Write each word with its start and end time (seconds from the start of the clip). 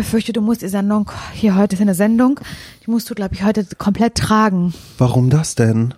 befürchte, 0.00 0.32
du 0.32 0.40
musst 0.40 0.62
die 0.62 0.68
Sendung, 0.68 1.10
hier 1.34 1.56
heute 1.56 1.76
ist 1.76 1.82
eine 1.82 1.94
Sendung, 1.94 2.40
die 2.86 2.90
musst 2.90 3.10
du, 3.10 3.14
glaube 3.14 3.34
ich, 3.34 3.42
heute 3.44 3.66
komplett 3.76 4.14
tragen. 4.14 4.72
Warum 4.96 5.28
das 5.28 5.54
denn? 5.56 5.92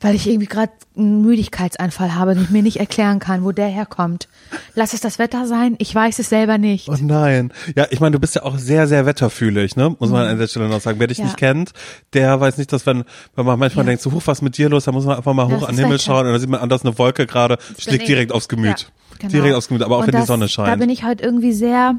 Weil 0.00 0.14
ich 0.14 0.26
irgendwie 0.26 0.46
gerade 0.46 0.72
einen 0.96 1.20
Müdigkeitsanfall 1.22 2.14
habe, 2.14 2.34
den 2.34 2.44
ich 2.44 2.50
mir 2.50 2.62
nicht 2.62 2.78
erklären 2.78 3.18
kann, 3.18 3.44
wo 3.44 3.52
der 3.52 3.68
herkommt. 3.68 4.28
Lass 4.74 4.92
es 4.94 5.00
das 5.00 5.18
Wetter 5.18 5.46
sein? 5.46 5.76
Ich 5.78 5.94
weiß 5.94 6.18
es 6.18 6.28
selber 6.30 6.56
nicht. 6.58 6.88
Oh 6.88 6.96
nein. 7.00 7.52
Ja, 7.76 7.86
ich 7.90 8.00
meine, 8.00 8.12
du 8.12 8.18
bist 8.20 8.34
ja 8.34 8.42
auch 8.42 8.56
sehr, 8.58 8.86
sehr 8.86 9.04
wetterfühlig, 9.06 9.76
ne? 9.76 9.94
Muss 9.98 10.10
man 10.10 10.26
an 10.26 10.38
der 10.38 10.46
Stelle 10.46 10.68
noch 10.68 10.80
sagen. 10.80 10.98
Wer 10.98 11.06
dich 11.06 11.18
Ja. 11.18 11.24
nicht 11.24 11.36
kennt, 11.36 11.72
der 12.14 12.38
weiß 12.40 12.56
nicht, 12.58 12.72
dass 12.72 12.84
wenn, 12.86 13.04
wenn 13.36 13.44
man 13.46 13.58
manchmal 13.58 13.84
Ja. 13.84 13.90
denkt, 13.90 14.02
so, 14.02 14.12
huch, 14.12 14.22
was 14.26 14.38
ist 14.38 14.42
mit 14.42 14.56
dir 14.58 14.68
los? 14.70 14.84
Da 14.84 14.92
muss 14.92 15.04
man 15.06 15.16
einfach 15.18 15.32
mal 15.34 15.48
Ja, 15.48 15.54
hoch 15.56 15.60
das 15.60 15.68
an 15.70 15.76
den 15.76 15.84
Himmel 15.84 15.94
Wetter. 15.98 16.04
schauen 16.04 16.26
und 16.26 16.32
dann 16.32 16.40
sieht 16.40 16.50
man 16.50 16.60
anders 16.60 16.82
eine 16.84 16.98
Wolke 16.98 17.26
gerade, 17.26 17.58
schlägt 17.78 18.08
direkt 18.08 18.32
aufs 18.32 18.48
Gemüt. 18.48 18.80
Ja, 18.80 18.86
genau. 19.20 19.32
Direkt 19.32 19.54
aufs 19.54 19.68
Gemüt, 19.68 19.82
aber 19.82 19.96
auch 19.96 20.00
Und 20.00 20.06
wenn 20.08 20.12
die 20.12 20.18
das- 20.18 20.26
Sonne 20.26 20.46
Da 20.46 20.48
scheint. 20.48 20.80
bin 20.80 20.90
ich 20.90 21.04
heute 21.04 21.22
irgendwie 21.22 21.52
sehr, 21.52 21.94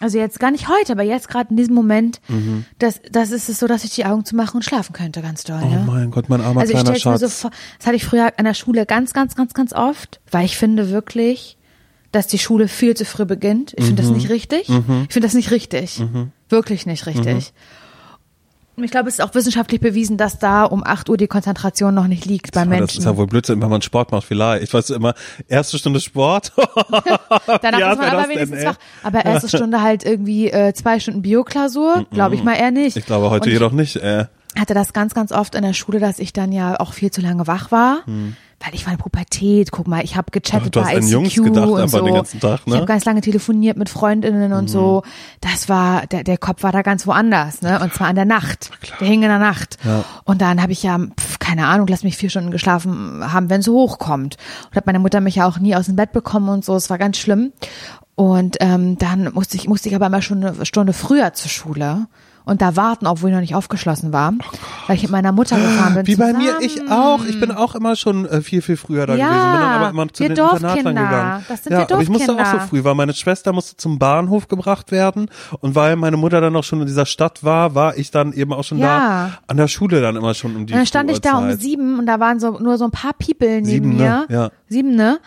also 0.00 0.18
jetzt 0.18 0.38
gar 0.40 0.50
nicht 0.50 0.68
heute, 0.68 0.92
aber 0.92 1.02
jetzt 1.02 1.28
gerade 1.28 1.50
in 1.50 1.56
diesem 1.56 1.74
Moment, 1.74 2.20
Mhm. 2.28 2.64
das, 2.78 3.00
das 3.10 3.30
ist 3.30 3.48
es 3.48 3.58
so, 3.58 3.66
dass 3.66 3.84
ich 3.84 3.90
die 3.90 4.04
Augen 4.04 4.24
zumache 4.24 4.56
und 4.56 4.64
schlafen 4.64 4.92
könnte, 4.92 5.22
ganz 5.22 5.44
doll. 5.44 5.60
oh 5.62 5.68
ja. 5.70 5.82
mein 5.84 6.10
Gott, 6.10 6.28
mein 6.28 6.40
armer 6.40 6.60
Also 6.60 6.72
ich 6.72 6.78
kleiner 6.78 6.90
mir 6.92 6.98
Schatz. 7.00 7.20
so 7.20 7.28
vor, 7.28 7.50
das 7.78 7.86
hatte 7.86 7.96
ich 7.96 8.04
früher 8.04 8.32
an 8.36 8.44
der 8.44 8.54
Schule 8.54 8.86
ganz, 8.86 9.12
ganz, 9.12 9.34
ganz, 9.34 9.54
ganz 9.54 9.72
oft, 9.72 10.20
weil 10.30 10.44
ich 10.44 10.56
finde 10.56 10.90
wirklich, 10.90 11.56
dass 12.12 12.26
die 12.26 12.38
Schule 12.38 12.68
viel 12.68 12.96
zu 12.96 13.04
früh 13.04 13.24
beginnt. 13.26 13.74
Ich 13.76 13.84
Mhm. 13.84 13.88
finde 13.88 14.02
das 14.02 14.10
nicht 14.12 14.30
richtig. 14.30 14.60
Ich 14.68 14.74
finde 15.12 15.20
das 15.26 15.34
nicht 15.34 15.50
richtig. 15.50 16.02
Wirklich 16.48 16.86
nicht 16.86 17.04
richtig. 17.06 17.52
Ich 18.84 18.90
glaube, 18.90 19.08
es 19.08 19.14
ist 19.14 19.20
auch 19.24 19.34
wissenschaftlich 19.34 19.80
bewiesen, 19.80 20.16
dass 20.16 20.38
da 20.38 20.64
um 20.64 20.84
8 20.84 21.08
Uhr 21.08 21.16
die 21.16 21.26
Konzentration 21.26 21.94
noch 21.94 22.06
nicht 22.06 22.24
liegt 22.24 22.52
bei 22.52 22.62
Aber 22.62 22.70
das 22.70 22.80
Menschen. 22.80 22.98
ist 23.00 23.04
ja 23.04 23.16
wohl 23.16 23.26
Blödsinn, 23.26 23.60
wenn 23.60 23.70
man 23.70 23.82
Sport 23.82 24.12
macht, 24.12 24.24
vielleicht. 24.26 24.64
Ich 24.64 24.74
weiß 24.74 24.90
immer, 24.90 25.14
erste 25.48 25.78
Stunde 25.78 26.00
Sport. 26.00 26.52
Danach 27.46 27.78
Ja, 27.78 27.92
ist 27.92 27.98
man 27.98 28.08
aber 28.10 28.28
wenigstens 28.28 28.64
wach. 28.64 28.76
Aber 29.02 29.24
erste 29.24 29.48
Stunde 29.48 29.82
halt 29.82 30.04
irgendwie 30.04 30.50
äh, 30.50 30.72
zwei 30.74 31.00
Stunden 31.00 31.22
Bioklausur, 31.22 32.06
glaube 32.12 32.34
ich 32.34 32.42
mal 32.42 32.54
eher 32.54 32.70
nicht. 32.70 32.96
Ich 32.96 33.06
glaube 33.06 33.30
heute 33.30 33.50
jedoch 33.50 33.72
nicht, 33.72 33.96
äh. 33.96 34.26
hatte 34.58 34.74
das 34.74 34.92
ganz, 34.92 35.14
ganz 35.14 35.32
oft 35.32 35.54
in 35.54 35.62
der 35.62 35.72
Schule, 35.72 36.00
dass 36.00 36.18
ich 36.18 36.32
dann 36.32 36.52
ja 36.52 36.78
auch 36.80 36.92
viel 36.92 37.10
zu 37.10 37.20
lange 37.20 37.46
wach 37.46 37.70
war. 37.70 38.02
Weil 38.60 38.74
ich 38.74 38.86
war 38.86 38.92
in 38.92 38.98
Pubertät, 38.98 39.70
guck 39.70 39.86
mal, 39.86 40.02
ich 40.02 40.16
habe 40.16 40.32
gechattet 40.32 40.76
Ach, 40.76 40.82
bei 40.84 40.96
ICQ 40.96 41.10
Jungs 41.10 41.34
gedacht 41.34 41.68
und 41.68 41.88
so. 41.88 42.04
den 42.04 42.14
ganzen 42.14 42.40
Tag, 42.40 42.66
ne? 42.66 42.74
Ich 42.74 42.76
habe 42.76 42.86
ganz 42.86 43.04
lange 43.04 43.20
telefoniert 43.20 43.76
mit 43.76 43.88
Freundinnen 43.88 44.52
und 44.52 44.68
so. 44.68 45.04
Das 45.40 45.68
war, 45.68 46.06
der, 46.08 46.24
der 46.24 46.38
Kopf 46.38 46.64
war 46.64 46.72
da 46.72 46.82
ganz 46.82 47.06
woanders, 47.06 47.62
ne? 47.62 47.78
Und 47.80 47.94
zwar 47.94 48.08
an 48.08 48.16
der 48.16 48.24
Nacht. 48.24 48.70
Der 49.00 49.06
hing 49.06 49.22
in 49.22 49.28
der 49.28 49.38
Nacht. 49.38 49.78
Ja. 49.84 50.04
Und 50.24 50.40
dann 50.42 50.60
habe 50.60 50.72
ich 50.72 50.82
ja, 50.82 50.98
pf, 50.98 51.38
keine 51.38 51.68
Ahnung, 51.68 51.86
lass 51.86 52.02
mich 52.02 52.16
vier 52.16 52.30
Stunden 52.30 52.50
geschlafen 52.50 53.32
haben, 53.32 53.48
wenn 53.48 53.60
es 53.60 53.68
hochkommt. 53.68 54.36
Und 54.70 54.76
hat 54.76 54.86
meine 54.86 54.98
Mutter 54.98 55.20
mich 55.20 55.36
ja 55.36 55.46
auch 55.46 55.58
nie 55.60 55.76
aus 55.76 55.86
dem 55.86 55.96
Bett 55.96 56.12
bekommen 56.12 56.48
und 56.48 56.64
so. 56.64 56.74
Es 56.74 56.90
war 56.90 56.98
ganz 56.98 57.16
schlimm. 57.16 57.52
Und 58.16 58.56
ähm, 58.58 58.98
dann 58.98 59.32
musste 59.32 59.56
ich, 59.56 59.68
musste 59.68 59.88
ich 59.88 59.94
aber 59.94 60.06
immer 60.06 60.22
schon 60.22 60.42
eine 60.44 60.66
Stunde 60.66 60.92
früher 60.92 61.32
zur 61.34 61.50
Schule. 61.50 62.08
Und 62.48 62.62
da 62.62 62.74
warten, 62.76 63.06
obwohl 63.06 63.28
ich 63.30 63.34
noch 63.34 63.40
nicht 63.42 63.54
aufgeschlossen 63.54 64.12
war, 64.12 64.32
weil 64.86 64.96
ich 64.96 65.02
mit 65.02 65.10
meiner 65.12 65.32
Mutter 65.32 65.56
gefahren 65.56 65.94
bin. 65.94 66.02
Oh 66.02 66.06
Wie 66.06 66.16
bei 66.16 66.32
zusammen. 66.32 66.44
mir, 66.44 66.60
ich 66.60 66.90
auch. 66.90 67.24
Ich 67.24 67.38
bin 67.38 67.52
auch 67.52 67.74
immer 67.74 67.94
schon 67.94 68.24
äh, 68.26 68.40
viel, 68.40 68.62
viel 68.62 68.76
früher 68.76 69.06
da 69.06 69.14
Ja, 69.14 69.26
gewesen. 69.28 69.52
Bin 69.52 69.60
dann 69.60 69.70
aber 69.72 69.90
immer 69.90 70.08
zu 70.12 70.22
wir 70.22 70.28
den 70.30 70.36
Internatern 70.38 70.62
Dorfkinder. 70.62 71.02
gegangen. 71.02 71.44
Das 71.48 71.62
sind 71.64 71.72
ja, 71.72 71.78
wir 71.80 71.92
aber 71.94 72.02
ich 72.02 72.08
musste 72.08 72.32
auch 72.32 72.36
so 72.36 72.42
Dorfkinder. 72.42 72.66
früh, 72.66 72.84
weil 72.84 72.94
meine 72.94 73.12
Schwester 73.14 73.52
musste 73.52 73.76
zum 73.76 73.98
Bahnhof 73.98 74.48
gebracht 74.48 74.90
werden. 74.90 75.30
Und 75.60 75.74
weil 75.74 75.96
meine 75.96 76.16
Mutter 76.16 76.40
dann 76.40 76.56
auch 76.56 76.64
schon 76.64 76.80
in 76.80 76.86
dieser 76.86 77.06
Stadt 77.06 77.44
war, 77.44 77.74
war 77.74 77.96
ich 77.98 78.10
dann 78.10 78.32
eben 78.32 78.52
auch 78.52 78.64
schon 78.64 78.78
Ja. 78.78 78.98
da 78.98 79.30
an 79.46 79.56
der 79.58 79.68
Schule 79.68 80.00
dann 80.00 80.16
immer 80.16 80.32
schon 80.34 80.56
um 80.56 80.66
die 80.66 80.72
Und 80.72 80.78
dann 80.78 80.86
stand 80.86 81.10
ich 81.10 81.20
da 81.20 81.36
um 81.38 81.52
sieben 81.52 81.98
und 81.98 82.06
da 82.06 82.18
waren 82.18 82.40
so 82.40 82.58
nur 82.58 82.78
so 82.78 82.84
ein 82.84 82.90
paar 82.90 83.12
People 83.12 83.46
neben 83.48 83.64
Sieben, 83.66 83.96
mir. 83.96 84.02
ne? 84.02 84.26
Ja. 84.30 84.50
Sieben, 84.68 84.96
ne? 84.96 85.18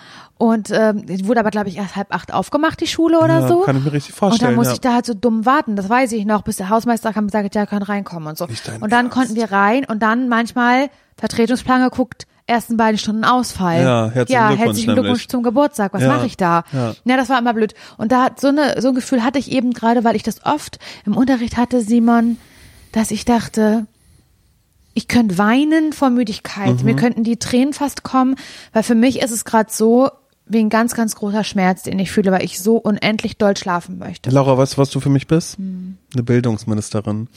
Und 0.42 0.72
ähm, 0.72 1.04
wurde 1.28 1.40
aber, 1.40 1.52
glaube 1.52 1.70
ich, 1.70 1.78
erst 1.78 1.96
halb 1.96 2.08
acht 2.16 2.34
aufgemacht, 2.34 2.82
die 2.82 2.88
Schule 2.88 3.20
oder 3.20 3.42
Ja, 3.42 3.48
so. 3.48 3.62
kann 3.62 3.78
ich 3.78 3.84
mir 3.84 3.94
richtig 3.94 4.16
Und 4.16 4.22
dann 4.22 4.30
vorstellen, 4.32 4.56
musste 4.56 4.72
ja. 4.72 4.74
ich 4.74 4.82
da 4.82 4.94
halt 4.96 5.06
so 5.06 5.14
dumm 5.14 5.46
warten, 5.46 5.76
das 5.76 5.88
weiß 5.88 6.12
ich 6.14 6.26
noch, 6.26 6.42
bis 6.42 6.56
der 6.56 6.70
Hausmeister 6.70 7.14
kam 7.14 7.26
und 7.26 7.32
sagte, 7.32 7.60
ja, 7.60 7.68
können 7.68 7.84
reinkommen 7.84 8.28
und 8.28 8.40
so. 8.40 8.46
Und 8.46 8.92
dann 8.92 9.06
Ernst. 9.06 9.12
konnten 9.12 9.36
wir 9.36 9.52
rein 9.52 9.86
und 9.86 10.02
dann 10.02 10.30
manchmal 10.30 10.90
Vertretungsplan 11.18 11.84
geguckt, 11.84 12.26
ersten 12.48 12.76
beiden 12.76 12.98
Stunden 12.98 13.24
Ausfall. 13.24 13.84
Ja, 13.84 14.10
herzlichen 14.12 14.32
ja, 14.42 14.48
Glückwunsch 14.48 14.66
herzlichen 14.68 14.94
Glückwunsch 14.96 15.28
zum 15.28 15.44
Geburtstag. 15.44 15.94
Was 15.94 16.02
Ja, 16.02 16.08
mache 16.08 16.26
ich 16.26 16.38
da? 16.38 16.64
ja. 16.72 16.94
ja, 17.06 17.18
das 17.18 17.30
war 17.30 17.38
immer 17.38 17.54
blöd. 17.54 17.76
Und 17.98 18.12
da 18.12 18.24
hat 18.24 18.40
so 18.42 18.48
eine 18.48 18.82
so 18.82 18.88
ein 18.88 18.96
Gefühl 18.96 19.24
hatte 19.24 19.38
ich 19.38 19.52
eben 19.52 19.74
gerade, 19.74 20.04
weil 20.04 20.16
ich 20.16 20.24
das 20.24 20.44
oft 20.44 20.80
im 21.06 21.16
Unterricht 21.16 21.58
hatte, 21.58 21.82
Simon, 21.82 22.38
dass 22.94 23.12
ich 23.12 23.26
dachte, 23.26 23.86
ich 24.96 25.08
könnte 25.08 25.38
weinen 25.38 25.94
vor 25.94 26.10
Müdigkeit. 26.10 26.80
Mhm. 26.80 26.86
Mir 26.86 26.96
könnten 26.96 27.24
die 27.24 27.38
Tränen 27.38 27.74
fast 27.74 28.02
kommen, 28.02 28.36
weil 28.74 28.82
für 28.82 28.96
mich 28.96 29.22
ist 29.22 29.30
es 29.32 29.46
gerade 29.46 29.72
so 29.72 30.10
wie 30.52 30.60
ein 30.60 30.70
ganz, 30.70 30.94
ganz 30.96 31.16
großer 31.16 31.44
Schmerz, 31.44 31.84
den 31.84 31.98
ich 32.00 32.12
fühle, 32.12 32.32
weil 32.32 32.44
ich 32.44 32.60
so 32.60 32.78
unendlich 32.78 33.38
doll 33.38 33.56
schlafen 33.58 33.98
möchte. 33.98 34.30
Laura, 34.30 34.58
weißt 34.58 34.74
du, 34.74 34.78
was 34.78 34.90
du 34.90 35.00
für 35.00 35.10
mich 35.10 35.28
bist? 35.28 35.58
Hm. 35.58 35.98
Eine 36.14 36.24
Bildungsministerin. 36.24 37.28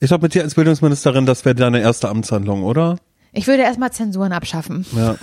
Ich 0.00 0.08
glaube, 0.08 0.22
mit 0.22 0.34
dir 0.34 0.42
als 0.42 0.54
Bildungsministerin, 0.54 1.26
das 1.26 1.44
wäre 1.44 1.54
deine 1.54 1.80
erste 1.80 2.08
Amtshandlung, 2.08 2.62
oder? 2.62 2.96
Ich 3.32 3.46
würde 3.46 3.62
erstmal 3.62 3.92
Zensuren 3.92 4.32
abschaffen. 4.32 4.86
Ja. 4.96 5.16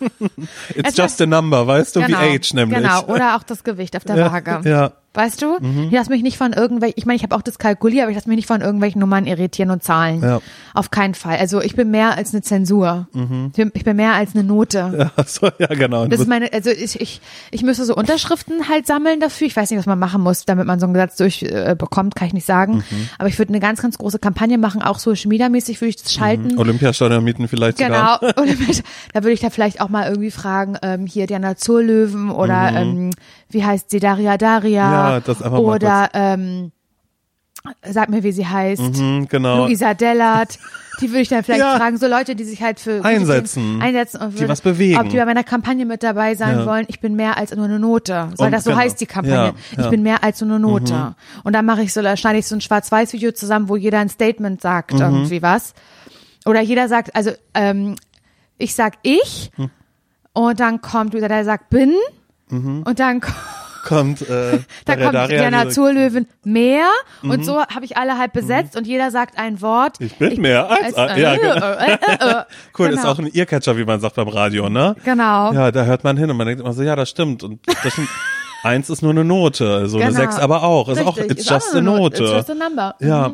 It's 0.00 0.76
Erstmal- 0.76 1.06
just 1.06 1.20
a 1.22 1.26
number, 1.26 1.66
weißt 1.66 1.96
du, 1.96 2.06
wie 2.06 2.14
Age 2.14 2.54
nämlich. 2.54 2.78
Genau, 2.78 3.04
oder 3.04 3.36
auch 3.36 3.42
das 3.42 3.62
Gewicht 3.64 3.96
auf 3.96 4.04
der 4.04 4.16
Ja, 4.16 4.32
Waage. 4.32 4.68
ja. 4.68 4.92
Weißt 5.14 5.42
du? 5.42 5.58
Ich 5.86 5.92
lass 5.92 6.08
mich 6.08 6.22
nicht 6.22 6.38
von 6.38 6.54
irgendwelchen, 6.54 6.94
ich 6.96 7.04
meine, 7.04 7.16
ich 7.16 7.22
habe 7.22 7.36
auch 7.36 7.42
das 7.42 7.58
kalkuliert, 7.58 8.02
aber 8.04 8.10
ich 8.10 8.16
lass 8.16 8.26
mich 8.26 8.36
nicht 8.36 8.46
von 8.48 8.62
irgendwelchen 8.62 8.98
Nummern 9.00 9.26
irritieren 9.26 9.70
und 9.70 9.82
Zahlen. 9.82 10.22
Ja. 10.22 10.40
Auf 10.72 10.90
keinen 10.90 11.14
Fall. 11.14 11.36
Also 11.36 11.60
ich 11.60 11.76
bin 11.76 11.90
mehr 11.90 12.16
als 12.16 12.32
eine 12.32 12.40
Zensur. 12.42 13.08
Ich, 13.12 13.52
bin, 13.52 13.70
ich 13.74 13.84
bin 13.84 13.96
mehr 13.96 14.14
als 14.14 14.34
eine 14.34 14.42
Note. 14.44 14.84
Mhm. 14.84 14.92
Ja, 15.16 15.24
so, 15.26 15.50
ja 15.58 15.66
genau. 15.66 16.06
Das 16.06 16.20
ist 16.20 16.28
meine, 16.28 16.50
also 16.52 16.70
ich, 16.70 16.98
ich, 17.00 17.20
ich 17.50 17.62
müsste 17.62 17.84
so 17.84 17.94
Unterschriften 17.94 18.68
halt 18.68 18.86
sammeln 18.86 19.20
dafür. 19.20 19.46
Ich 19.46 19.54
weiß 19.56 19.70
nicht, 19.70 19.78
was 19.78 19.86
man 19.86 19.98
machen 19.98 20.22
muss, 20.22 20.44
damit 20.46 20.66
man 20.66 20.80
so 20.80 20.86
einen 20.86 20.94
Gesetz 20.94 21.16
durchbekommt, 21.16 22.14
äh, 22.14 22.18
kann 22.18 22.28
ich 22.28 22.34
nicht 22.34 22.46
sagen. 22.46 22.76
Mhm. 22.76 23.08
Aber 23.18 23.28
ich 23.28 23.38
würde 23.38 23.50
eine 23.50 23.60
ganz, 23.60 23.82
ganz 23.82 23.98
große 23.98 24.18
Kampagne 24.18 24.56
machen, 24.58 24.80
auch 24.80 24.98
Social 24.98 25.28
Media 25.28 25.48
mäßig 25.48 25.80
würde 25.80 25.90
ich 25.90 25.96
das 25.96 26.12
schalten. 26.14 26.56
Olympiastadion 26.58 27.22
mieten 27.22 27.48
vielleicht 27.48 27.76
Genau. 27.78 28.14
sogar. 28.20 28.46
Mit- 28.46 28.82
da 29.12 29.22
würde 29.22 29.32
ich 29.32 29.40
da 29.40 29.50
vielleicht 29.50 29.80
auch 29.80 29.88
mal 29.90 30.08
irgendwie 30.08 30.30
fragen, 30.30 30.76
ähm, 30.82 31.06
hier 31.06 31.26
Diana 31.26 31.56
Zurlöwen 31.56 32.30
oder 32.30 32.72
ähm, 32.74 33.10
wie 33.52 33.64
heißt 33.64 33.90
sie, 33.90 34.00
Daria 34.00 34.36
Daria. 34.38 34.86
Mhm. 34.86 34.92
Ja, 34.92 35.20
das 35.20 35.42
einfach 35.42 35.58
mal 35.62 35.64
Oder 35.74 36.08
ähm, 36.14 36.72
sag 37.88 38.08
mir, 38.10 38.22
wie 38.22 38.32
sie 38.32 38.46
heißt. 38.46 38.96
Mhm, 38.98 39.28
genau. 39.28 39.66
Luisa 39.66 39.94
Dellert. 39.94 40.58
Die 41.00 41.08
würde 41.08 41.20
ich 41.22 41.28
dann 41.30 41.42
vielleicht 41.42 41.60
Ja. 41.60 41.76
fragen, 41.78 41.96
so 41.96 42.06
Leute, 42.06 42.36
die 42.36 42.44
sich 42.44 42.62
halt 42.62 42.78
für 42.78 43.02
Einsetzen. 43.04 43.80
Einsetzen 43.80 44.20
und 44.20 44.38
Die 44.38 44.46
was 44.46 44.60
bewegen. 44.60 45.00
ob 45.00 45.08
die 45.08 45.16
bei 45.16 45.24
meiner 45.24 45.42
Kampagne 45.42 45.86
mit 45.86 46.02
dabei 46.02 46.34
sein 46.34 46.58
Ja. 46.60 46.66
wollen. 46.66 46.84
Ich 46.88 47.00
bin 47.00 47.16
mehr 47.16 47.38
als 47.38 47.54
nur 47.54 47.64
eine 47.64 47.78
Note. 47.78 48.28
Soll 48.36 48.46
Und 48.46 48.52
das 48.52 48.64
so 48.64 48.70
genau. 48.70 48.82
heißt 48.82 49.00
die 49.00 49.06
Kampagne? 49.06 49.34
Ja, 49.36 49.52
Ich. 49.72 49.78
Mhm. 49.86 49.90
bin 49.90 50.02
mehr 50.02 50.22
als 50.22 50.40
nur 50.42 50.50
eine 50.50 50.60
Note. 50.60 51.16
Und 51.44 51.54
dann 51.54 51.64
mache 51.64 51.82
ich 51.82 51.92
so, 51.94 52.02
schneide 52.16 52.38
ich 52.38 52.46
so 52.46 52.54
ein 52.54 52.60
Schwarz-Weiß-Video 52.60 53.32
zusammen, 53.32 53.68
wo 53.70 53.76
jeder 53.76 54.00
ein 54.00 54.10
Statement 54.10 54.60
sagt, 54.60 54.92
Mhm. 54.92 55.00
irgendwie 55.00 55.40
was. 55.42 55.72
Oder 56.44 56.60
jeder 56.60 56.88
sagt, 56.88 57.16
also 57.16 57.30
ähm, 57.54 57.96
ich 58.58 58.74
sag 58.74 58.94
ich 59.02 59.50
Hm. 59.56 59.70
und 60.34 60.60
dann 60.60 60.82
kommt 60.82 61.14
wieder 61.14 61.28
der 61.28 61.44
sagt 61.44 61.70
bin 61.70 61.94
und 62.52 62.98
dann 62.98 63.20
kommt 63.84 64.22
äh, 64.28 64.60
da 64.84 64.96
kommt 64.96 65.14
Daria, 65.14 65.26
Diana 65.26 65.64
die 65.64 65.70
Zurlöwen 65.70 66.28
mehr 66.44 66.86
und 67.22 67.44
so 67.44 67.60
habe 67.60 67.84
ich 67.84 67.96
alle 67.96 68.18
halb 68.18 68.32
besetzt 68.32 68.76
und 68.76 68.86
jeder 68.86 69.10
sagt 69.10 69.38
ein 69.38 69.60
Wort. 69.60 69.98
Mhm. 69.98 70.06
Ich 70.06 70.16
bin 70.18 70.40
mehr 70.40 70.70
als, 70.70 70.94
als- 70.94 71.18
ja, 71.18 71.34
äh, 71.34 71.38
genau. 71.38 71.54
äh, 71.72 71.92
äh. 71.94 72.44
Cool, 72.78 72.88
genau. 72.90 73.00
ist 73.00 73.06
auch 73.06 73.18
ein 73.18 73.34
Earcatcher, 73.34 73.76
wie 73.76 73.84
man 73.84 74.00
sagt 74.00 74.14
beim 74.16 74.28
Radio, 74.28 74.68
ne? 74.68 74.94
Genau. 75.04 75.52
Ja, 75.52 75.72
da 75.72 75.84
hört 75.84 76.04
man 76.04 76.16
hin 76.16 76.30
und 76.30 76.36
man 76.36 76.46
denkt 76.46 76.60
immer 76.60 76.72
so, 76.72 76.82
ja, 76.82 76.94
das 76.94 77.08
stimmt. 77.10 77.42
Und 77.42 77.60
das 77.82 77.92
stimmt. 77.92 78.08
Eins 78.64 78.88
ist 78.90 79.02
nur 79.02 79.10
eine 79.10 79.24
Note, 79.24 79.88
so 79.88 79.96
eine 79.98 80.06
Genau. 80.08 80.20
sechs 80.20 80.38
aber 80.38 80.62
auch. 80.62 80.88
Ist 80.88 81.00
auch, 81.04 81.16
Richtig, 81.16 81.32
it's 81.32 81.40
ist 81.42 81.50
auch 81.50 81.54
just 81.56 81.74
a 81.74 81.78
eine 81.78 81.82
Note. 81.90 82.22
It's 82.22 82.32
just 82.32 82.50
a 82.50 82.54
number. 82.54 82.94
Ja. 83.00 83.32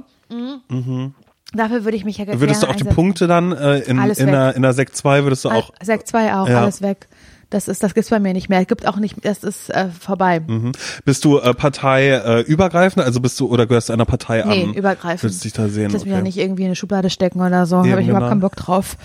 Dafür 1.55 1.85
würde 1.85 1.97
ich 1.97 2.05
mich 2.05 2.19
ja 2.19 2.25
gerne 2.25 2.41
Würdest 2.41 2.63
du 2.63 2.67
auch 2.67 2.73
die 2.73 2.81
einsetzen. 2.83 2.95
Punkte 2.95 3.27
dann 3.27 3.53
äh, 3.53 3.79
in, 3.81 3.99
in, 3.99 4.09
weg. 4.09 4.17
der, 4.17 4.55
in 4.57 4.63
der 4.63 4.73
Sekt 4.75 4.97
2 4.97 5.25
würdest 5.25 5.45
du 5.45 5.51
auch. 5.51 5.71
Sekt 5.83 6.09
2 6.09 6.35
auch, 6.35 6.49
Ja. 6.49 6.63
alles 6.63 6.83
weg. 6.83 7.09
Das 7.51 7.67
ist, 7.67 7.83
das 7.83 7.95
gibt's 7.95 8.11
bei 8.11 8.21
mir 8.21 8.35
nicht 8.35 8.51
mehr. 8.51 8.61
Es 8.61 8.67
gibt 8.67 8.87
auch 8.87 8.97
nicht, 8.97 9.25
das 9.25 9.43
ist 9.43 9.71
äh, 9.71 9.89
vorbei. 9.89 10.41
Mhm. 10.41 10.73
Bist 11.07 11.25
du 11.25 11.39
äh, 11.39 11.55
Partei 11.55 12.09
äh, 12.09 12.57
also 12.97 13.21
bist 13.21 13.41
du 13.41 13.47
oder 13.49 13.67
gehörst 13.67 13.89
du 13.89 13.95
einer 13.95 14.05
Partei 14.05 14.45
Nee, 14.47 14.65
an? 14.65 14.75
übergreifend. 14.75 15.23
Willst 15.23 15.45
dich 15.45 15.55
da 15.55 15.69
sehen? 15.69 15.91
Lass 15.91 16.05
mich 16.05 16.13
okay. 16.13 16.19
ja 16.19 16.23
nicht 16.23 16.37
irgendwie 16.37 16.63
in 16.63 16.69
eine 16.69 16.77
Schublade 16.77 17.09
stecken 17.09 17.41
oder 17.41 17.65
so. 17.65 17.79
Habe 17.79 17.89
ich 17.89 18.09
überhaupt 18.09 18.09
genau. 18.09 18.29
keinen 18.29 18.41
Bock 18.41 18.57
drauf. 18.57 18.97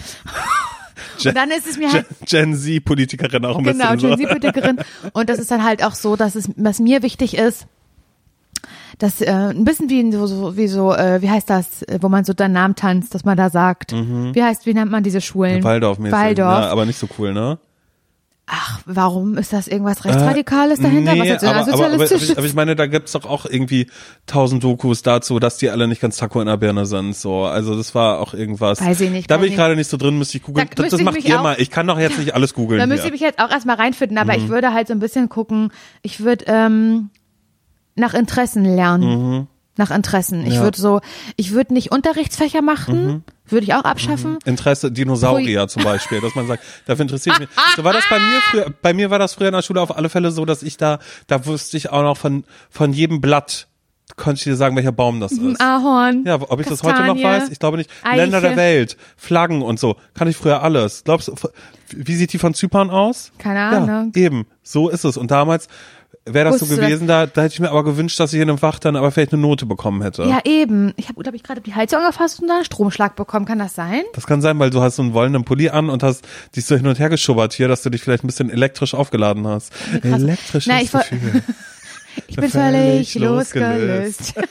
Gen, 1.21 1.29
Und 1.29 1.37
dann 1.37 1.51
ist 1.51 1.67
es 1.67 1.77
mir 1.77 1.87
Gen, 1.87 1.93
halt 1.93 2.07
Gen 2.25 2.55
Z 2.55 2.83
Politikerin 2.83 3.45
auch 3.45 3.57
ein 3.57 3.63
Genau, 3.63 3.93
bisschen 3.93 3.99
Gen 3.99 4.09
so. 4.09 4.15
Z-Politikerin. 4.17 4.79
Und 5.13 5.29
das 5.29 5.39
ist 5.39 5.49
dann 5.49 5.63
halt 5.63 5.83
auch 5.83 5.95
so, 5.95 6.17
dass 6.17 6.35
es, 6.35 6.49
was 6.57 6.79
mir 6.79 7.01
wichtig 7.01 7.37
ist, 7.37 7.65
dass 8.99 9.21
äh, 9.21 9.31
ein 9.31 9.63
bisschen 9.63 9.89
wie 9.89 10.11
so, 10.11 10.57
wie 10.57 10.67
so, 10.67 10.93
äh, 10.93 11.21
wie 11.21 11.29
heißt 11.29 11.49
das, 11.49 11.85
wo 12.01 12.09
man 12.09 12.25
so 12.25 12.33
deinen 12.33 12.53
Namen 12.53 12.75
tanzt, 12.75 13.15
dass 13.15 13.23
man 13.23 13.37
da 13.37 13.49
sagt, 13.49 13.93
wie 13.93 14.43
heißt, 14.43 14.65
wie 14.65 14.73
nennt 14.73 14.91
man 14.91 15.03
diese 15.03 15.21
Schulen? 15.21 15.63
Waldorf-mäßig. 15.63 16.11
Waldorf. 16.11 16.63
Ja, 16.63 16.69
aber 16.69 16.85
nicht 16.85 16.99
so 16.99 17.07
cool, 17.17 17.33
ne? 17.33 17.57
Ach, 18.45 18.81
warum 18.85 19.37
ist 19.37 19.53
das 19.53 19.69
irgendwas 19.69 20.03
Rechtsradikales 20.03 20.79
dahinter? 20.81 21.13
Nee, 21.15 21.31
was 21.31 21.43
aber, 21.43 21.73
aber, 21.73 21.93
aber, 21.93 22.11
ich, 22.11 22.37
aber 22.37 22.45
ich 22.45 22.53
meine, 22.53 22.75
da 22.75 22.87
gibt's 22.87 23.13
doch 23.13 23.23
auch 23.25 23.45
irgendwie 23.45 23.87
tausend 24.27 24.61
Dokus 24.65 25.01
dazu, 25.01 25.39
dass 25.39 25.57
die 25.57 25.69
alle 25.69 25.87
nicht 25.87 26.01
ganz 26.01 26.17
Taco 26.17 26.41
in 26.41 26.47
der 26.47 26.57
Birne 26.57 26.85
sind. 26.85 27.15
So, 27.15 27.43
also 27.45 27.77
das 27.77 27.95
war 27.95 28.19
auch 28.19 28.33
irgendwas. 28.33 28.81
Weiß 28.81 28.99
ich 28.99 29.11
nicht, 29.11 29.31
Da 29.31 29.37
bin 29.37 29.47
ich 29.49 29.55
gerade 29.55 29.77
nicht 29.77 29.89
so 29.89 29.95
drin, 29.95 30.17
müsste 30.17 30.37
ich 30.37 30.43
googeln. 30.43 30.67
Da 30.75 30.83
Das, 30.83 30.91
das 30.91 30.99
ich 30.99 31.05
macht 31.05 31.23
ihr 31.23 31.39
mal. 31.39 31.55
Ich 31.57 31.71
kann 31.71 31.87
doch 31.87 31.97
jetzt 31.97 32.19
nicht 32.19 32.33
alles 32.35 32.53
googeln 32.53 32.79
da 32.79 32.85
müsste 32.85 33.07
ich 33.07 33.13
mich 33.13 33.21
jetzt 33.21 33.39
auch 33.39 33.49
erstmal 33.49 33.77
reinfinden, 33.77 34.17
aber 34.17 34.33
Mhm. 34.37 34.43
ich 34.43 34.49
würde 34.49 34.73
halt 34.73 34.87
so 34.87 34.93
ein 34.93 34.99
bisschen 34.99 35.29
gucken, 35.29 35.71
ich 36.01 36.19
würde, 36.19 36.43
ähm, 36.47 37.11
nach 37.95 38.13
Interessen 38.13 38.65
lernen. 38.65 39.47
Nach 39.75 39.89
Interessen. 39.89 40.41
Ich 40.41 40.49
Mhm. 40.49 40.53
Ja. 40.55 40.61
würde 40.63 40.79
so, 40.79 41.01
ich 41.35 41.51
würde 41.53 41.73
nicht 41.73 41.91
Unterrichtsfächer 41.91 42.61
machen, 42.61 43.05
Mhm. 43.07 43.23
würde 43.47 43.63
ich 43.65 43.73
auch 43.73 43.83
abschaffen. 43.83 44.37
Interesse 44.45 44.91
Dinosaurier 44.91 45.67
zum 45.67 45.83
Beispiel, 45.83 46.21
dass 46.21 46.35
man 46.35 46.45
sagt, 46.47 46.63
dafür 46.85 47.01
interessiert 47.03 47.39
mich. 47.39 47.49
So 47.75 47.83
war 47.83 47.93
das 47.93 48.03
bei 48.09 48.19
mir 48.19 48.39
früher, 48.51 48.73
bei 48.83 48.93
mir 48.93 49.09
war 49.09 49.17
das 49.19 49.33
früher 49.33 49.47
in 49.47 49.53
der 49.53 49.63
Schule 49.63 49.81
auf 49.81 49.95
alle 49.97 50.09
Fälle 50.09 50.31
so, 50.31 50.45
dass 50.45 50.61
ich 50.61 50.77
da, 50.77 50.99
da 51.27 51.45
wusste 51.47 51.75
ich 51.77 51.89
auch 51.91 52.03
noch 52.03 52.17
von, 52.17 52.43
von 52.69 52.93
jedem 52.93 53.19
Blatt, 53.19 53.67
konnte 54.15 54.37
ich 54.37 54.43
dir 54.43 54.55
sagen, 54.55 54.75
welcher 54.75 54.91
Baum 54.91 55.19
das 55.19 55.31
ist. 55.31 55.59
Ahorn. 55.59 56.23
Ja, 56.25 56.35
ob 56.39 56.59
ich 56.59 56.67
das 56.67 56.83
heute 56.83 56.99
noch 57.05 57.15
Kastanie, 57.15 57.23
weiß? 57.23 57.49
Ich 57.49 57.57
glaube 57.57 57.77
nicht. 57.77 57.89
Eiche. 58.03 58.17
Länder 58.17 58.41
der 58.41 58.55
Welt, 58.55 58.95
Flaggen 59.17 59.63
und 59.63 59.79
so. 59.79 59.95
Kann 60.13 60.27
ich 60.27 60.37
früher 60.37 60.61
alles. 60.61 61.03
Glaubst 61.03 61.29
du, 61.29 61.35
wie 61.95 62.13
sieht 62.15 62.31
die 62.31 62.37
von 62.37 62.53
Zypern 62.53 62.91
aus? 62.91 63.31
Keine 63.39 63.59
Ja, 63.59 63.69
Ahnung. 63.71 64.11
eben. 64.15 64.45
So 64.61 64.89
ist 64.89 65.03
es. 65.03 65.17
Und 65.17 65.31
damals 65.31 65.67
wäre 66.25 66.45
das 66.49 66.55
so 66.59 66.61
Wusstest 66.61 66.81
gewesen, 66.81 67.07
da, 67.07 67.25
da 67.25 67.41
hätte 67.43 67.53
ich 67.53 67.59
mir 67.59 67.69
aber 67.69 67.83
gewünscht, 67.83 68.19
dass 68.19 68.31
ich 68.33 68.39
in 68.41 68.49
einem 68.49 68.57
Fach 68.57 68.79
dann 68.79 68.95
aber 68.95 69.11
vielleicht 69.11 69.33
eine 69.33 69.41
Note 69.41 69.65
bekommen 69.65 70.01
hätte. 70.01 70.23
Ja, 70.23 70.39
eben. 70.45 70.93
Ich 70.95 71.09
habe, 71.09 71.21
glaube 71.21 71.35
ich, 71.35 71.43
gerade 71.43 71.61
die 71.61 71.75
Heizung 71.75 71.99
angefasst 71.99 72.39
und 72.41 72.47
da 72.47 72.55
einen 72.55 72.65
Stromschlag 72.65 73.15
bekommen. 73.15 73.45
Kann 73.45 73.59
das 73.59 73.75
sein? 73.75 74.03
Das 74.13 74.25
kann 74.27 74.41
sein, 74.41 74.57
weil 74.59 74.69
du 74.69 74.81
hast 74.81 74.95
so 74.97 75.01
einen 75.01 75.13
wollenen 75.13 75.43
Pulli 75.43 75.69
an 75.69 75.89
und 75.89 76.03
hast 76.03 76.25
dich 76.55 76.65
so 76.65 76.75
hin 76.75 76.87
und 76.87 76.99
her 76.99 77.09
geschubbert 77.09 77.53
hier, 77.53 77.67
dass 77.67 77.81
du 77.81 77.89
dich 77.89 78.01
vielleicht 78.01 78.23
ein 78.23 78.27
bisschen 78.27 78.49
elektrisch 78.49 78.93
aufgeladen 78.93 79.45
hast. 79.47 79.71
krass. 79.71 80.01
Elektrisches 80.03 80.67
Na, 80.67 80.81
ich 80.81 80.93
woll- 80.93 81.01
Gefühl. 81.09 81.43
Ich 82.27 82.35
bin 82.35 82.47
Völlig 82.47 83.11
völlig 83.13 83.15
losgelöst. 83.15 84.35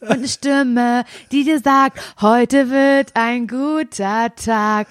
Und 0.00 0.10
eine 0.10 0.28
Stimme, 0.28 1.04
die 1.30 1.44
dir 1.44 1.60
sagt, 1.60 2.00
heute 2.20 2.70
wird 2.70 3.12
ein 3.14 3.46
guter 3.46 4.34
Tag. 4.34 4.88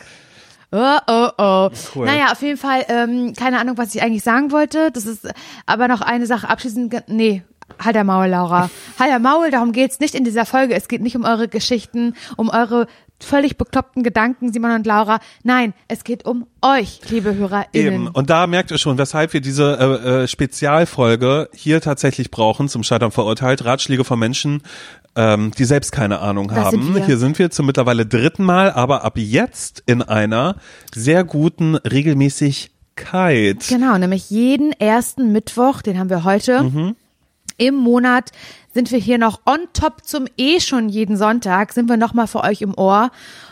Oh, 0.72 0.98
oh, 1.08 1.30
oh. 1.38 1.70
Cool. 1.94 2.06
Naja, 2.06 2.32
auf 2.32 2.42
jeden 2.42 2.58
Fall, 2.58 2.86
ähm, 2.88 3.34
keine 3.36 3.60
Ahnung, 3.60 3.78
was 3.78 3.94
ich 3.94 4.02
eigentlich 4.02 4.24
sagen 4.24 4.52
wollte. 4.52 4.92
Das 4.92 5.06
ist 5.06 5.28
aber 5.66 5.88
noch 5.88 6.02
eine 6.02 6.26
Sache 6.26 6.50
abschließend. 6.50 7.04
Nee, 7.08 7.44
halt 7.80 7.96
der 7.96 8.04
Maul, 8.04 8.28
Laura. 8.28 8.70
Halt 9.00 9.12
der 9.12 9.20
Maul, 9.20 9.52
darum 9.52 9.72
geht's 9.72 10.00
nicht 10.00 10.16
in 10.16 10.24
dieser 10.24 10.46
Folge. 10.46 10.76
Es 10.76 10.88
geht 10.88 11.02
nicht 11.02 11.16
um 11.16 11.26
eure 11.26 11.48
Geschichten, 11.48 12.16
um 12.38 12.50
eure 12.50 12.88
völlig 13.24 13.58
bekloppten 13.58 14.04
Gedanken, 14.04 14.52
Simon 14.52 14.72
und 14.72 14.86
Laura. 14.86 15.20
Nein, 15.44 15.74
es 15.88 16.04
geht 16.04 16.26
um 16.26 16.48
euch, 16.62 17.02
liebe 17.10 17.36
HörerInnen. 17.36 17.94
Eben. 17.94 18.08
Und 18.08 18.30
da 18.30 18.48
merkt 18.48 18.72
ihr 18.72 18.78
schon, 18.78 18.98
weshalb 18.98 19.34
wir 19.34 19.42
diese 19.42 19.78
äh, 19.80 20.24
äh, 20.24 20.28
Spezialfolge 20.28 21.50
hier 21.54 21.82
tatsächlich 21.82 22.32
brauchen, 22.32 22.68
zum 22.68 22.84
Scheitern 22.84 23.12
verurteilt, 23.12 23.64
Ratschläge 23.66 24.04
von 24.04 24.20
Menschen, 24.20 24.64
ähm, 25.16 25.52
die 25.58 25.66
selbst 25.66 25.92
keine 25.92 26.20
Ahnung 26.20 26.48
Das 26.48 26.72
sind 26.72 26.84
haben. 26.84 26.96
wir. 26.96 27.06
Hier 27.06 27.18
sind 27.18 27.38
wir 27.40 27.52
zum 27.52 27.66
mittlerweile 27.66 28.06
dritten 28.06 28.44
Mal, 28.44 28.72
aber 28.72 29.04
ab 29.04 29.18
jetzt 29.18 29.84
in 29.86 30.02
einer 30.02 30.56
sehr 30.94 31.24
guten 31.24 31.76
Regelmäßigkeit. 31.76 33.68
Genau, 33.68 33.98
nämlich 33.98 34.30
jeden 34.30 34.72
ersten 34.74 35.32
Mittwoch, 35.32 35.82
den 35.82 36.00
haben 36.00 36.10
wir 36.10 36.24
heute, 36.24 36.64
Mhm. 36.64 36.96
im 37.58 37.76
Monat 37.76 38.32
sind 38.74 38.92
wir 38.92 39.00
hier 39.00 39.18
noch 39.18 39.42
on 39.46 39.60
top 39.74 40.06
zum 40.06 40.28
eh 40.38 40.60
schon 40.60 40.90
jeden 40.90 41.18
Sonntag, 41.18 41.74
sind 41.74 41.90
wir 41.90 41.98
nochmal 41.98 42.28
für 42.28 42.44
euch 42.44 42.62
im 42.62 42.78
Ohr 42.78 43.12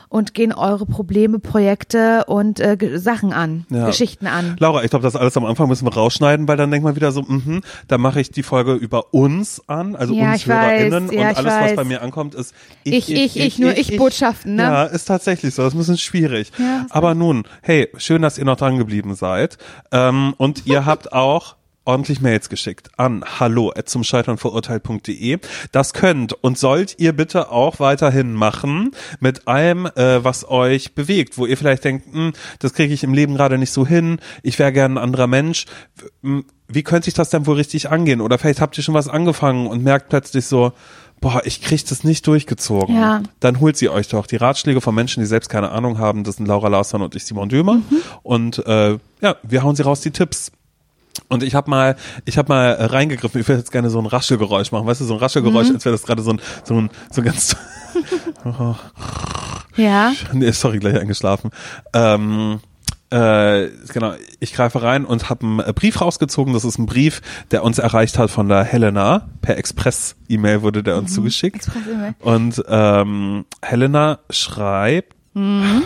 und 0.10 0.33
gehen 0.33 0.51
eure 0.54 0.88
Probleme, 0.88 1.38
Projekte 1.39 2.25
und 2.25 2.60
äh, 2.60 2.77
Sachen 2.98 3.31
an, 3.31 3.66
Ja. 3.69 3.86
Geschichten 3.86 4.25
an. 4.25 4.56
Laura, 4.60 4.83
ich 4.83 4.89
glaube, 4.89 5.04
das 5.04 5.16
alles 5.16 5.38
am 5.38 5.45
Anfang 5.45 5.68
müssen 5.69 5.86
wir 5.86 5.94
rausschneiden, 5.94 6.48
weil 6.48 6.57
dann 6.57 6.71
denkt 6.71 6.83
man 6.83 6.95
wieder 6.95 7.12
so, 7.12 7.21
mhm, 7.21 7.62
da 7.88 8.00
mache 8.00 8.19
ich 8.19 8.31
die 8.31 8.42
Folge 8.42 8.74
über 8.74 9.13
uns 9.13 9.62
an, 9.68 9.95
also 9.95 10.16
Ja, 10.16 10.31
uns 10.31 10.38
ich 10.38 10.48
HörerInnen 10.48 11.12
ja, 11.12 11.21
und 11.21 11.31
ich 11.31 11.38
alles, 11.38 11.54
was 11.54 11.75
bei 11.75 11.83
mir 11.83 12.01
ankommt, 12.01 12.33
ist 12.33 12.56
Ich, 12.83 13.13
ich, 13.13 13.39
ich, 13.39 13.60
nur 13.60 13.77
ich 13.77 13.98
Botschaften, 13.98 14.56
ne? 14.56 14.63
Ja, 14.63 14.83
ist 14.86 15.06
tatsächlich 15.06 15.54
so, 15.54 15.62
das 15.62 15.74
ist 15.74 15.75
ein 15.75 15.80
bisschen 15.80 15.98
schwierig. 15.98 16.51
Aber 16.89 17.13
nun, 17.13 17.44
hey, 17.62 17.89
schön, 17.98 18.24
dass 18.24 18.38
ihr 18.39 18.45
noch 18.45 18.57
dran 18.57 18.77
geblieben 18.80 19.13
seid 19.13 19.57
ähm, 19.92 20.33
und 20.38 20.66
ihr 20.66 20.86
habt 20.88 21.13
auch 21.13 21.56
ordentlich 21.89 22.21
Mails 22.21 22.50
geschickt 22.50 22.91
an 22.97 23.24
hallo 23.39 23.74
zum 23.86 24.03
scheiternverurteilt.de. 24.03 25.39
Das 25.71 25.94
könnt 25.94 26.33
und 26.33 26.56
sollt 26.56 26.94
ihr 27.00 27.13
bitte 27.13 27.50
auch 27.50 27.80
weiterhin 27.80 28.33
machen 28.33 28.91
mit 29.19 29.47
allem, 29.47 29.88
äh, 29.88 30.24
was 30.24 30.47
euch 30.47 30.94
bewegt, 30.94 31.39
wo 31.39 31.47
ihr 31.47 31.57
vielleicht 31.57 31.86
denkt, 31.86 32.13
hm, 32.13 32.33
das 32.59 32.74
kriege 32.74 32.94
ich 32.94 33.03
im 33.03 33.15
Leben 33.15 33.33
gerade 33.33 33.57
nicht 33.57 33.71
so 33.71 33.88
hin, 33.88 34.19
ich 34.44 34.59
wäre 34.59 34.71
gern 34.71 34.94
ein 34.94 35.03
anderer 35.03 35.25
Mensch. 35.25 35.65
Hm, 36.21 36.45
Wie 36.68 36.83
könnte 36.83 37.07
ich 37.07 37.15
das 37.15 37.31
denn 37.31 37.47
wohl 37.47 37.56
richtig 37.56 37.89
angehen? 37.89 38.21
Oder 38.21 38.38
vielleicht 38.38 38.62
habt 38.62 38.77
ihr 38.77 38.83
schon 38.83 38.94
was 38.94 39.07
angefangen 39.07 39.65
und 39.65 39.83
merkt 39.83 40.09
plötzlich 40.09 40.45
so, 40.45 40.74
boah, 41.21 41.42
ich 41.44 41.59
krieg 41.59 41.83
das 41.88 42.03
nicht 42.03 42.27
durchgezogen. 42.27 42.95
Ja. 42.95 43.24
Dann 43.39 43.59
holt 43.59 43.77
sie 43.77 43.89
euch 43.89 44.09
doch 44.09 44.27
die 44.27 44.35
Ratschläge 44.35 44.80
von 44.80 44.94
Menschen, 44.94 45.21
die 45.21 45.25
selbst 45.25 45.50
keine 45.50 45.71
Ahnung 45.71 45.97
haben. 45.97 46.24
Das 46.24 46.35
sind 46.35 46.45
Laura 46.45 46.68
Larsson 46.68 47.01
und 47.01 47.15
ich, 47.15 47.25
Simon 47.25 47.50
Dömer. 47.50 47.77
Mhm. 47.77 48.01
Und 48.21 48.65
äh, 48.68 49.00
ja, 49.21 49.35
wir 49.42 49.63
hauen 49.63 49.75
sie 49.75 49.81
raus, 49.81 50.01
die 50.01 50.12
Tipps. 50.12 50.51
Und 51.29 51.43
ich 51.43 51.53
habe 51.55 51.69
mal, 51.69 51.95
ich 52.25 52.37
habe 52.37 52.51
mal 52.51 52.71
reingegriffen. 52.73 53.39
Ich 53.39 53.47
würde 53.47 53.59
jetzt 53.59 53.71
gerne 53.71 53.89
so 53.89 53.99
ein 53.99 54.05
Raschelgeräusch 54.07 54.71
machen, 54.71 54.85
weißt 54.87 55.01
du, 55.01 55.05
so 55.05 55.13
ein 55.13 55.19
Raschelgeräusch, 55.19 55.69
Mhm. 55.69 55.75
als 55.75 55.85
wäre 55.85 55.93
das 55.95 56.03
gerade 56.03 56.21
so 56.23 56.31
ein, 56.31 56.41
so 56.63 56.75
ein, 56.81 56.89
so 57.11 57.21
ein 57.21 57.25
ganz, 57.25 57.55
Ja. 59.75 60.11
nee, 60.33 60.51
sorry, 60.51 60.79
gleich 60.79 60.99
eingeschlafen. 60.99 61.51
Ähm, 61.93 62.59
äh, 63.11 63.69
genau, 63.93 64.13
ich 64.39 64.53
greife 64.53 64.81
rein 64.81 65.05
und 65.05 65.29
habe 65.29 65.45
einen 65.45 65.73
Brief 65.73 66.01
rausgezogen. 66.01 66.53
Das 66.53 66.65
ist 66.65 66.77
ein 66.77 66.85
Brief, 66.85 67.21
der 67.51 67.63
uns 67.63 67.79
erreicht 67.79 68.17
hat 68.19 68.29
von 68.29 68.49
der 68.49 68.63
Helena. 68.63 69.29
Per 69.41 69.57
Express-E-Mail 69.57 70.61
wurde 70.61 70.83
der 70.83 70.97
uns 70.97 71.13
zugeschickt. 71.13 71.55
Express-E-Mail. 71.67 72.15
Und 72.19 72.63
ähm, 72.67 73.45
Helena 73.61 74.19
schreibt 74.29 75.15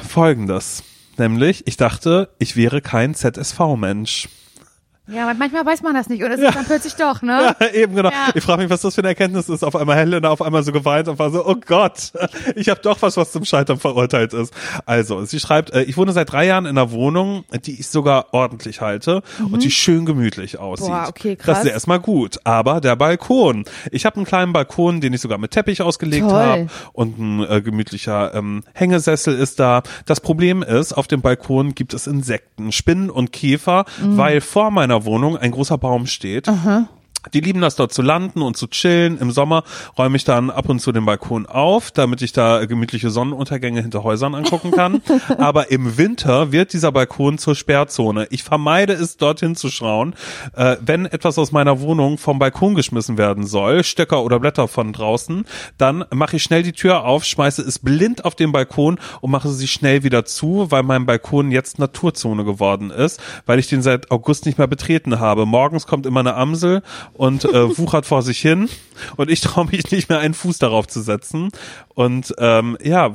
folgendes. 0.10 0.84
Nämlich, 1.18 1.68
ich 1.68 1.78
dachte, 1.78 2.30
ich 2.40 2.56
wäre 2.56 2.82
kein 2.82 3.14
ZSV-Mensch. 3.14 4.30
Ja, 5.08 5.24
aber 5.28 5.34
manchmal 5.38 5.66
weiß 5.66 5.82
man 5.84 5.94
das 5.94 6.08
nicht 6.08 6.24
und 6.24 6.32
es 6.32 6.40
ist 6.40 6.56
dann 6.56 6.64
plötzlich 6.66 6.96
doch, 6.96 7.22
ne? 7.22 7.56
Ja, 7.60 7.68
eben 7.74 7.94
genau. 7.96 8.10
Ja. 8.10 8.30
Ich 8.36 8.44
frage 8.44 8.62
mich, 8.62 8.70
was 8.70 8.82
das 8.82 8.96
für 8.96 9.02
eine 9.02 9.10
Erkenntnis 9.10 9.50
ist. 9.50 9.62
Auf 9.64 9.76
einmal 9.76 9.98
Helena 9.98 10.30
auf 10.30 10.42
einmal 10.42 10.64
so 10.64 10.72
geweint 10.72 11.10
und 11.10 11.20
war 11.20 11.30
so, 11.30 11.46
oh 11.46 11.56
Gott, 11.66 12.14
ich 12.56 12.70
habe 12.70 12.80
doch 12.82 13.02
was, 13.02 13.18
was 13.18 13.32
zum 13.34 13.44
Scheitern 13.44 13.80
verurteilt 13.80 14.34
ist. 14.34 14.54
Also, 14.86 15.26
sie 15.26 15.42
schreibt, 15.42 15.72
äh, 15.74 15.84
ich 15.84 15.98
wohne 15.98 16.14
seit 16.14 16.32
drei 16.32 16.46
Jahren 16.46 16.66
in 16.66 16.78
einer 16.78 16.92
Wohnung, 16.92 17.44
die 17.66 17.80
ich 17.80 17.88
sogar 17.90 18.34
ordentlich 18.34 18.80
halte 18.80 19.24
und 19.52 19.62
die 19.64 19.72
schön 19.72 20.06
gemütlich 20.06 20.58
aussieht. 20.60 20.88
Mhm. 20.88 20.92
Boah, 20.94 21.06
okay, 21.10 21.36
Das 21.36 21.46
krass. 21.46 21.58
ist 21.60 21.66
ja 21.66 21.72
erstmal 21.74 22.00
gut. 22.00 22.40
Aber 22.46 22.80
der 22.80 22.96
Balkon. 22.96 23.66
Ich 23.92 24.06
habe 24.06 24.16
einen 24.16 24.26
kleinen 24.26 24.54
Balkon, 24.54 25.02
den 25.02 25.12
ich 25.14 25.20
sogar 25.20 25.38
mit 25.38 25.52
Teppich 25.52 25.82
ausgelegt 25.82 26.26
habe 26.32 26.68
und 26.94 27.18
ein 27.20 27.44
äh, 27.50 27.62
gemütlicher 27.62 28.34
ähm, 28.36 28.64
Hängesessel 28.74 29.36
ist 29.38 29.60
da. 29.60 29.84
Das 30.06 30.22
Problem 30.22 30.64
ist, 30.64 30.94
auf 30.94 31.08
dem 31.08 31.22
Balkon 31.22 31.76
gibt 31.76 31.94
es 31.94 32.08
Insekten, 32.08 32.72
Spinnen 32.72 33.10
und 33.10 33.34
Käfer, 33.34 33.84
Mhm. 34.02 34.18
weil 34.18 34.42
vor 34.42 34.72
meiner 34.72 34.93
Wohnung 35.06 35.38
ein 35.38 35.52
großer 35.52 35.78
Baum 35.78 36.06
steht. 36.08 36.48
Die 37.32 37.40
lieben 37.40 37.62
das 37.62 37.76
dort 37.76 37.94
zu 37.94 38.02
landen 38.02 38.42
und 38.42 38.58
zu 38.58 38.68
chillen. 38.68 39.18
Im 39.18 39.32
Sommer 39.32 39.64
räume 39.98 40.18
ich 40.18 40.26
dann 40.26 40.50
ab 40.50 40.68
und 40.68 40.80
zu 40.80 40.92
den 40.92 41.06
Balkon 41.06 41.46
auf, 41.46 41.92
damit 41.92 42.22
ich 42.22 42.34
da 42.34 42.66
gemütliche 42.66 43.10
Sonnenuntergänge 43.10 43.82
hinter 43.82 44.04
Häusern 44.04 44.36
angucken 44.36 44.72
kann. 44.72 45.02
Aber 45.38 45.72
im 45.72 45.98
Winter 45.98 46.52
wird 46.52 46.74
dieser 46.74 46.92
Balkon 46.92 47.38
zur 47.38 47.56
Sperrzone. 47.56 48.28
Ich 48.30 48.44
vermeide 48.44 48.94
es, 48.94 49.18
dorthin 49.18 49.56
zu 49.56 49.70
schauen. 49.70 50.16
Äh, 50.56 50.78
wenn 50.82 51.06
etwas 51.06 51.38
aus 51.38 51.52
meiner 51.52 51.80
Wohnung 51.80 52.18
vom 52.18 52.40
Balkon 52.40 52.76
geschmissen 52.76 53.18
werden 53.18 53.46
soll, 53.46 53.84
Stöcker 53.84 54.24
oder 54.24 54.40
Blätter 54.40 54.68
von 54.68 54.92
draußen, 54.92 55.46
dann 55.78 56.06
mache 56.14 56.36
ich 56.36 56.44
schnell 56.44 56.64
die 56.64 56.74
Tür 56.74 57.06
auf, 57.06 57.24
schmeiße 57.24 57.62
es 57.62 57.80
blind 57.80 58.26
auf 58.26 58.36
den 58.36 58.52
Balkon 58.52 59.00
und 59.22 59.32
mache 59.32 59.50
sie 59.50 59.68
schnell 59.68 60.04
wieder 60.04 60.26
zu, 60.26 60.68
weil 60.70 60.84
mein 60.84 61.06
Balkon 61.06 61.52
jetzt 61.52 61.80
Naturzone 61.80 62.44
geworden 62.44 62.90
ist, 62.90 63.22
weil 63.46 63.60
ich 63.60 63.68
den 63.68 63.82
seit 63.82 64.12
August 64.12 64.46
nicht 64.46 64.58
mehr 64.58 64.68
betreten 64.68 65.20
habe. 65.20 65.46
Morgens 65.46 65.88
kommt 65.88 66.06
immer 66.06 66.20
eine 66.20 66.36
Amsel 66.36 66.82
und 67.14 67.46
äh, 67.46 67.78
wuchert 67.78 68.06
vor 68.06 68.22
sich 68.22 68.40
hin 68.40 68.70
und 69.18 69.30
ich 69.30 69.42
traue 69.42 69.66
mich 69.66 69.92
nicht 69.92 70.10
mehr 70.10 70.20
einen 70.20 70.34
Fuß 70.34 70.58
darauf 70.60 70.88
zu 70.88 71.02
setzen. 71.02 71.50
Und 71.94 72.34
ähm, 72.38 72.78
ja, 72.84 73.14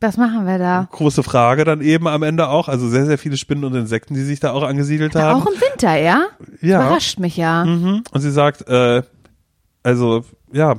Was 0.00 0.16
machen 0.16 0.46
wir 0.46 0.58
da? 0.58 0.88
große 0.90 1.22
Frage 1.22 1.64
dann 1.64 1.80
eben 1.80 2.08
am 2.08 2.22
Ende 2.22 2.48
auch. 2.48 2.68
Also 2.68 2.88
sehr, 2.88 3.06
sehr 3.06 3.18
viele 3.18 3.36
Spinnen 3.36 3.64
und 3.64 3.74
Insekten, 3.74 4.14
die 4.14 4.22
sich 4.22 4.40
da 4.40 4.52
auch 4.52 4.62
angesiedelt 4.62 5.14
haben. 5.14 5.42
Auch 5.42 5.46
im 5.46 5.60
Winter, 5.60 5.96
ja? 5.96 6.26
Ja. 6.60 6.80
Überrascht 6.86 7.18
mich 7.18 7.36
ja. 7.36 7.64
Mhm. 7.64 8.02
Und 8.10 8.20
sie 8.20 8.30
sagt, 8.32 8.66
äh, 8.68 9.02
also 9.82 10.24
ja, 10.52 10.76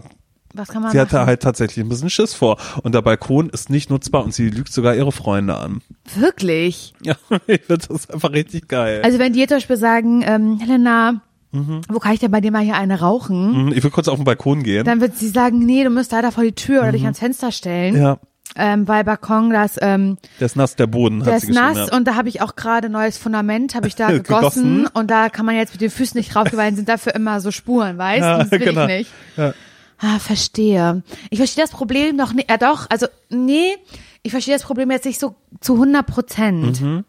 Was 0.53 0.67
kann 0.69 0.81
man 0.81 0.91
sie 0.91 0.97
machen? 0.97 1.09
hatte 1.11 1.25
halt 1.25 1.41
tatsächlich 1.41 1.83
ein 1.85 1.89
bisschen 1.89 2.09
Schiss 2.09 2.33
vor. 2.33 2.57
Und 2.83 2.93
der 2.93 3.01
Balkon 3.01 3.49
ist 3.49 3.69
nicht 3.69 3.89
nutzbar 3.89 4.23
und 4.23 4.33
sie 4.33 4.49
lügt 4.49 4.73
sogar 4.73 4.95
ihre 4.95 5.11
Freunde 5.11 5.55
an. 5.57 5.81
Wirklich? 6.15 6.93
Ja, 7.03 7.15
ich 7.47 7.61
finde 7.61 7.87
das 7.87 8.09
einfach 8.09 8.31
richtig 8.31 8.67
geil. 8.67 9.01
Also 9.03 9.17
wenn 9.19 9.33
die 9.33 9.39
jetzt 9.39 9.49
zum 9.49 9.57
Beispiel 9.57 9.77
sagen, 9.77 10.23
ähm, 10.25 10.59
Helena, 10.59 11.21
wo 11.51 11.99
kann 11.99 12.13
ich 12.13 12.19
denn 12.19 12.31
bei 12.31 12.41
dir 12.41 12.51
mal 12.51 12.63
hier 12.63 12.75
eine 12.75 12.99
rauchen? 12.99 13.65
Mhm, 13.65 13.71
ich 13.73 13.83
will 13.83 13.91
kurz 13.91 14.07
auf 14.07 14.15
den 14.17 14.23
Balkon 14.25 14.63
gehen. 14.63 14.85
Dann 14.85 15.01
wird 15.01 15.17
sie 15.17 15.27
sagen, 15.29 15.59
nee, 15.59 15.83
du 15.83 15.89
musst 15.89 16.11
leider 16.11 16.31
vor 16.31 16.43
die 16.43 16.53
Tür 16.53 16.81
oder 16.81 16.91
dich 16.93 17.03
ans 17.03 17.19
Fenster 17.19 17.51
stellen. 17.51 17.95
Mhm. 17.95 18.01
ja, 18.01 18.17
Ähm, 18.55 18.87
weil 18.87 19.03
Balkon, 19.03 19.49
das, 19.51 19.77
ähm, 19.81 20.17
der 20.39 20.45
ist 20.45 20.55
nass, 20.55 20.75
der 20.75 20.87
Boden, 20.87 21.19
der 21.23 21.35
hat 21.35 21.41
sie 21.41 21.49
ist 21.49 21.55
nass 21.55 21.89
ja. 21.89 21.95
und 21.97 22.07
da 22.07 22.15
habe 22.15 22.29
ich 22.29 22.41
auch 22.41 22.55
gerade 22.55 22.89
neues 22.89 23.17
Fundament, 23.17 23.75
habe 23.75 23.87
ich 23.87 23.95
da 23.95 24.07
gegossen, 24.11 24.77
Gegossen. 24.83 24.87
und 24.93 25.11
da 25.11 25.29
kann 25.29 25.45
man 25.45 25.55
jetzt 25.55 25.73
mit 25.73 25.81
den 25.81 25.89
Füßen 25.91 26.17
nicht 26.17 26.33
drauf, 26.33 26.47
weil 26.53 26.75
sind 26.75 26.87
dafür 26.89 27.15
immer 27.15 27.39
so 27.41 27.51
Spuren, 27.51 27.97
weißt 27.97 28.21
du? 28.21 28.25
Ja, 28.25 28.37
Das 28.39 28.51
will 28.51 28.59
genau. 28.59 28.81
ich 28.87 28.97
nicht. 28.99 29.11
Ja. 29.37 29.53
Ah, 29.99 30.19
verstehe. 30.19 31.03
Ich 31.29 31.37
verstehe 31.37 31.63
das 31.63 31.71
Problem 31.71 32.15
noch 32.15 32.33
nicht, 32.33 32.49
ja 32.49 32.57
doch, 32.57 32.87
also 32.89 33.05
nee, 33.29 33.75
ich 34.23 34.31
verstehe 34.31 34.55
das 34.55 34.63
Problem 34.63 34.89
jetzt 34.91 35.05
nicht 35.05 35.19
so 35.19 35.35
zu 35.59 35.73
100 35.73 36.05
Prozent. 36.05 36.81
Mhm. 36.81 37.05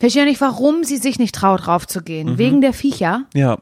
Verstehe 0.00 0.24
nicht, 0.24 0.40
warum 0.40 0.84
sie 0.84 0.96
sich 0.96 1.18
nicht 1.18 1.34
traut, 1.34 1.66
raufzugehen. 1.66 2.32
Mhm. 2.32 2.38
Wegen 2.38 2.60
der 2.60 2.72
Viecher. 2.72 3.24
Ja. 3.34 3.58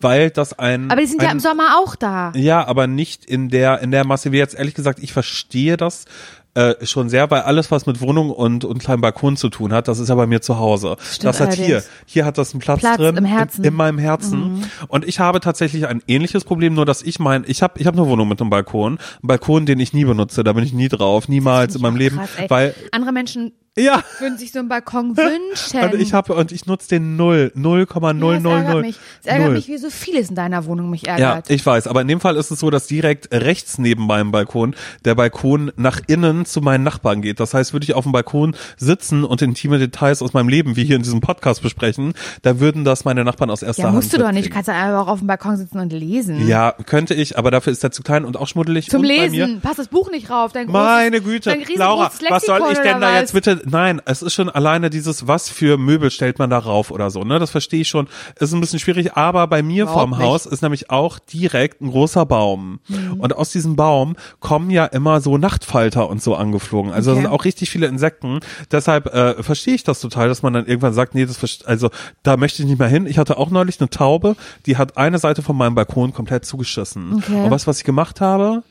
Weil 0.00 0.30
das 0.30 0.58
ein. 0.58 0.90
Aber 0.90 1.00
die 1.00 1.06
sind 1.06 1.20
ein, 1.20 1.26
ja 1.26 1.32
im 1.32 1.40
Sommer 1.40 1.78
auch 1.78 1.94
da. 1.94 2.32
Ja, 2.34 2.66
aber 2.66 2.86
nicht 2.86 3.24
in 3.24 3.50
der, 3.50 3.80
in 3.80 3.90
der 3.90 4.06
Masse, 4.06 4.32
wie 4.32 4.38
jetzt 4.38 4.54
ehrlich 4.54 4.74
gesagt, 4.74 4.98
ich 5.00 5.12
verstehe 5.12 5.76
das 5.76 6.06
äh, 6.54 6.84
schon 6.84 7.08
sehr, 7.08 7.30
weil 7.30 7.42
alles, 7.42 7.70
was 7.70 7.86
mit 7.86 8.00
Wohnung 8.00 8.30
und, 8.30 8.64
und 8.64 8.78
kleinem 8.78 9.00
Balkon 9.00 9.36
zu 9.36 9.48
tun 9.50 9.72
hat, 9.72 9.86
das 9.86 9.98
ist 9.98 10.08
ja 10.08 10.14
bei 10.16 10.26
mir 10.26 10.40
zu 10.40 10.58
Hause. 10.58 10.96
Stimmt 11.00 11.24
das 11.26 11.40
hat 11.40 11.54
hier, 11.54 11.82
hier 12.06 12.24
hat 12.24 12.38
das 12.38 12.52
einen 12.52 12.60
Platz, 12.60 12.80
Platz 12.80 12.96
drin, 12.96 13.16
im 13.16 13.24
Herzen. 13.24 13.60
Mhm. 13.60 13.64
In, 13.64 13.72
in 13.72 13.76
meinem 13.76 13.98
Herzen. 13.98 14.64
Und 14.88 15.06
ich 15.06 15.20
habe 15.20 15.40
tatsächlich 15.40 15.86
ein 15.86 16.02
ähnliches 16.08 16.44
Problem, 16.44 16.74
nur 16.74 16.86
dass 16.86 17.02
ich 17.02 17.20
mein, 17.20 17.44
ich 17.46 17.62
habe 17.62 17.78
ich 17.78 17.86
hab 17.86 17.94
eine 17.94 18.06
Wohnung 18.06 18.28
mit 18.28 18.40
einem 18.40 18.50
Balkon, 18.50 18.98
einen 18.98 18.98
Balkon, 19.22 19.66
den 19.66 19.78
ich 19.78 19.92
nie 19.92 20.04
benutze, 20.04 20.42
da 20.42 20.52
bin 20.52 20.64
ich 20.64 20.72
nie 20.72 20.88
drauf, 20.88 21.28
niemals 21.28 21.76
in 21.76 21.82
meinem 21.82 21.96
Leben, 21.96 22.16
Krass, 22.16 22.30
weil 22.48 22.74
Andere 22.90 23.12
Menschen 23.12 23.52
ja, 23.78 24.02
würden 24.18 24.36
sich 24.36 24.50
so 24.50 24.58
einen 24.58 24.68
Balkon 24.68 25.16
wünschen. 25.16 25.80
und 25.92 26.00
ich 26.00 26.12
habe 26.12 26.34
und 26.34 26.50
ich 26.50 26.66
nutze 26.66 26.88
den 26.88 27.14
null, 27.16 27.52
ja, 27.54 27.70
es 27.70 27.94
ärgert 27.94 28.20
0,000. 28.20 28.80
mich. 28.80 28.96
Es 29.20 29.26
ärgert 29.26 29.52
mich, 29.52 29.68
wie 29.68 29.78
so 29.78 29.90
vieles 29.90 30.28
in 30.28 30.34
deiner 30.34 30.64
Wohnung 30.66 30.90
mich 30.90 31.02
Ja, 31.02 31.16
ärgert. 31.16 31.50
ich 31.50 31.64
weiß, 31.64 31.86
aber 31.86 32.00
in 32.00 32.08
dem 32.08 32.20
Fall 32.20 32.36
ist 32.36 32.50
es 32.50 32.58
so, 32.58 32.70
dass 32.70 32.88
direkt 32.88 33.32
rechts 33.32 33.78
neben 33.78 34.06
meinem 34.06 34.32
Balkon 34.32 34.74
der 35.04 35.14
Balkon 35.14 35.70
nach 35.76 36.00
innen 36.08 36.46
zu 36.46 36.60
meinen 36.60 36.82
Nachbarn 36.82 37.22
geht. 37.22 37.38
Das 37.38 37.54
heißt, 37.54 37.72
würde 37.72 37.84
ich 37.84 37.94
auf 37.94 38.02
dem 38.04 38.12
Balkon 38.12 38.56
sitzen 38.76 39.22
und 39.24 39.40
intime 39.40 39.78
Details 39.78 40.20
aus 40.20 40.32
meinem 40.32 40.48
Leben, 40.48 40.74
wie 40.74 40.84
hier 40.84 40.96
in 40.96 41.02
diesem 41.02 41.20
Podcast 41.20 41.62
besprechen, 41.62 42.14
da 42.42 42.58
würden 42.58 42.84
das 42.84 43.04
meine 43.04 43.24
Nachbarn 43.24 43.50
aus 43.50 43.62
erster 43.62 43.82
ja, 43.82 43.88
Hand 43.88 43.96
musst 43.96 44.12
du 44.12 44.18
doch 44.18 44.32
nicht. 44.32 44.48
Du 44.48 44.52
kannst 44.52 44.66
ja 44.66 44.74
einfach 44.74 45.06
auch 45.06 45.12
auf 45.12 45.18
dem 45.20 45.28
Balkon 45.28 45.56
sitzen 45.56 45.78
und 45.78 45.92
lesen. 45.92 46.48
Ja, 46.48 46.74
könnte 46.86 47.14
ich, 47.14 47.38
aber 47.38 47.52
dafür 47.52 47.72
ist 47.72 47.84
er 47.84 47.92
zu 47.92 48.02
klein 48.02 48.24
und 48.24 48.36
auch 48.36 48.48
schmuddelig. 48.48 48.90
Zum 48.90 49.02
und 49.02 49.06
Lesen. 49.06 49.60
Passt 49.60 49.78
das 49.78 49.88
Buch 49.88 50.10
nicht 50.10 50.28
rauf. 50.28 50.52
Dein 50.52 50.66
großes, 50.66 50.82
meine 50.82 51.20
Güte, 51.20 51.50
dein 51.50 51.64
Laura, 51.76 52.10
was 52.28 52.42
soll 52.44 52.60
ich 52.72 52.78
denn 52.78 53.00
da 53.00 53.18
jetzt 53.18 53.32
bitte? 53.32 53.59
Nein, 53.64 54.00
es 54.04 54.22
ist 54.22 54.34
schon 54.34 54.48
alleine 54.48 54.90
dieses, 54.90 55.26
was 55.26 55.48
für 55.48 55.76
Möbel 55.78 56.10
stellt 56.10 56.38
man 56.38 56.50
da 56.50 56.58
rauf 56.58 56.90
oder 56.90 57.10
so, 57.10 57.22
ne? 57.22 57.38
Das 57.38 57.50
verstehe 57.50 57.80
ich 57.80 57.88
schon. 57.88 58.08
Ist 58.38 58.52
ein 58.52 58.60
bisschen 58.60 58.78
schwierig, 58.78 59.16
aber 59.16 59.46
bei 59.46 59.62
mir 59.62 59.82
Überhaupt 59.84 59.98
vorm 60.00 60.10
nicht. 60.10 60.20
Haus 60.20 60.46
ist 60.46 60.62
nämlich 60.62 60.90
auch 60.90 61.18
direkt 61.18 61.80
ein 61.80 61.90
großer 61.90 62.26
Baum. 62.26 62.80
Mhm. 62.88 63.20
Und 63.20 63.36
aus 63.36 63.50
diesem 63.50 63.76
Baum 63.76 64.16
kommen 64.40 64.70
ja 64.70 64.84
immer 64.86 65.20
so 65.20 65.38
Nachtfalter 65.38 66.08
und 66.08 66.22
so 66.22 66.34
angeflogen. 66.34 66.92
Also 66.92 67.10
Okay. 67.10 67.22
da 67.22 67.22
sind 67.28 67.32
auch 67.32 67.44
richtig 67.44 67.70
viele 67.70 67.86
Insekten. 67.86 68.40
Deshalb 68.70 69.06
äh, 69.14 69.42
verstehe 69.42 69.74
ich 69.74 69.84
das 69.84 70.00
total, 70.00 70.28
dass 70.28 70.42
man 70.42 70.52
dann 70.52 70.66
irgendwann 70.66 70.92
sagt, 70.92 71.14
nee, 71.14 71.26
das 71.26 71.38
also 71.64 71.90
da 72.22 72.36
möchte 72.36 72.62
ich 72.62 72.68
nicht 72.68 72.78
mehr 72.78 72.88
hin. 72.88 73.06
Ich 73.06 73.18
hatte 73.18 73.38
auch 73.38 73.50
neulich 73.50 73.80
eine 73.80 73.90
Taube, 73.90 74.36
die 74.66 74.76
hat 74.76 74.96
eine 74.96 75.18
Seite 75.18 75.42
von 75.42 75.56
meinem 75.56 75.74
Balkon 75.74 76.12
komplett 76.12 76.44
zugeschissen. 76.44 77.14
Okay. 77.14 77.44
Und 77.44 77.50
was, 77.50 77.66
was 77.66 77.78
ich 77.78 77.84
gemacht 77.84 78.20
habe? 78.20 78.62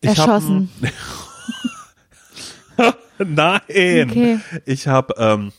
Ich 0.00 0.10
hab 0.18 0.28
Erschossen. 0.28 0.70
Nein. 3.26 3.60
Okay. 3.68 4.38
Ich 4.64 4.86
habe 4.88 5.14
ähm, 5.18 5.52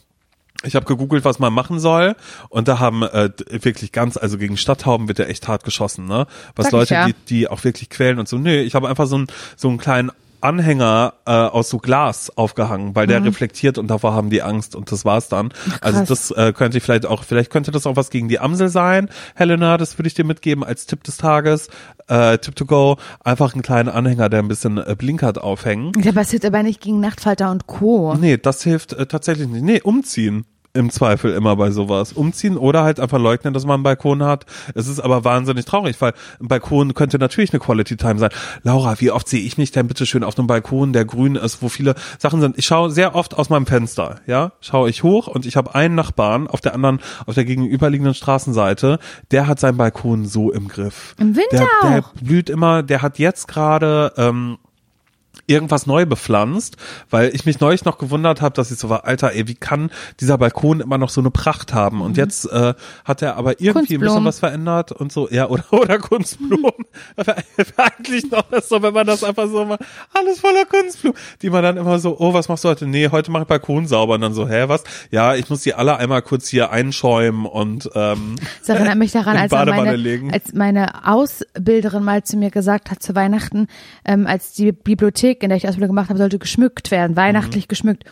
ich 0.64 0.76
habe 0.76 0.86
gegoogelt, 0.86 1.24
was 1.24 1.40
man 1.40 1.54
machen 1.54 1.80
soll 1.80 2.16
und 2.50 2.68
da 2.68 2.80
haben 2.80 3.04
äh, 3.04 3.30
wirklich 3.50 3.94
ganz, 3.94 4.18
also 4.18 4.38
gegen 4.38 4.58
Stadttauben 4.58 5.08
wird 5.08 5.20
ja 5.20 5.26
echt 5.26 5.48
hart 5.48 5.64
geschossen, 5.64 6.06
ne? 6.06 6.28
Was 6.56 6.66
Sag 6.66 6.68
ich 6.68 6.72
Leute, 6.74 6.94
ja. 6.96 7.06
die, 7.08 7.14
die 7.30 7.48
auch 7.48 7.64
wirklich 7.64 7.90
quälen 7.90 8.20
und 8.20 8.28
so. 8.28 8.38
Nee, 8.38 8.62
ich 8.62 8.76
habe 8.76 8.90
einfach 8.90 9.08
so 9.08 9.16
einen 9.16 9.28
so 9.56 9.70
einen 9.70 9.78
kleinen 9.78 10.12
Anhänger 10.42 11.14
äh, 11.26 11.32
aus 11.32 11.70
so 11.70 11.78
Glas 11.78 12.32
aufgehangen, 12.36 12.96
weil 12.96 13.08
der 13.08 13.24
reflektiert 13.24 13.78
und 13.78 13.88
davor 13.88 14.14
haben 14.14 14.30
die 14.30 14.42
Angst 14.42 14.76
und 14.76 14.92
das 14.92 15.06
war's 15.06 15.30
dann. 15.30 15.54
also 15.82 16.00
Mhm. 16.02 16.06
krass. 16.06 16.08
das 16.08 16.32
äh, 16.32 16.54
könnte 16.54 16.78
ich 16.78 16.84
vielleicht 16.84 17.06
auch, 17.06 17.24
vielleicht 17.24 17.52
könnte 17.52 17.72
das 17.72 17.86
auch 17.86 17.96
was 17.96 18.10
gegen 18.10 18.28
die 18.30 18.40
Amsel 18.40 18.70
sein, 18.70 19.10
Helena, 19.36 19.78
das 19.78 19.98
würde 19.98 20.08
ich 20.08 20.14
dir 20.14 20.24
mitgeben 20.26 20.64
als 20.64 20.86
Tipp 20.86 21.04
des 21.04 21.18
Tages, 21.18 21.70
äh, 22.08 22.38
Tip 22.38 22.56
to 22.56 22.66
go, 22.66 22.98
einfach 23.24 23.54
einen 23.54 23.62
kleinen 23.62 23.90
Anhänger, 23.90 24.30
der 24.30 24.40
ein 24.40 24.48
bisschen 24.48 24.78
äh, 24.78 24.96
blinkert 24.98 25.38
aufhängen. 25.40 25.92
Ja, 26.02 26.12
aber 26.12 26.22
es 26.22 26.32
hilft 26.32 26.46
aber 26.46 26.64
nicht 26.64 26.82
gegen 26.82 27.00
Nachtfalter 27.00 27.52
und 27.52 27.68
Co. 27.68 28.16
Nee, 28.20 28.38
das 28.38 28.64
hilft 28.64 28.94
äh, 28.94 29.06
tatsächlich 29.06 29.48
nicht. 29.48 29.64
Nee, 29.64 29.82
umziehen. 29.82 30.46
Im 30.74 30.92
Zweifel 30.92 31.34
immer 31.34 31.56
bei 31.56 31.72
sowas. 31.72 32.14
Umziehen 32.14 32.56
oder 32.56 32.84
halt 32.84 33.00
einfach 33.00 33.20
leugnen, 33.20 33.54
dass 33.54 33.66
man 33.66 33.76
einen 33.76 33.84
Balkon 33.84 34.24
hat. 34.24 34.46
Es 34.76 34.88
ist 34.88 35.00
aber 35.00 35.24
wahnsinnig 35.24 35.66
traurig, 35.66 36.00
weil 36.00 36.14
ein 36.40 36.48
Balkon 36.48 36.94
könnte 36.94 37.18
natürlich 37.18 37.52
eine 37.52 37.60
Quality 37.60 37.98
Time 37.98 38.20
sein. 38.20 38.30
Laura, 38.62 39.00
wie 39.00 39.10
oft 39.10 39.28
sehe 39.28 39.42
ich 39.42 39.58
mich 39.58 39.72
denn 39.72 39.88
bitte 39.88 40.06
schön 40.06 40.24
auf 40.24 40.38
einem 40.38 40.48
Balkon, 40.48 40.94
der 40.94 41.06
grün 41.06 41.36
ist, 41.36 41.64
wo 41.64 41.70
viele 41.70 41.96
Sachen 42.20 42.40
sind? 42.40 42.58
Ich 42.58 42.66
schaue 42.66 42.92
sehr 42.92 43.16
oft 43.16 43.36
aus 43.36 43.50
meinem 43.50 43.66
Fenster, 43.66 44.22
ja, 44.28 44.52
schaue 44.62 44.90
ich 44.90 45.02
hoch 45.02 45.28
und 45.28 45.46
ich 45.46 45.56
habe 45.56 45.74
einen 45.74 45.96
Nachbarn 45.96 46.48
auf 46.48 46.62
der 46.62 46.76
anderen, 46.76 47.00
auf 47.26 47.34
der 47.34 47.46
gegenüberliegenden 47.46 48.14
Straßenseite, 48.14 49.00
der 49.32 49.48
hat 49.48 49.60
seinen 49.60 49.78
Balkon 49.78 50.26
so 50.26 50.52
im 50.52 50.68
Griff. 50.68 51.16
Im 51.18 51.36
Winter 51.36 51.68
der, 51.82 51.90
der 51.90 52.04
blüht 52.22 52.50
immer, 52.50 52.84
der 52.84 53.02
hat 53.02 53.18
jetzt 53.18 53.48
gerade 53.48 54.14
ähm, 54.18 54.58
irgendwas 55.48 55.86
neu 55.86 56.06
bepflanzt, 56.06 56.78
weil 57.10 57.34
ich 57.34 57.46
mich 57.46 57.60
neulich 57.60 57.86
noch 57.86 57.98
gewundert 57.98 58.42
habe, 58.42 58.54
dass 58.56 58.72
ich 58.72 58.80
so 58.80 58.90
war, 58.90 59.06
Alter, 59.06 59.34
ey, 59.34 59.48
wie 59.48 59.56
kann 59.56 59.90
dieser 60.20 60.38
Balkon 60.38 60.80
immer 60.80 60.98
noch 60.98 61.10
so 61.10 61.22
eine 61.22 61.32
Pracht 61.32 61.74
haben? 61.74 62.02
Und 62.02 62.18
jetzt 62.18 62.46
äh, 62.52 62.74
hat 63.06 63.22
er 63.22 63.36
aber 63.38 63.60
irgendwie 63.62 63.96
ein 63.96 64.02
bisschen 64.02 64.26
was 64.26 64.40
verändert 64.40 64.92
und 64.92 65.12
so, 65.12 65.30
ja, 65.30 65.48
oder, 65.48 65.66
oder 65.72 66.00
Kunstblumen. 66.00 66.86
Eigentlich 67.78 68.30
noch 68.32 68.52
ist 68.52 68.70
so, 68.70 68.82
wenn 68.82 68.94
man 68.94 69.08
das 69.08 69.24
einfach 69.24 69.48
so 69.48 69.66
macht, 69.66 69.82
alles 70.14 70.40
voller 70.40 70.66
Kunstblumen, 70.66 71.18
die 71.42 71.50
man 71.50 71.64
dann 71.64 71.78
immer 71.78 72.00
so, 72.00 72.18
oh, 72.20 72.34
was 72.34 72.50
machst 72.50 72.64
du 72.64 72.70
heute? 72.70 72.88
Nee, 72.88 73.10
heute 73.12 73.32
mache 73.32 73.44
ich 73.44 73.48
Balkon 73.48 73.88
sauber 73.88 74.16
und 74.16 74.22
dann 74.22 74.34
so, 74.34 74.48
hä, 74.48 74.66
was? 74.68 74.84
Ja, 75.12 75.36
ich 75.36 75.50
muss 75.50 75.62
die 75.62 75.74
alle 75.74 75.98
einmal 75.98 76.22
kurz 76.22 76.48
hier 76.48 76.72
einschäumen 76.72 77.46
und 77.46 77.90
ähm, 77.96 78.36
Das 78.60 78.70
erinnert 78.70 78.98
mich 78.98 79.12
daran, 79.12 79.38
als, 79.38 79.52
meine, 79.52 79.96
legen. 79.96 80.34
als 80.34 80.54
meine 80.54 81.08
Ausbilderin 81.08 82.04
mal 82.04 82.24
zu 82.24 82.38
mir 82.38 82.52
gesagt 82.52 82.92
hat, 82.92 83.02
zu 83.02 83.16
Weihnachten, 83.16 83.68
ähm, 84.06 84.28
als 84.28 84.54
die 84.54 84.72
Bibliothek, 84.72 85.29
in 85.44 85.50
der 85.50 85.58
ich 85.58 85.68
Ausbildung 85.68 85.90
gemacht 85.96 86.10
habe, 86.10 86.18
sollte 86.20 86.40
geschmückt 86.40 86.92
werden, 86.92 87.16
weihnachtlich 87.16 87.66
Mhm. 87.66 87.68
geschmückt. 87.70 88.04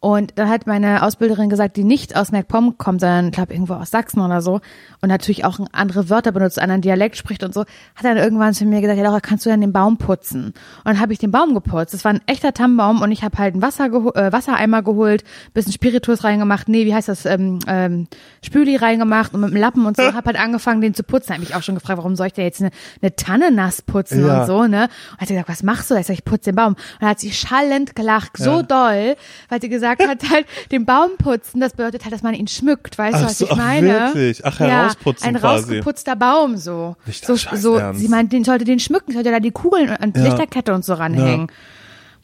Und 0.00 0.38
dann 0.38 0.48
hat 0.48 0.68
meine 0.68 1.02
Ausbilderin 1.02 1.50
gesagt, 1.50 1.76
die 1.76 1.82
nicht 1.82 2.14
aus 2.16 2.30
MacPom 2.30 2.78
kommt, 2.78 3.00
sondern, 3.00 3.26
ich 3.26 3.32
glaube, 3.32 3.52
irgendwo 3.52 3.74
aus 3.74 3.90
Sachsen 3.90 4.20
oder 4.20 4.40
so 4.40 4.60
und 5.00 5.08
natürlich 5.08 5.44
auch 5.44 5.58
andere 5.72 6.08
Wörter 6.08 6.30
benutzt, 6.30 6.56
einen 6.60 6.70
anderen 6.70 6.82
Dialekt 6.82 7.16
spricht 7.16 7.42
und 7.42 7.52
so, 7.52 7.62
hat 7.62 8.04
dann 8.04 8.16
irgendwann 8.16 8.54
zu 8.54 8.64
mir 8.64 8.80
gesagt, 8.80 8.96
ja 8.96 9.02
Laura, 9.04 9.18
kannst 9.18 9.44
du 9.44 9.50
denn 9.50 9.60
den 9.60 9.72
Baum 9.72 9.96
putzen? 9.96 10.46
Und 10.46 10.54
dann 10.84 11.00
habe 11.00 11.12
ich 11.12 11.18
den 11.18 11.32
Baum 11.32 11.52
geputzt. 11.52 11.94
Das 11.94 12.04
war 12.04 12.12
ein 12.12 12.20
echter 12.26 12.54
Tannenbaum 12.54 13.02
und 13.02 13.10
ich 13.10 13.24
habe 13.24 13.38
halt 13.38 13.54
einen 13.54 13.62
Wasser 13.62 13.86
äh, 13.86 14.32
Wassereimer 14.32 14.82
geholt, 14.82 15.24
bisschen 15.52 15.72
Spiritus 15.72 16.22
reingemacht, 16.22 16.68
nee, 16.68 16.86
wie 16.86 16.94
heißt 16.94 17.08
das, 17.08 17.26
ähm, 17.26 17.58
ähm, 17.66 18.06
Spüli 18.44 18.76
reingemacht 18.76 19.34
und 19.34 19.40
mit 19.40 19.50
dem 19.50 19.56
Lappen 19.56 19.84
und 19.84 19.96
so, 19.96 20.02
habe 20.14 20.26
halt 20.26 20.38
angefangen, 20.38 20.80
den 20.80 20.94
zu 20.94 21.02
putzen. 21.02 21.30
Habe 21.30 21.40
mich 21.40 21.56
auch 21.56 21.62
schon 21.64 21.74
gefragt, 21.74 21.98
warum 21.98 22.14
soll 22.14 22.28
ich 22.28 22.34
da 22.34 22.42
jetzt 22.42 22.60
eine, 22.60 22.70
eine 23.02 23.16
Tanne 23.16 23.50
nass 23.50 23.82
putzen 23.82 24.24
Ja. 24.24 24.42
und 24.42 24.46
so, 24.46 24.62
ne? 24.68 24.88
Und 25.14 25.20
hat 25.20 25.26
sie 25.26 25.34
gesagt, 25.34 25.48
was 25.48 25.64
machst 25.64 25.90
du? 25.90 25.96
Ich 25.96 26.06
sag, 26.06 26.14
ich 26.14 26.24
putze 26.24 26.50
den 26.52 26.54
Baum. 26.54 26.74
Und 26.74 26.78
dann 27.00 27.08
hat 27.10 27.18
sie 27.18 27.32
schallend 27.32 27.96
gelacht, 27.96 28.36
so 28.36 28.58
Ja. 28.58 28.62
doll, 28.62 29.16
weil 29.48 29.60
sie 29.60 29.68
gesagt 29.68 29.87
hat, 29.90 30.30
halt, 30.30 30.46
den 30.70 30.84
Baum 30.84 31.10
putzen, 31.18 31.60
das 31.60 31.72
bedeutet 31.72 32.04
halt, 32.04 32.12
dass 32.12 32.22
man 32.22 32.34
ihn 32.34 32.48
schmückt, 32.48 32.98
weißt 32.98 33.14
Ach 33.16 33.20
du, 33.20 33.26
was 33.26 33.38
so, 33.38 33.44
ich 33.46 33.52
ach, 33.52 33.56
meine? 33.56 33.88
wirklich? 33.88 34.44
Ach, 34.44 34.58
herausputzen 34.60 35.24
ja, 35.24 35.28
ein 35.34 35.40
quasi. 35.40 35.64
rausgeputzter 35.64 36.16
Baum, 36.16 36.56
so. 36.56 36.96
Nicht 37.06 37.24
so, 37.24 37.36
so, 37.36 37.80
sie 37.94 38.08
meint, 38.08 38.32
den 38.32 38.44
sollte 38.44 38.64
den 38.64 38.80
schmücken, 38.80 39.12
sollte 39.12 39.30
da 39.30 39.40
die 39.40 39.50
Kugeln 39.50 39.90
an 39.90 40.12
die 40.12 40.20
Ja. 40.20 40.26
Lichterkette 40.26 40.74
und 40.74 40.84
so 40.84 40.94
ranhängen. 40.94 41.48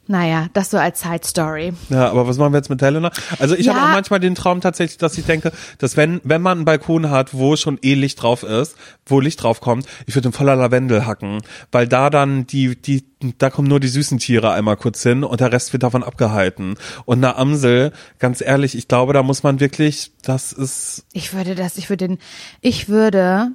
Naja, 0.07 0.49
das 0.53 0.71
so 0.71 0.77
als 0.77 1.01
Side 1.01 1.25
Story. 1.25 1.73
Ja, 1.89 2.11
aber 2.11 2.29
was 2.29 2.37
machen 2.37 2.53
wir 2.53 2.59
jetzt 2.59 2.69
mit 2.69 2.83
Helena? 2.83 3.11
Also 3.39 3.55
ich 3.55 3.67
Ja. 3.67 3.75
habe 3.75 3.87
auch 3.87 3.93
manchmal 3.93 4.21
den 4.21 4.35
Traum 4.35 4.61
tatsächlich, 4.61 4.99
dass 4.99 5.17
ich 5.17 5.25
denke, 5.25 5.51
dass 5.79 5.97
wenn 5.97 6.21
wenn 6.25 6.43
man 6.43 6.59
einen 6.59 6.65
Balkon 6.67 7.09
hat, 7.11 7.33
wo 7.33 7.57
schon 7.57 7.79
eh 7.83 7.95
Licht 7.95 8.23
drauf 8.23 8.43
ist, 8.43 8.77
wo 9.07 9.21
Licht 9.21 9.43
drauf 9.43 9.61
kommt, 9.63 9.87
ich 10.07 10.15
würde 10.15 10.29
den 10.29 10.33
voller 10.35 10.57
Lavendel 10.57 11.07
hacken, 11.07 11.41
weil 11.73 11.89
da 11.89 12.11
dann 12.11 12.47
die 12.47 12.77
die 12.77 13.05
da 13.39 13.49
kommen 13.49 13.69
nur 13.69 13.81
die 13.81 13.89
süßen 13.89 14.19
Tiere 14.19 14.53
einmal 14.53 14.77
kurz 14.77 15.03
hin 15.03 15.25
und 15.25 15.41
der 15.41 15.51
Rest 15.51 15.73
wird 15.73 15.83
davon 15.83 16.03
abgehalten. 16.03 16.75
Und 17.07 17.25
eine 17.25 17.37
Amsel, 17.37 17.93
ganz 18.19 18.43
ehrlich, 18.43 18.77
ich 18.77 18.87
glaube, 18.89 19.15
da 19.15 19.23
muss 19.23 19.43
man 19.43 19.61
wirklich, 19.61 20.13
das 20.23 20.53
ist 20.53 21.07
Ich 21.15 21.33
würde 21.33 21.55
das, 21.55 21.79
ich 21.79 21.89
würde 21.89 22.09
den, 22.09 22.19
ich 22.61 22.91
würde 22.91 23.53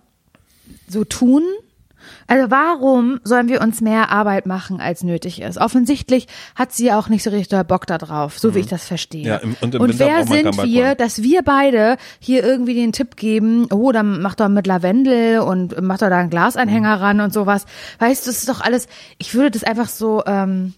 so 0.87 1.03
tun. 1.03 1.43
Also 2.27 2.49
warum 2.51 3.19
sollen 3.23 3.47
wir 3.49 3.61
uns 3.61 3.81
mehr 3.81 4.11
Arbeit 4.11 4.45
machen, 4.45 4.79
als 4.81 5.03
nötig 5.03 5.41
ist? 5.41 5.57
Offensichtlich 5.57 6.27
hat 6.55 6.71
sie 6.71 6.91
auch 6.91 7.09
nicht 7.09 7.23
so 7.23 7.29
richtig 7.29 7.59
Bock 7.67 7.85
da 7.87 7.97
drauf, 7.97 8.37
so 8.39 8.53
wie 8.55 8.59
ich 8.59 8.67
das 8.67 8.85
verstehe. 8.85 9.21
Mhm. 9.21 9.27
Ja, 9.27 9.35
im- 9.37 9.55
und 9.61 9.75
im 9.75 9.81
Winter 9.81 9.99
wer 10.05 10.25
sind 10.27 10.63
wir, 10.63 10.95
dass 10.95 11.21
wir 11.23 11.41
beide 11.43 11.97
hier 12.19 12.43
irgendwie 12.43 12.73
den 12.75 12.91
Tipp 12.91 13.15
geben, 13.15 13.67
oh, 13.71 13.91
dann 13.91 14.21
mach 14.21 14.35
doch 14.35 14.49
mit 14.49 14.67
Lavendel 14.67 15.39
und 15.39 15.79
mach 15.81 15.97
doch 15.97 16.09
da 16.09 16.17
einen 16.19 16.29
Glasanhänger 16.29 16.97
Mhm. 16.97 17.01
ran 17.03 17.19
und 17.21 17.33
sowas. 17.33 17.65
Weißt 17.99 18.25
du, 18.25 18.29
das 18.29 18.39
ist 18.39 18.49
doch 18.49 18.61
alles, 18.61 18.87
ich 19.17 19.33
würde 19.33 19.51
das 19.51 19.63
einfach 19.63 19.87
so, 19.89 20.23
ähm, 20.25 20.73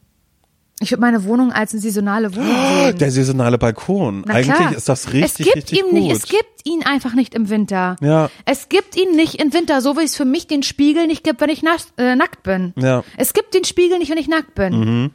ich 0.82 0.92
würde 0.92 1.02
meine 1.02 1.24
Wohnung 1.24 1.52
als 1.52 1.72
eine 1.74 1.82
saisonale 1.82 2.36
Wohnung 2.36 2.56
sehen. 2.86 2.98
der 2.98 3.12
saisonale 3.12 3.58
Balkon. 3.58 4.24
Na 4.28 4.34
Eigentlich 4.34 4.56
klar. 4.56 4.76
ist 4.76 4.90
das 4.90 5.14
richtig 5.14 5.24
es 5.24 5.38
gibt 5.38 5.56
richtig 5.56 5.80
ihm 5.80 5.86
gut. 5.86 5.94
Nicht, 5.94 6.12
es 6.12 6.24
gibt 6.24 6.66
ihn 6.66 6.84
einfach 6.84 7.14
nicht 7.14 7.34
im 7.36 7.50
Winter. 7.50 7.96
Ja. 8.02 8.30
Es 8.46 8.68
gibt 8.70 8.96
ihn 8.98 9.16
nicht 9.16 9.36
im 9.42 9.54
Winter, 9.54 9.82
so 9.82 9.98
wie 9.98 10.04
es 10.04 10.16
für 10.16 10.26
mich 10.26 10.48
den 10.48 10.64
Spiegel 10.64 11.08
nicht 11.08 11.24
gibt, 11.24 11.40
wenn 11.42 11.50
ich 11.50 11.64
nass, 11.64 11.88
äh, 11.98 12.16
nackt 12.16 12.44
bin. 12.44 12.74
Ja. 12.78 12.98
Mhm. 13.00 13.04
Es 13.18 13.34
gibt 13.34 13.54
den 13.54 13.64
Spiegel 13.64 14.00
nicht, 14.00 14.12
wenn 14.12 14.18
ich 14.18 14.28
nackt 14.28 14.56
bin. 14.56 15.12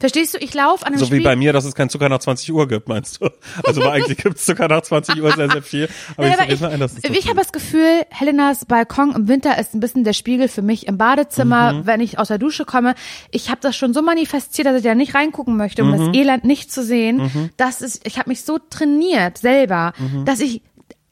Verstehst 0.00 0.34
du? 0.34 0.38
Ich 0.38 0.54
laufe 0.54 0.86
an 0.86 0.92
einem 0.92 0.98
So 1.00 1.06
wie 1.06 1.16
Spiegel. 1.16 1.24
bei 1.24 1.34
mir, 1.36 1.52
dass 1.52 1.64
es 1.64 1.74
keinen 1.74 1.90
Zucker 1.90 2.08
nach 2.08 2.20
20 2.20 2.52
Uhr 2.52 2.68
gibt, 2.68 2.88
meinst 2.88 3.20
du? 3.20 3.28
Also 3.64 3.80
weil 3.82 3.90
eigentlich 3.90 4.18
gibt 4.18 4.36
es 4.36 4.44
Zucker 4.44 4.68
nach 4.68 4.82
20 4.82 5.20
Uhr 5.20 5.32
sehr, 5.32 5.50
sehr 5.50 5.62
viel. 5.62 5.88
Aber 6.16 6.28
Nein, 6.28 6.36
ich 6.48 6.54
ich, 6.54 6.64
ein, 6.64 6.78
dass 6.78 6.92
so 6.94 6.98
ich 7.12 7.26
habe 7.26 7.36
das 7.38 7.50
Gefühl, 7.52 8.02
Helenas 8.10 8.64
Balkon 8.64 9.12
im 9.14 9.26
Winter 9.26 9.58
ist 9.58 9.74
ein 9.74 9.80
bisschen 9.80 10.04
der 10.04 10.12
Spiegel 10.12 10.46
für 10.48 10.62
mich 10.62 10.86
im 10.86 10.98
Badezimmer, 10.98 11.72
Mhm. 11.72 11.86
wenn 11.86 12.00
ich 12.00 12.18
aus 12.18 12.28
der 12.28 12.38
Dusche 12.38 12.64
komme. 12.64 12.94
Ich 13.32 13.48
habe 13.50 13.58
das 13.60 13.76
schon 13.76 13.92
so 13.92 14.00
manifestiert, 14.02 14.66
dass 14.68 14.76
ich 14.76 14.82
da 14.84 14.94
nicht 14.94 15.14
reingucken 15.16 15.56
möchte, 15.56 15.82
um 15.82 15.90
Mhm. 15.90 15.98
das 15.98 16.14
Elend 16.16 16.44
nicht 16.44 16.70
zu 16.72 16.84
sehen. 16.84 17.50
Das 17.56 17.80
ist, 17.82 18.06
ich 18.06 18.18
habe 18.18 18.28
mich 18.30 18.42
so 18.44 18.58
trainiert 18.58 19.38
selber, 19.38 19.94
Mhm. 19.98 20.24
dass 20.24 20.38
ich 20.40 20.62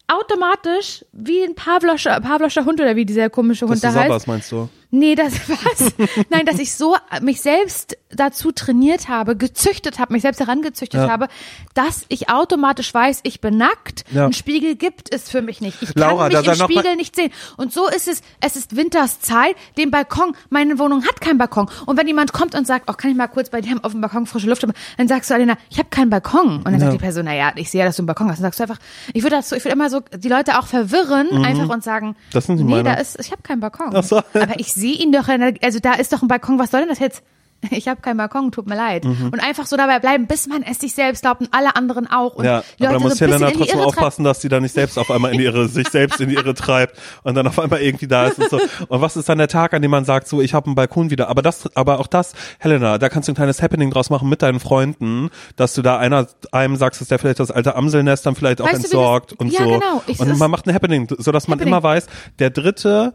automatisch 0.09 1.05
wie 1.13 1.43
ein 1.43 1.55
Pavloscher, 1.55 2.21
Pavloscher 2.21 2.65
Hund 2.65 2.81
oder 2.81 2.95
wie 2.97 3.05
dieser 3.05 3.29
komische 3.31 3.65
dass 3.67 3.71
Hund 3.71 3.83
du 3.83 3.87
da 3.89 3.89
heißt. 3.95 3.97
sabberst, 4.07 4.27
meinst 4.29 4.53
du? 4.53 4.69
Nee, 4.91 5.15
das 5.17 5.33
was? 5.49 5.93
Nein, 6.31 6.47
dass 6.47 6.59
ich 6.61 6.73
so 6.75 6.97
mich 7.23 7.41
selbst 7.41 7.97
dazu 8.11 8.53
trainiert 8.53 9.09
habe, 9.09 9.37
gezüchtet 9.37 9.99
habe, 9.99 10.13
mich 10.13 10.23
selbst 10.23 10.39
herangezüchtet 10.41 11.01
Ja. 11.03 11.11
habe, 11.11 11.29
dass 11.75 12.05
ich 12.09 12.29
automatisch 12.31 12.93
weiß, 12.95 13.21
ich 13.25 13.41
bin 13.41 13.57
nackt. 13.57 14.05
Ja. 14.13 14.27
Ein 14.27 14.33
Spiegel 14.33 14.77
gibt 14.77 15.13
es 15.13 15.29
für 15.29 15.43
mich 15.43 15.61
nicht. 15.61 15.83
Ich 15.83 15.95
Laura, 15.95 16.29
kann 16.29 16.43
mich 16.45 16.49
im 16.61 16.65
Spiegel 16.67 16.97
nicht 16.97 17.17
sehen. 17.17 17.33
Und 17.57 17.73
so 17.73 17.89
ist 17.89 18.07
es. 18.09 18.23
Es 18.41 18.55
ist 18.57 18.77
Winterszeit. 18.77 19.57
Den 19.77 19.91
Balkon, 19.91 20.35
meine 20.51 20.79
Wohnung 20.79 21.05
hat 21.05 21.21
keinen 21.21 21.39
Balkon. 21.39 21.69
Und 21.87 21.97
wenn 21.99 22.07
jemand 22.07 22.33
kommt 22.33 22.55
und 22.55 22.67
sagt, 22.67 22.89
oh, 22.89 22.93
kann 22.95 23.11
ich 23.11 23.17
mal 23.17 23.27
kurz 23.27 23.51
bei 23.51 23.61
dir 23.61 23.77
auf 23.83 23.93
dem 23.93 24.01
Balkon 24.01 24.27
frische 24.27 24.49
Luft 24.49 24.63
haben, 24.63 24.73
dann 24.97 25.09
sagst 25.09 25.31
du, 25.31 25.35
Alena, 25.35 25.57
ich 25.71 25.79
habe 25.79 25.89
keinen 25.89 26.11
Balkon. 26.11 26.59
Und 26.59 26.65
dann 26.67 26.79
sagt 26.79 26.93
die 26.93 26.99
Person, 26.99 27.25
naja, 27.25 27.53
ich 27.57 27.71
sehe 27.71 27.81
ja, 27.81 27.87
dass 27.87 27.97
du 27.97 28.03
einen 28.03 28.07
Balkon 28.07 28.29
hast. 28.31 28.39
Dann 28.39 28.45
sagst 28.45 28.61
du 28.61 28.65
einfach, 28.65 28.79
ich 29.13 29.23
würde 29.23 29.37
das 29.37 29.49
so, 29.49 29.57
ich 29.57 29.65
würde 29.65 29.75
immer 29.75 29.91
so 29.91 30.01
die 30.01 30.29
Leute 30.29 30.59
auch 30.59 30.67
verwirren, 30.67 31.45
einfach 31.45 31.69
und 31.69 31.83
sagen, 31.83 32.07
Mhm. 32.07 32.15
Das 32.33 32.47
sind 32.47 32.57
nee, 32.61 32.65
meiner. 32.71 32.95
da 32.95 33.01
ist, 33.01 33.19
ich 33.19 33.33
habe 33.33 33.43
keinen 33.43 33.61
Balkon. 33.61 33.91
Ach 33.95 34.05
so. 34.05 34.19
Aber 34.19 34.59
ich 34.61 34.73
sehe 34.73 34.95
ihn 34.95 35.13
doch, 35.13 35.27
der, 35.27 35.55
also 35.63 35.79
da 35.81 35.95
ist 35.95 36.13
doch 36.13 36.23
ein 36.23 36.29
Balkon, 36.29 36.59
was 36.59 36.71
soll 36.71 36.81
denn 36.81 36.89
das 36.91 36.99
jetzt? 36.99 37.23
Ich 37.71 37.89
habe 37.89 38.01
keinen 38.01 38.17
Balkon, 38.17 38.53
tut 38.53 38.67
mir 38.67 38.77
leid. 38.77 39.05
Mhm. 39.05 39.31
Und 39.33 39.41
einfach 39.41 39.67
so 39.67 39.77
dabei 39.77 39.99
bleiben, 39.99 40.27
bis 40.27 40.47
man 40.47 40.63
es 40.63 40.79
sich 40.79 40.95
selbst 40.95 41.23
glaubt 41.23 41.41
und 41.41 41.49
alle 41.53 41.77
anderen 41.77 42.07
auch. 42.11 42.35
Und 42.35 42.45
Ja, 42.45 42.63
die 42.79 42.85
aber 42.85 42.87
da 42.87 42.93
Leute 42.95 43.03
muss 43.05 43.19
so 43.19 43.27
Helena 43.27 43.51
trotzdem 43.51 43.81
aufpassen, 43.81 44.25
dass 44.25 44.41
sie 44.41 44.49
da 44.49 44.61
nicht 44.61 44.73
selbst 44.73 44.99
auf 44.99 45.11
einmal 45.11 45.33
in 45.33 45.39
die 45.39 45.45
Irre, 45.45 45.69
sich 45.69 45.89
selbst 45.89 46.21
in 46.21 46.29
die 46.29 46.35
Irre 46.37 46.55
treibt 46.55 46.97
und 47.23 47.35
dann 47.35 47.47
auf 47.47 47.59
einmal 47.59 47.81
irgendwie 47.81 48.07
da 48.09 48.27
ist 48.27 48.39
und 48.39 48.51
so. 48.51 48.59
Und 48.89 49.01
was 49.01 49.17
ist 49.17 49.29
dann 49.29 49.39
der 49.39 49.49
Tag, 49.49 49.75
an 49.75 49.83
dem 49.83 49.91
man 49.91 50.05
sagt, 50.05 50.29
so, 50.29 50.41
ich 50.41 50.55
habe 50.55 50.67
einen 50.67 50.75
Balkon 50.75 51.11
wieder. 51.11 51.29
Aber 51.29 51.43
das, 51.43 51.69
aber 51.77 52.01
auch 52.01 52.07
das, 52.07 52.33
Helena, 52.59 52.99
da 52.99 53.09
kannst 53.09 53.29
du 53.29 53.33
ein 53.33 53.37
kleines 53.37 53.63
Happening 53.63 53.91
draus 53.91 54.11
machen 54.11 54.29
mit 54.29 54.43
deinen 54.43 54.61
Freunden, 54.61 55.31
dass 55.57 55.75
du 55.75 55.83
da 55.83 55.99
einer, 55.99 56.27
einem 56.53 56.77
sagst, 56.77 57.01
dass 57.01 57.09
der 57.09 57.19
vielleicht 57.19 57.41
das 57.41 57.51
alte 57.51 57.75
Amselnest 57.77 58.25
dann 58.27 58.35
vielleicht 58.35 58.61
auch 58.61 58.67
Weißt 58.67 58.75
du, 58.77 58.83
das- 58.83 58.91
entsorgt 58.93 59.33
und 59.35 59.53
Ja, 59.53 59.61
so. 59.65 59.71
genau. 59.71 60.03
Ich- 60.07 60.19
und 60.21 60.39
man 60.39 60.51
macht 60.51 60.67
ein 60.67 60.75
Happening, 60.75 61.09
so 61.19 61.33
dass 61.33 61.49
man 61.49 61.59
Happening. 61.59 61.73
immer 61.75 61.83
weiß, 61.83 62.07
der 62.39 62.51
dritte 62.51 63.13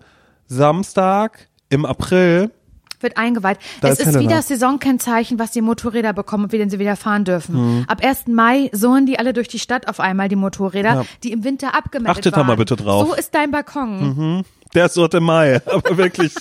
Samstag 0.48 1.48
im 1.70 1.86
April 1.86 2.51
wird 3.03 3.17
eingeweiht. 3.17 3.58
Da 3.81 3.89
es 3.89 4.00
ist 4.00 4.08
ist 4.08 4.20
wieder 4.20 4.36
das 4.38 4.48
Saisonkennzeichen, 4.48 5.39
was 5.39 5.51
die 5.51 5.62
Motorräder 5.62 6.13
bekommen 6.13 6.46
und 6.46 6.51
wie 6.51 6.58
denn 6.58 6.70
sie 6.70 6.79
wieder 6.79 6.96
fahren 6.96 7.24
dürfen. 7.25 7.55
Mhm. 7.79 7.86
Ab 7.88 8.03
1. 8.03 8.27
Mai 8.27 8.70
sohren 8.74 9.05
die 9.05 9.20
alle 9.20 9.34
durch 9.34 9.48
die 9.48 9.60
Stadt 9.60 9.88
auf 9.88 10.00
einmal, 10.00 10.29
die 10.29 10.36
Motorräder, 10.36 10.93
Ja. 10.96 11.05
die 11.24 11.31
im 11.31 11.43
Winter 11.43 11.75
abgemeldet 11.75 12.17
Achtet 12.17 12.34
da 12.34 12.38
waren. 12.38 12.48
mal 12.48 12.55
bitte 12.58 12.75
drauf. 12.75 13.05
Mhm. 13.05 13.10
So 13.12 13.15
ist 13.15 13.34
dein 13.36 13.51
Balkon. 13.51 14.43
Der 14.74 14.86
ist 14.86 14.96
dort 14.98 15.13
im 15.13 15.24
Mai, 15.24 15.62
aber 15.65 15.98
wirklich, 15.98 16.34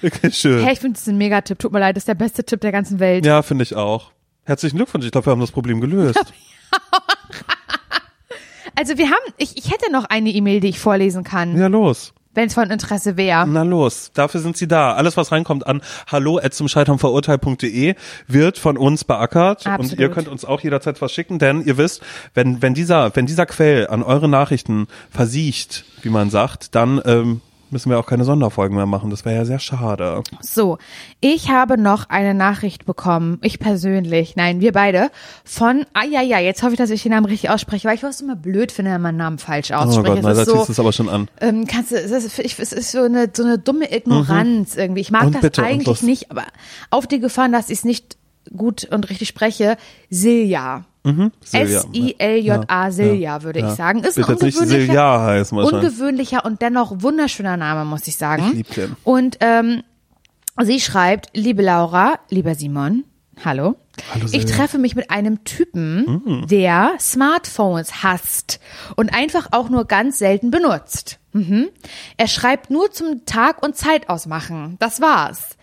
wirklich 0.00 0.36
schön. 0.36 0.64
Hey, 0.64 0.72
ich 0.72 0.80
finde, 0.80 0.98
das 0.98 1.06
ein 1.08 1.18
Megatipp. 1.18 1.58
Tut 1.58 1.72
mir 1.72 1.78
leid, 1.80 1.96
das 1.96 2.02
ist 2.02 2.08
der 2.08 2.14
beste 2.14 2.44
Tipp 2.44 2.60
der 2.60 2.72
ganzen 2.72 2.98
Welt. 2.98 3.24
Ja, 3.24 3.42
finde 3.42 3.62
ich 3.62 3.74
auch. 3.76 4.10
Herzlichen 4.44 4.76
Glückwunsch, 4.76 5.04
ich 5.06 5.12
glaube, 5.12 5.26
wir 5.26 5.30
haben 5.32 5.40
das 5.40 5.52
Problem 5.52 5.80
gelöst. 5.80 6.18
Also 8.78 8.98
wir 8.98 9.06
haben, 9.06 9.32
ich, 9.38 9.56
ich 9.56 9.70
hätte 9.72 9.90
noch 9.90 10.04
eine 10.04 10.28
E-Mail, 10.30 10.60
die 10.60 10.68
ich 10.68 10.78
vorlesen 10.78 11.24
kann, 11.24 11.56
Ja, 11.56 11.66
los. 11.68 12.12
Wenn 12.36 12.48
es 12.48 12.54
von 12.54 12.70
Interesse 12.70 13.16
wäre. 13.16 13.46
Na 13.48 13.62
los, 13.62 14.10
dafür 14.14 14.40
sind 14.40 14.56
sie 14.56 14.68
da. 14.68 14.94
Alles, 14.94 15.16
was 15.16 15.32
reinkommt 15.32 15.66
an 15.66 15.80
hallo 16.06 16.40
zum 16.50 16.68
Scheiternverurteilt.de 16.68 17.94
wird 18.28 18.58
von 18.58 18.76
uns 18.76 19.04
beackert 19.04 19.66
Absolut. 19.66 19.92
und 19.92 20.00
ihr 20.00 20.10
könnt 20.10 20.28
uns 20.28 20.44
auch 20.44 20.60
jederzeit 20.60 21.00
was 21.00 21.12
schicken, 21.12 21.38
denn 21.38 21.62
ihr 21.62 21.78
wisst, 21.78 22.02
wenn, 22.34 22.62
wenn 22.62 22.74
dieser, 22.74 23.14
wenn 23.16 23.26
dieser 23.26 23.46
Quell 23.46 23.88
an 23.88 24.02
eure 24.02 24.28
Nachrichten 24.28 24.86
versiegt, 25.10 25.84
wie 26.02 26.10
man 26.10 26.30
sagt, 26.30 26.74
dann 26.74 27.00
ähm, 27.04 27.40
müssen 27.70 27.90
wir 27.90 27.98
auch 27.98 28.06
keine 28.06 28.24
Sonderfolgen 28.24 28.76
mehr 28.76 28.86
machen. 28.86 29.10
Das 29.10 29.24
wäre 29.24 29.36
ja 29.36 29.44
sehr 29.44 29.58
schade. 29.58 30.22
So, 30.40 30.78
ich 31.20 31.50
habe 31.50 31.78
noch 31.78 32.08
eine 32.08 32.34
Nachricht 32.34 32.86
bekommen, 32.86 33.38
ich 33.42 33.58
persönlich, 33.58 34.36
nein, 34.36 34.60
wir 34.60 34.72
beide, 34.72 35.10
von, 35.44 35.84
ah 35.94 36.04
ja, 36.04 36.22
ja, 36.22 36.38
jetzt 36.38 36.62
hoffe 36.62 36.72
ich, 36.72 36.78
dass 36.78 36.90
ich 36.90 37.02
den 37.02 37.12
Namen 37.12 37.26
richtig 37.26 37.50
ausspreche, 37.50 37.88
weil 37.88 37.96
ich 37.96 38.02
was 38.02 38.20
immer 38.20 38.36
blöd 38.36 38.72
finde, 38.72 38.92
wenn 38.92 39.02
man 39.02 39.16
Namen 39.16 39.38
falsch 39.38 39.70
Oh 39.70 39.74
ausspricht. 39.74 40.06
Gott, 40.06 40.18
Es 40.18 40.24
nein, 40.24 40.34
da 40.34 40.42
ist 40.42 40.48
ziehst 40.48 40.56
du 40.56 40.64
so, 40.64 40.72
es 40.72 40.80
aber 40.80 40.92
schon 40.92 41.08
an. 41.08 41.28
ähm, 41.40 41.66
kannst 41.66 41.90
du, 41.92 41.96
es 41.96 42.10
ist, 42.10 42.38
ich, 42.38 42.58
es 42.58 42.72
ist 42.72 42.92
so 42.92 43.02
eine, 43.02 43.30
so 43.34 43.42
eine 43.42 43.58
dumme 43.58 43.92
Ignoranz 43.94 44.76
irgendwie. 44.76 45.00
Ich 45.00 45.10
mag 45.10 45.24
Und 45.24 45.34
das 45.34 45.42
bitte, 45.42 45.62
eigentlich 45.62 46.02
nicht, 46.02 46.30
aber 46.30 46.44
auf 46.90 47.06
die 47.06 47.20
Gefahr, 47.20 47.48
dass 47.48 47.70
ich 47.70 47.78
es 47.78 47.84
nicht 47.84 48.16
gut 48.54 48.84
und 48.90 49.08
richtig 49.08 49.28
spreche, 49.28 49.76
Silja. 50.10 50.84
Silja. 51.04 51.80
S-I-L-J-A, 51.80 52.84
Ja, 52.86 52.90
Silja, 52.90 53.42
würde 53.42 53.60
ich 53.60 53.66
sagen. 53.76 54.02
Ist 54.02 54.16
Wird 54.16 54.28
ein 54.28 54.34
ungewöhnlicher, 54.34 54.66
Silja 54.86 55.20
heißen 55.22 55.58
ungewöhnlicher 55.58 56.44
und 56.44 56.62
dennoch 56.62 57.02
wunderschöner 57.02 57.56
Name, 57.56 57.84
muss 57.84 58.06
ich 58.08 58.16
sagen. 58.16 58.44
Ich 58.48 58.54
lieb 58.54 58.74
den. 58.74 58.96
Und 59.04 59.38
ähm, 59.40 59.82
sie 60.62 60.80
schreibt, 60.80 61.28
liebe 61.32 61.62
Laura, 61.62 62.18
lieber 62.28 62.54
Simon, 62.56 63.04
hallo. 63.44 63.76
Hallo, 64.12 64.24
ich 64.26 64.42
Silja. 64.42 64.56
treffe 64.56 64.78
mich 64.78 64.96
mit 64.96 65.10
einem 65.10 65.44
Typen, 65.44 66.44
der 66.50 66.94
Smartphones 66.98 68.02
hasst 68.02 68.58
und 68.96 69.14
einfach 69.14 69.48
auch 69.52 69.68
nur 69.68 69.84
ganz 69.86 70.18
selten 70.18 70.50
benutzt. 70.50 71.18
Mhm. 71.32 71.68
Er 72.16 72.26
schreibt 72.26 72.70
nur 72.70 72.90
zum 72.90 73.24
Tag 73.26 73.62
und 73.62 73.76
Zeit 73.76 74.08
ausmachen. 74.08 74.76
Das 74.80 75.00
war's. 75.00 75.55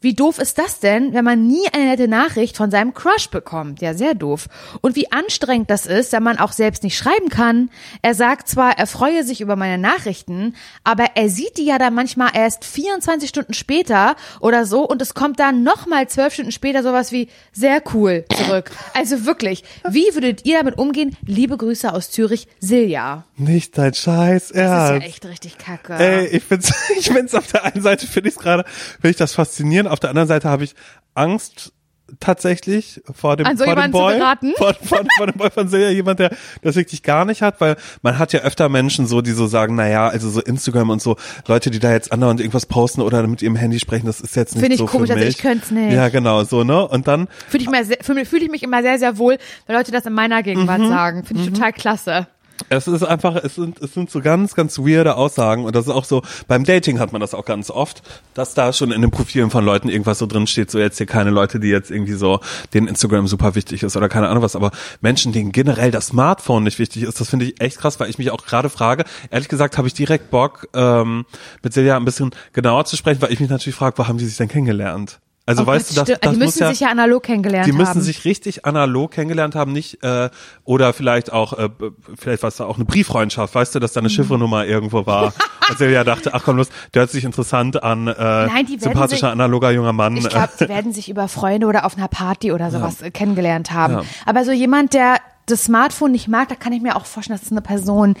Wie 0.00 0.14
doof 0.14 0.38
ist 0.38 0.58
das 0.58 0.80
denn, 0.80 1.14
wenn 1.14 1.24
man 1.24 1.46
nie 1.46 1.66
eine 1.72 1.86
nette 1.86 2.08
Nachricht 2.08 2.56
von 2.56 2.70
seinem 2.70 2.94
Crush 2.94 3.28
bekommt? 3.30 3.80
Ja, 3.80 3.94
sehr 3.94 4.14
doof. 4.14 4.46
Und 4.80 4.96
wie 4.96 5.10
anstrengend 5.12 5.70
das 5.70 5.86
ist, 5.86 6.12
wenn 6.12 6.22
man 6.22 6.38
auch 6.38 6.52
selbst 6.52 6.82
nicht 6.82 6.96
schreiben 6.96 7.28
kann. 7.28 7.70
Er 8.02 8.14
sagt 8.14 8.48
zwar, 8.48 8.78
er 8.78 8.86
freue 8.86 9.24
sich 9.24 9.40
über 9.40 9.56
meine 9.56 9.78
Nachrichten, 9.78 10.54
aber 10.84 11.06
er 11.14 11.28
sieht 11.28 11.56
die 11.58 11.64
ja 11.64 11.78
dann 11.78 11.94
manchmal 11.94 12.30
erst 12.34 12.64
24 12.64 13.28
Stunden 13.28 13.54
später 13.54 14.16
oder 14.40 14.66
so 14.66 14.86
und 14.86 15.00
es 15.02 15.14
kommt 15.14 15.40
dann 15.40 15.62
nochmal 15.62 16.08
zwölf 16.08 16.34
Stunden 16.34 16.52
später 16.52 16.82
sowas 16.82 17.12
wie 17.12 17.28
sehr 17.52 17.82
cool 17.94 18.24
zurück. 18.34 18.70
Also 18.94 19.24
wirklich, 19.26 19.64
wie 19.88 20.14
würdet 20.14 20.44
ihr 20.44 20.58
damit 20.58 20.78
umgehen? 20.78 21.16
Liebe 21.26 21.56
Grüße 21.56 21.92
aus 21.92 22.10
Zürich, 22.10 22.48
Silja. 22.60 23.24
Nicht 23.36 23.76
dein 23.78 23.94
Scheiß 23.94 24.48
Das 24.48 24.50
ist 24.50 24.56
ja 24.56 24.88
Ernst. 24.92 25.06
echt 25.06 25.24
richtig 25.26 25.58
kacke. 25.58 25.94
Ey, 25.94 26.26
ich 26.26 26.42
find's, 26.42 26.72
ich 26.98 27.08
find's 27.10 27.34
auf 27.34 27.46
der 27.48 27.64
einen 27.64 27.82
Seite 27.82 28.06
finde 28.06 28.28
ich's 28.30 28.38
gerade, 28.38 28.64
finde 28.92 29.10
ich 29.10 29.16
das 29.16 29.34
faszinierend, 29.34 29.85
auf 29.86 30.00
der 30.00 30.10
anderen 30.10 30.28
Seite 30.28 30.48
habe 30.48 30.64
ich 30.64 30.74
Angst 31.14 31.72
tatsächlich 32.20 33.02
vor 33.12 33.36
dem, 33.36 33.46
An 33.46 33.56
so 33.56 33.64
vor 33.64 33.74
dem 33.74 33.90
Boy, 33.90 34.20
vor, 34.56 34.74
vor, 34.74 35.02
vor 35.16 35.26
dem 35.26 35.36
Boy 35.36 35.50
von 35.50 35.68
Silja, 35.68 35.90
jemand, 35.90 36.20
der 36.20 36.30
das 36.62 36.76
wirklich 36.76 37.02
gar 37.02 37.24
nicht 37.24 37.42
hat, 37.42 37.60
weil 37.60 37.76
man 38.02 38.18
hat 38.18 38.32
ja 38.32 38.40
öfter 38.40 38.68
Menschen 38.68 39.06
so, 39.06 39.22
die 39.22 39.32
so 39.32 39.46
sagen, 39.46 39.74
na 39.74 39.88
ja, 39.88 40.06
also 40.08 40.30
so 40.30 40.40
Instagram 40.40 40.90
und 40.90 41.02
so, 41.02 41.16
Leute, 41.46 41.70
die 41.70 41.78
da 41.80 41.90
jetzt 41.92 42.12
andauernd 42.12 42.40
irgendwas 42.40 42.66
posten 42.66 43.00
oder 43.00 43.26
mit 43.26 43.42
ihrem 43.42 43.56
Handy 43.56 43.80
sprechen, 43.80 44.06
das 44.06 44.20
ist 44.20 44.36
jetzt 44.36 44.54
nicht 44.54 44.62
Finde 44.62 44.74
ich 44.74 44.78
so 44.78 44.86
komisch, 44.86 45.08
für 45.08 45.14
also 45.14 45.24
mich. 45.26 45.36
ich 45.36 45.42
könnt's 45.42 45.70
nicht. 45.70 45.92
Ja, 45.92 46.08
genau, 46.08 46.44
so, 46.44 46.62
ne, 46.64 46.86
und 46.86 47.08
dann, 47.08 47.28
Fühle 47.48 47.64
ich, 47.64 48.06
fühle 48.28 48.44
ich 48.44 48.50
mich 48.50 48.62
immer 48.62 48.82
sehr, 48.82 48.98
sehr 48.98 49.18
wohl, 49.18 49.38
wenn 49.66 49.76
Leute 49.76 49.90
das 49.90 50.06
in 50.06 50.12
meiner 50.12 50.42
Gegenwart 50.42 50.80
Mhm. 50.80 50.88
sagen. 50.88 51.24
Finde 51.24 51.42
ich 51.42 51.48
total 51.52 51.72
klasse. 51.72 52.28
Es 52.68 52.88
ist 52.88 53.02
einfach, 53.02 53.36
es 53.36 53.54
sind, 53.54 53.80
es 53.80 53.94
sind 53.94 54.10
so 54.10 54.20
ganz, 54.20 54.54
ganz 54.54 54.78
weirde 54.78 55.16
Aussagen 55.16 55.64
und 55.64 55.76
das 55.76 55.86
ist 55.86 55.92
auch 55.92 56.04
so, 56.04 56.22
beim 56.48 56.64
Dating 56.64 56.98
hat 56.98 57.12
man 57.12 57.20
das 57.20 57.34
auch 57.34 57.44
ganz 57.44 57.70
oft, 57.70 58.02
dass 58.34 58.54
da 58.54 58.72
schon 58.72 58.92
in 58.92 59.02
den 59.02 59.10
Profilen 59.10 59.50
von 59.50 59.64
Leuten 59.64 59.88
irgendwas 59.88 60.18
so 60.18 60.26
drin 60.26 60.46
steht, 60.46 60.70
so 60.70 60.78
jetzt 60.78 60.98
hier 60.98 61.06
keine 61.06 61.30
Leute, 61.30 61.60
die 61.60 61.68
jetzt 61.68 61.90
irgendwie 61.90 62.14
so, 62.14 62.40
denen 62.74 62.88
Instagram 62.88 63.26
super 63.26 63.54
wichtig 63.54 63.82
ist 63.82 63.96
oder 63.96 64.08
keine 64.08 64.28
Ahnung 64.28 64.42
was, 64.42 64.56
aber 64.56 64.70
Menschen, 65.00 65.32
denen 65.32 65.52
generell 65.52 65.90
das 65.90 66.08
Smartphone 66.08 66.64
nicht 66.64 66.78
wichtig 66.78 67.02
ist, 67.02 67.20
das 67.20 67.30
finde 67.30 67.46
ich 67.46 67.60
echt 67.60 67.78
krass, 67.78 68.00
weil 68.00 68.10
ich 68.10 68.18
mich 68.18 68.30
auch 68.30 68.44
gerade 68.44 68.70
frage, 68.70 69.04
ehrlich 69.30 69.48
gesagt 69.48 69.78
habe 69.78 69.88
ich 69.88 69.94
direkt 69.94 70.30
Bock, 70.30 70.68
ähm, 70.74 71.24
mit 71.62 71.72
Silja 71.72 71.96
ein 71.96 72.04
bisschen 72.04 72.30
genauer 72.52 72.84
zu 72.84 72.96
sprechen, 72.96 73.22
weil 73.22 73.32
ich 73.32 73.40
mich 73.40 73.50
natürlich 73.50 73.76
frage, 73.76 73.98
wo 73.98 74.06
haben 74.08 74.18
die 74.18 74.26
sich 74.26 74.36
denn 74.36 74.48
kennengelernt? 74.48 75.20
Also 75.48 75.62
Oh 75.62 75.66
weißt 75.66 75.94
Gott, 75.94 76.08
du, 76.08 76.12
das, 76.12 76.20
das 76.20 76.32
die 76.32 76.38
müssen 76.38 76.58
ja, 76.58 76.70
sich 76.70 76.80
ja 76.80 76.88
analog 76.88 77.22
kennengelernt 77.22 77.66
die 77.68 77.72
müssen 77.72 77.90
haben. 77.90 78.00
sich 78.00 78.24
richtig 78.24 78.66
analog 78.66 79.12
kennengelernt 79.12 79.54
haben, 79.54 79.72
nicht 79.72 80.02
äh, 80.02 80.28
oder 80.64 80.92
vielleicht 80.92 81.32
auch 81.32 81.52
äh, 81.52 81.68
vielleicht 82.16 82.42
war 82.42 82.48
es 82.48 82.56
da 82.56 82.64
auch 82.64 82.76
eine 82.76 82.84
Brieffreundschaft, 82.84 83.54
weißt 83.54 83.74
du, 83.76 83.78
dass 83.78 83.92
da 83.92 84.00
eine 84.00 84.10
Chiffrenummer 84.10 84.66
irgendwo 84.66 85.06
war. 85.06 85.32
Und 85.68 85.78
Silja 85.78 86.02
dachte, 86.04 86.34
ach 86.34 86.42
komm 86.44 86.56
los, 86.56 86.68
der 86.94 87.02
hört 87.02 87.10
sich 87.10 87.24
interessant 87.24 87.82
an, 87.82 88.08
äh, 88.08 88.12
Nein, 88.14 88.66
sympathischer 88.78 89.16
sich- 89.16 89.24
analoger 89.24 89.70
junger 89.70 89.92
Mann. 89.92 90.16
ich 90.16 90.28
glaube, 90.28 90.50
die 90.60 90.68
werden 90.68 90.92
sich 90.92 91.08
über 91.08 91.28
Freunde 91.28 91.66
oder 91.68 91.86
auf 91.86 91.96
einer 91.96 92.08
Party 92.08 92.50
oder 92.52 92.70
sowas 92.72 93.00
äh, 93.02 93.10
kennengelernt 93.12 93.70
haben. 93.72 93.94
Ja. 93.94 94.02
Aber 94.26 94.44
so 94.44 94.50
jemand, 94.52 94.94
der 94.94 95.16
das 95.46 95.62
Smartphone 95.64 96.10
nicht 96.10 96.26
mag, 96.26 96.48
da 96.48 96.56
kann 96.56 96.72
ich 96.72 96.82
mir 96.82 96.96
auch 96.96 97.06
vorstellen, 97.06 97.38
das 97.38 97.46
ist 97.46 97.52
eine 97.52 97.62
Person, 97.62 98.14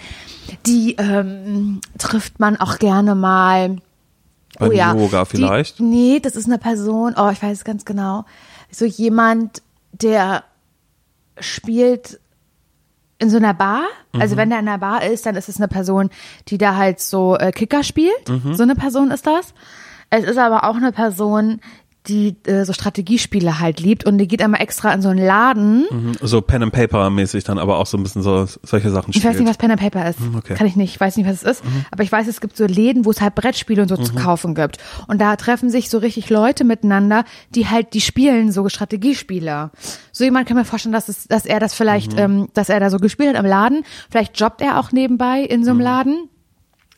die 0.64 0.94
ähm, 0.94 1.80
trifft 1.98 2.38
man 2.38 2.56
auch 2.56 2.78
gerne 2.78 3.16
mal. 3.16 3.78
Beim 4.58 4.70
oh 4.70 4.72
ja, 4.72 4.94
Yoga 4.94 5.24
vielleicht. 5.24 5.78
Die, 5.78 5.82
nee, 5.82 6.20
das 6.20 6.36
ist 6.36 6.46
eine 6.46 6.58
Person, 6.58 7.14
oh, 7.16 7.30
ich 7.30 7.42
weiß 7.42 7.58
es 7.58 7.64
ganz 7.64 7.84
genau. 7.84 8.24
So 8.70 8.84
jemand, 8.84 9.62
der 9.92 10.44
spielt 11.38 12.20
in 13.18 13.30
so 13.30 13.36
einer 13.36 13.54
Bar. 13.54 13.84
Also 14.12 14.34
Mhm. 14.34 14.38
wenn 14.38 14.50
der 14.50 14.58
in 14.60 14.68
einer 14.68 14.78
Bar 14.78 15.04
ist, 15.04 15.26
dann 15.26 15.36
ist 15.36 15.48
es 15.48 15.56
eine 15.56 15.68
Person, 15.68 16.10
die 16.48 16.58
da 16.58 16.76
halt 16.76 17.00
so 17.00 17.36
äh, 17.36 17.52
Kicker 17.52 17.82
spielt. 17.82 18.28
Mhm. 18.28 18.54
So 18.54 18.62
eine 18.62 18.74
Person 18.74 19.10
ist 19.10 19.26
das. 19.26 19.54
Es 20.10 20.24
ist 20.24 20.38
aber 20.38 20.64
auch 20.64 20.76
eine 20.76 20.92
Person, 20.92 21.60
die 22.08 22.36
äh, 22.46 22.64
so 22.64 22.72
Strategiespiele 22.72 23.58
halt 23.60 23.80
liebt 23.80 24.04
und 24.04 24.18
die 24.18 24.28
geht 24.28 24.42
einmal 24.42 24.60
extra 24.60 24.92
in 24.92 25.02
so 25.02 25.08
einen 25.08 25.24
Laden. 25.24 25.86
Mhm, 25.90 26.12
So 26.22 26.40
Pen 26.40 26.62
and 26.62 26.72
Paper 26.72 27.10
mäßig 27.10 27.44
dann, 27.44 27.58
aber 27.58 27.78
auch 27.78 27.86
so 27.86 27.96
ein 27.96 28.02
bisschen 28.02 28.22
so 28.22 28.46
solche 28.62 28.90
Sachen 28.90 29.10
Ich 29.10 29.16
spielt. 29.16 29.34
weiß 29.34 29.40
nicht, 29.40 29.48
was 29.48 29.56
Pen 29.58 29.70
and 29.70 29.80
Paper 29.80 30.08
ist. 30.08 30.20
Mhm, 30.20 30.36
okay. 30.36 30.52
Mhm. 30.54 30.56
Kann 30.58 30.66
ich 30.66 30.76
nicht. 30.76 30.94
Ich 30.94 31.00
weiß 31.00 31.16
nicht, 31.16 31.26
was 31.28 31.36
es 31.36 31.42
ist. 31.42 31.64
Aber 31.90 32.02
ich 32.02 32.12
weiß, 32.12 32.26
es 32.28 32.40
gibt 32.40 32.56
so 32.56 32.64
Läden, 32.66 33.04
wo 33.04 33.10
es 33.10 33.20
halt 33.20 33.34
Brettspiele 33.34 33.82
und 33.82 33.88
so 33.88 33.96
zu 33.96 34.14
kaufen 34.14 34.54
gibt. 34.54 34.78
Und 35.08 35.20
da 35.20 35.36
treffen 35.36 35.70
sich 35.70 35.90
so 35.90 35.98
richtig 35.98 36.30
Leute 36.30 36.64
miteinander, 36.64 37.24
die 37.54 37.68
halt, 37.68 37.94
die 37.94 38.00
spielen 38.00 38.52
so 38.52 38.68
Strategiespiele. 38.68 39.70
So 40.12 40.24
jemand 40.24 40.48
kann 40.48 40.56
mir 40.56 40.64
vorstellen, 40.64 40.92
dass 40.92 41.08
es, 41.08 41.26
dass 41.28 41.46
er 41.46 41.60
das 41.60 41.74
vielleicht, 41.74 42.12
Mhm. 42.12 42.18
ähm, 42.18 42.48
dass 42.54 42.68
er 42.68 42.80
da 42.80 42.90
so 42.90 42.98
gespielt 42.98 43.34
hat 43.36 43.42
im 43.44 43.48
Laden. 43.48 43.84
Vielleicht 44.10 44.38
jobbt 44.40 44.60
er 44.60 44.78
auch 44.80 44.92
nebenbei 44.92 45.40
in 45.42 45.60
Mhm. 45.60 45.64
so 45.64 45.70
einem 45.70 45.80
Laden. 45.80 46.28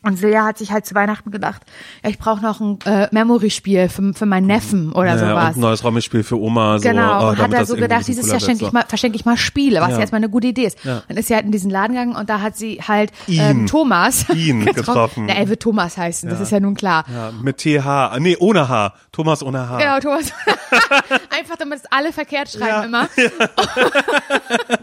Und 0.04 0.16
Silja 0.16 0.44
hat 0.44 0.58
sich 0.58 0.70
halt 0.70 0.86
zu 0.86 0.94
Weihnachten 0.94 1.32
gedacht, 1.32 1.62
ja, 2.04 2.10
ich 2.10 2.18
brauche 2.18 2.40
noch 2.40 2.60
ein 2.60 2.78
äh, 2.86 3.08
Memory-Spiel 3.10 3.88
für, 3.88 4.14
für 4.14 4.26
meinen 4.26 4.46
Neffen 4.46 4.92
oder 4.92 5.16
ja, 5.16 5.18
sowas. 5.18 5.56
ein 5.56 5.60
neues 5.60 5.82
Rollenspiel 5.82 6.22
für 6.22 6.38
Oma. 6.40 6.78
So, 6.78 6.88
Genau, 6.88 7.26
oh, 7.26 7.30
und 7.30 7.38
hat 7.38 7.52
er 7.52 7.66
so 7.66 7.74
gedacht, 7.74 8.06
dieses 8.06 8.30
Jahr 8.30 8.38
schenke 8.38 8.64
ich 8.64 8.72
mal, 8.72 8.84
verschenke 8.86 9.16
ich 9.16 9.24
mal 9.24 9.36
Spiele, 9.36 9.80
was 9.80 9.88
Ja. 9.88 9.94
ja 9.96 10.00
erstmal 10.00 10.20
eine 10.20 10.28
gute 10.28 10.46
Idee 10.46 10.66
ist. 10.66 10.84
Ja. 10.84 11.02
Dann 11.08 11.16
ist 11.16 11.26
sie 11.28 11.34
halt 11.34 11.44
in 11.46 11.50
diesen 11.52 11.70
Laden 11.70 11.94
gegangen 11.94 12.14
und 12.14 12.30
da 12.30 12.40
hat 12.40 12.56
sie 12.56 12.80
halt 12.86 13.10
Ihn. 13.26 13.40
ähm, 13.40 13.66
Thomas 13.66 14.28
Ihn 14.30 14.64
getroffen. 14.72 15.26
Na, 15.26 15.34
er 15.34 15.48
wird 15.48 15.62
Thomas 15.62 15.96
heißen, 15.96 16.30
das 16.30 16.38
ist 16.40 16.52
ja 16.52 16.60
nun 16.60 16.74
klar. 16.74 17.04
Ja, 17.12 17.32
mit 17.42 17.58
TH, 17.58 18.18
nee, 18.20 18.36
ohne 18.38 18.68
H. 18.68 18.94
Thomas 19.10 19.42
ohne 19.42 19.68
H. 19.68 19.78
Genau, 19.78 19.98
Thomas. 19.98 20.32
Einfach 21.36 21.56
damit 21.58 21.80
es 21.80 21.84
alle 21.90 22.12
verkehrt 22.12 22.50
schreiben 22.50 22.68
Ja. 22.68 22.84
immer. 22.84 23.08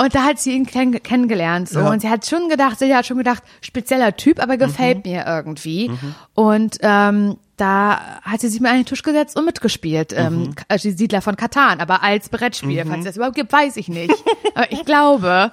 Und 0.00 0.14
da 0.14 0.22
hat 0.24 0.38
sie 0.38 0.52
ihn 0.54 0.64
kenn 0.64 1.02
kennengelernt. 1.02 1.68
So. 1.68 1.80
Ja. 1.80 1.90
Und 1.90 2.00
sie 2.00 2.08
hat 2.08 2.24
schon 2.24 2.48
gedacht, 2.48 2.78
sie 2.78 2.94
hat 2.94 3.04
schon 3.04 3.18
gedacht, 3.18 3.42
spezieller 3.60 4.16
Typ, 4.16 4.40
aber 4.40 4.56
gefällt 4.56 5.04
Mhm. 5.04 5.12
mir 5.12 5.24
irgendwie. 5.26 5.90
Und 6.34 6.78
ähm, 6.82 7.36
da 7.56 8.20
hat 8.22 8.40
sie 8.40 8.48
sich 8.48 8.60
mal 8.60 8.70
an 8.70 8.76
den 8.76 8.86
Tisch 8.86 9.02
gesetzt 9.02 9.36
und 9.36 9.44
mitgespielt. 9.44 10.12
Mhm. 10.12 10.54
Ähm, 10.70 10.78
die 10.82 10.92
Siedler 10.92 11.20
von 11.20 11.34
Katan, 11.36 11.80
aber 11.80 12.02
als 12.04 12.28
Brettspiel. 12.28 12.84
Falls 12.86 13.00
es 13.00 13.04
das 13.06 13.16
überhaupt 13.16 13.34
gibt, 13.36 13.52
weiß 13.52 13.76
ich 13.76 13.88
nicht. 13.88 14.14
aber 14.54 14.70
ich 14.70 14.84
glaube. 14.84 15.50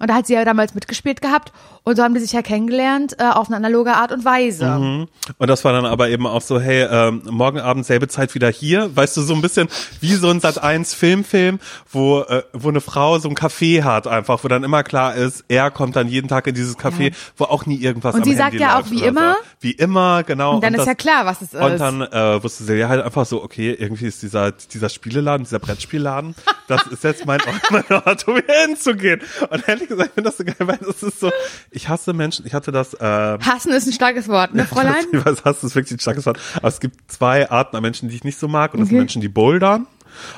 Und 0.00 0.08
da 0.08 0.14
hat 0.14 0.26
sie 0.26 0.34
ja 0.34 0.44
damals 0.44 0.74
mitgespielt 0.74 1.20
gehabt. 1.20 1.52
Und 1.82 1.96
so 1.96 2.02
haben 2.02 2.12
die 2.12 2.20
sich 2.20 2.32
ja 2.32 2.42
kennengelernt 2.42 3.16
äh, 3.18 3.24
auf 3.24 3.48
eine 3.48 3.56
analoge 3.56 3.94
Art 3.94 4.12
und 4.12 4.24
Weise. 4.24 4.66
Mhm. 4.66 5.08
Und 5.38 5.48
das 5.48 5.64
war 5.64 5.72
dann 5.72 5.86
aber 5.86 6.10
eben 6.10 6.26
auch 6.26 6.42
so, 6.42 6.60
hey, 6.60 6.86
ähm, 6.90 7.22
morgen 7.30 7.58
Abend 7.58 7.86
selbe 7.86 8.06
Zeit 8.06 8.34
wieder 8.34 8.48
hier. 8.50 8.94
Weißt 8.94 9.16
du, 9.16 9.22
so 9.22 9.34
ein 9.34 9.40
bisschen 9.40 9.68
wie 10.00 10.14
so 10.14 10.28
ein 10.28 10.40
Sat 10.40 10.62
1 10.62 10.92
Filmfilm, 10.92 11.58
wo, 11.90 12.20
äh, 12.20 12.42
wo 12.52 12.68
eine 12.68 12.82
Frau 12.82 13.18
so 13.18 13.28
ein 13.30 13.34
Café 13.34 13.82
hat 13.82 14.06
einfach, 14.06 14.44
wo 14.44 14.48
dann 14.48 14.62
immer 14.62 14.82
klar 14.82 15.14
ist, 15.14 15.44
er 15.48 15.70
kommt 15.70 15.96
dann 15.96 16.08
jeden 16.08 16.28
Tag 16.28 16.46
in 16.46 16.54
dieses 16.54 16.76
Café, 16.78 17.14
wo 17.36 17.44
auch 17.44 17.64
nie 17.64 17.76
irgendwas 17.76 18.14
Und 18.14 18.24
sie 18.24 18.30
Handy 18.30 18.42
sagt 18.42 18.54
ja 18.54 18.78
auch 18.78 18.90
wie 18.90 19.02
immer. 19.02 19.34
So. 19.34 19.38
Wie 19.62 19.72
immer, 19.72 20.22
genau. 20.22 20.56
Und 20.56 20.64
dann 20.64 20.74
ist 20.74 20.80
das, 20.80 20.86
ja 20.86 20.94
klar, 20.94 21.26
was 21.26 21.40
es 21.40 21.54
ist. 21.54 21.60
Und 21.60 21.80
dann 21.80 22.02
äh, 22.02 22.42
wusste 22.42 22.64
sie 22.64 22.74
ja 22.74 22.88
halt 22.88 23.02
einfach 23.02 23.24
so, 23.24 23.42
okay, 23.42 23.72
irgendwie 23.72 24.06
ist 24.06 24.22
dieser, 24.22 24.52
dieser 24.52 24.90
Spieleladen, 24.90 25.44
dieser 25.44 25.58
Brettspielladen, 25.58 26.34
das 26.68 26.86
ist 26.88 27.04
jetzt 27.04 27.24
mein, 27.26 27.40
mein 27.70 27.84
Ort, 27.90 28.28
um 28.28 28.34
hier 28.34 28.66
hinzugehen. 28.66 29.20
Und 29.48 29.66
ehrlich 29.70 29.88
gesagt, 29.88 30.10
ich 30.10 30.14
finde 30.14 30.28
das 30.30 30.36
so 30.38 30.44
geil, 30.44 30.56
weil 30.60 30.78
das 30.78 31.02
ist 31.02 31.20
so, 31.20 31.30
ich 31.70 31.88
hasse 31.88 32.12
Menschen, 32.12 32.46
ich 32.46 32.54
hatte 32.54 32.72
das, 32.72 32.94
äh, 32.94 33.38
Hassen 33.40 33.72
ist 33.72 33.86
ein 33.86 33.92
starkes 33.92 34.28
Wort, 34.28 34.54
ne, 34.54 34.64
Fräulein? 34.70 35.06
ich 35.12 35.24
weiß, 35.24 35.44
Hass 35.44 35.64
ist 35.64 35.74
wirklich 35.74 35.92
ein 35.92 36.00
starkes 36.00 36.26
Wort. 36.26 36.38
Aber 36.56 36.68
es 36.68 36.80
gibt 36.80 37.10
zwei 37.10 37.50
Arten 37.50 37.76
an 37.76 37.82
Menschen, 37.82 38.08
die 38.08 38.16
ich 38.16 38.24
nicht 38.24 38.38
so 38.38 38.48
mag. 38.48 38.74
Und 38.74 38.80
das 38.80 38.88
sind 38.88 38.96
Okay. 38.96 39.00
Menschen, 39.02 39.22
die 39.22 39.28
bouldern. 39.28 39.86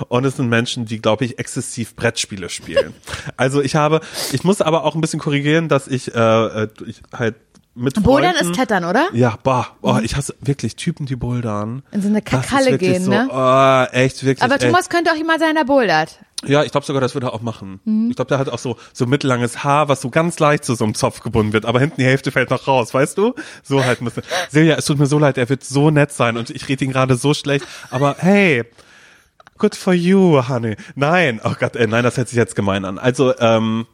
Und 0.09 0.25
es 0.27 0.37
sind 0.37 0.49
Menschen, 0.49 0.85
die, 0.85 1.01
glaube 1.01 1.25
ich, 1.25 1.39
exzessiv 1.39 1.97
Brettspiele 1.97 2.49
spielen. 2.51 2.93
also 3.39 3.63
ich 3.63 3.75
habe, 3.75 4.01
ich 4.33 4.45
muss 4.45 4.61
aber 4.61 4.85
auch 4.85 4.95
ein 4.95 5.01
bisschen 5.01 5.19
korrigieren, 5.19 5.69
dass 5.69 5.89
ich, 5.89 6.15
äh, 6.15 6.19
äh, 6.19 6.69
ich 6.87 7.01
halt 7.13 7.37
mit 7.75 7.95
Bouldern 8.03 8.35
Freunden, 8.35 8.51
ist 8.51 8.55
Klettern, 8.55 8.85
oder? 8.85 9.09
ja, 9.15 9.39
boah, 9.43 9.69
oh, 9.81 9.99
ich 10.03 10.15
hasse 10.15 10.35
wirklich 10.41 10.77
Typen, 10.77 11.07
die 11.07 11.17
bouldern. 11.17 11.83
In 11.91 12.03
so 12.03 12.09
eine 12.09 12.21
Kakalle 12.21 12.77
gehen, 12.77 13.03
so, 13.03 13.11
ne? 13.11 13.29
Oh, 13.33 13.97
echt, 13.97 14.23
wirklich. 14.25 14.43
Aber. 14.43 14.59
Thomas 14.59 14.91
könnte 14.91 15.11
auch 15.11 15.17
jemand 15.17 15.41
sein, 15.41 15.55
der 15.55 15.65
bouldert. 15.65 16.19
Ja, 16.45 16.65
ich 16.65 16.73
glaube 16.73 16.87
sogar, 16.87 17.01
das 17.01 17.15
würde 17.15 17.29
er 17.29 17.35
auch 17.35 17.43
machen. 17.43 17.81
Mhm. 17.85 18.11
Ich 18.11 18.17
glaube, 18.17 18.29
der 18.29 18.39
hat 18.39 18.49
auch 18.49 18.59
so 18.59 18.77
so 18.93 19.07
mittellanges 19.07 19.63
Haar, 19.63 19.89
was 19.89 20.01
so 20.01 20.11
ganz 20.11 20.39
leicht 20.39 20.65
zu 20.65 20.75
so 20.75 20.85
einem 20.85 20.95
Zopf 20.95 21.21
gebunden 21.21 21.53
wird, 21.53 21.65
aber 21.65 21.81
hinten 21.81 22.01
die 22.01 22.05
Hälfte 22.07 22.33
fällt 22.33 22.51
noch 22.51 22.67
raus, 22.67 22.93
weißt 22.93 23.17
du? 23.17 23.35
So 23.63 23.85
halt 23.85 24.01
bisschen. 24.01 24.25
Silja, 24.51 24.77
es 24.77 24.85
tut 24.85 24.99
mir 24.99 25.07
so 25.07 25.19
leid, 25.19 25.39
er 25.39 25.49
wird 25.49 25.65
so 25.65 25.91
nett 25.91 26.13
sein 26.13 26.37
und 26.37 26.51
ich 26.51 26.69
rede 26.69 26.85
ihn 26.85 26.93
gerade 26.93 27.17
so 27.17 27.35
schlecht, 27.35 27.67
aber 27.91 28.17
hey, 28.19 28.65
good 29.59 29.77
for 29.77 29.93
you, 29.93 30.49
honey. 30.49 30.77
Nein, 30.95 31.41
oh 31.45 31.55
Gott, 31.59 31.77
ey, 31.77 31.87
nein, 31.87 32.03
das 32.03 32.17
hört 32.17 32.29
sich 32.29 32.37
jetzt 32.37 32.57
gemein 32.57 32.85
an. 32.85 32.99
Also, 32.99 33.39
ähm, 33.39 33.87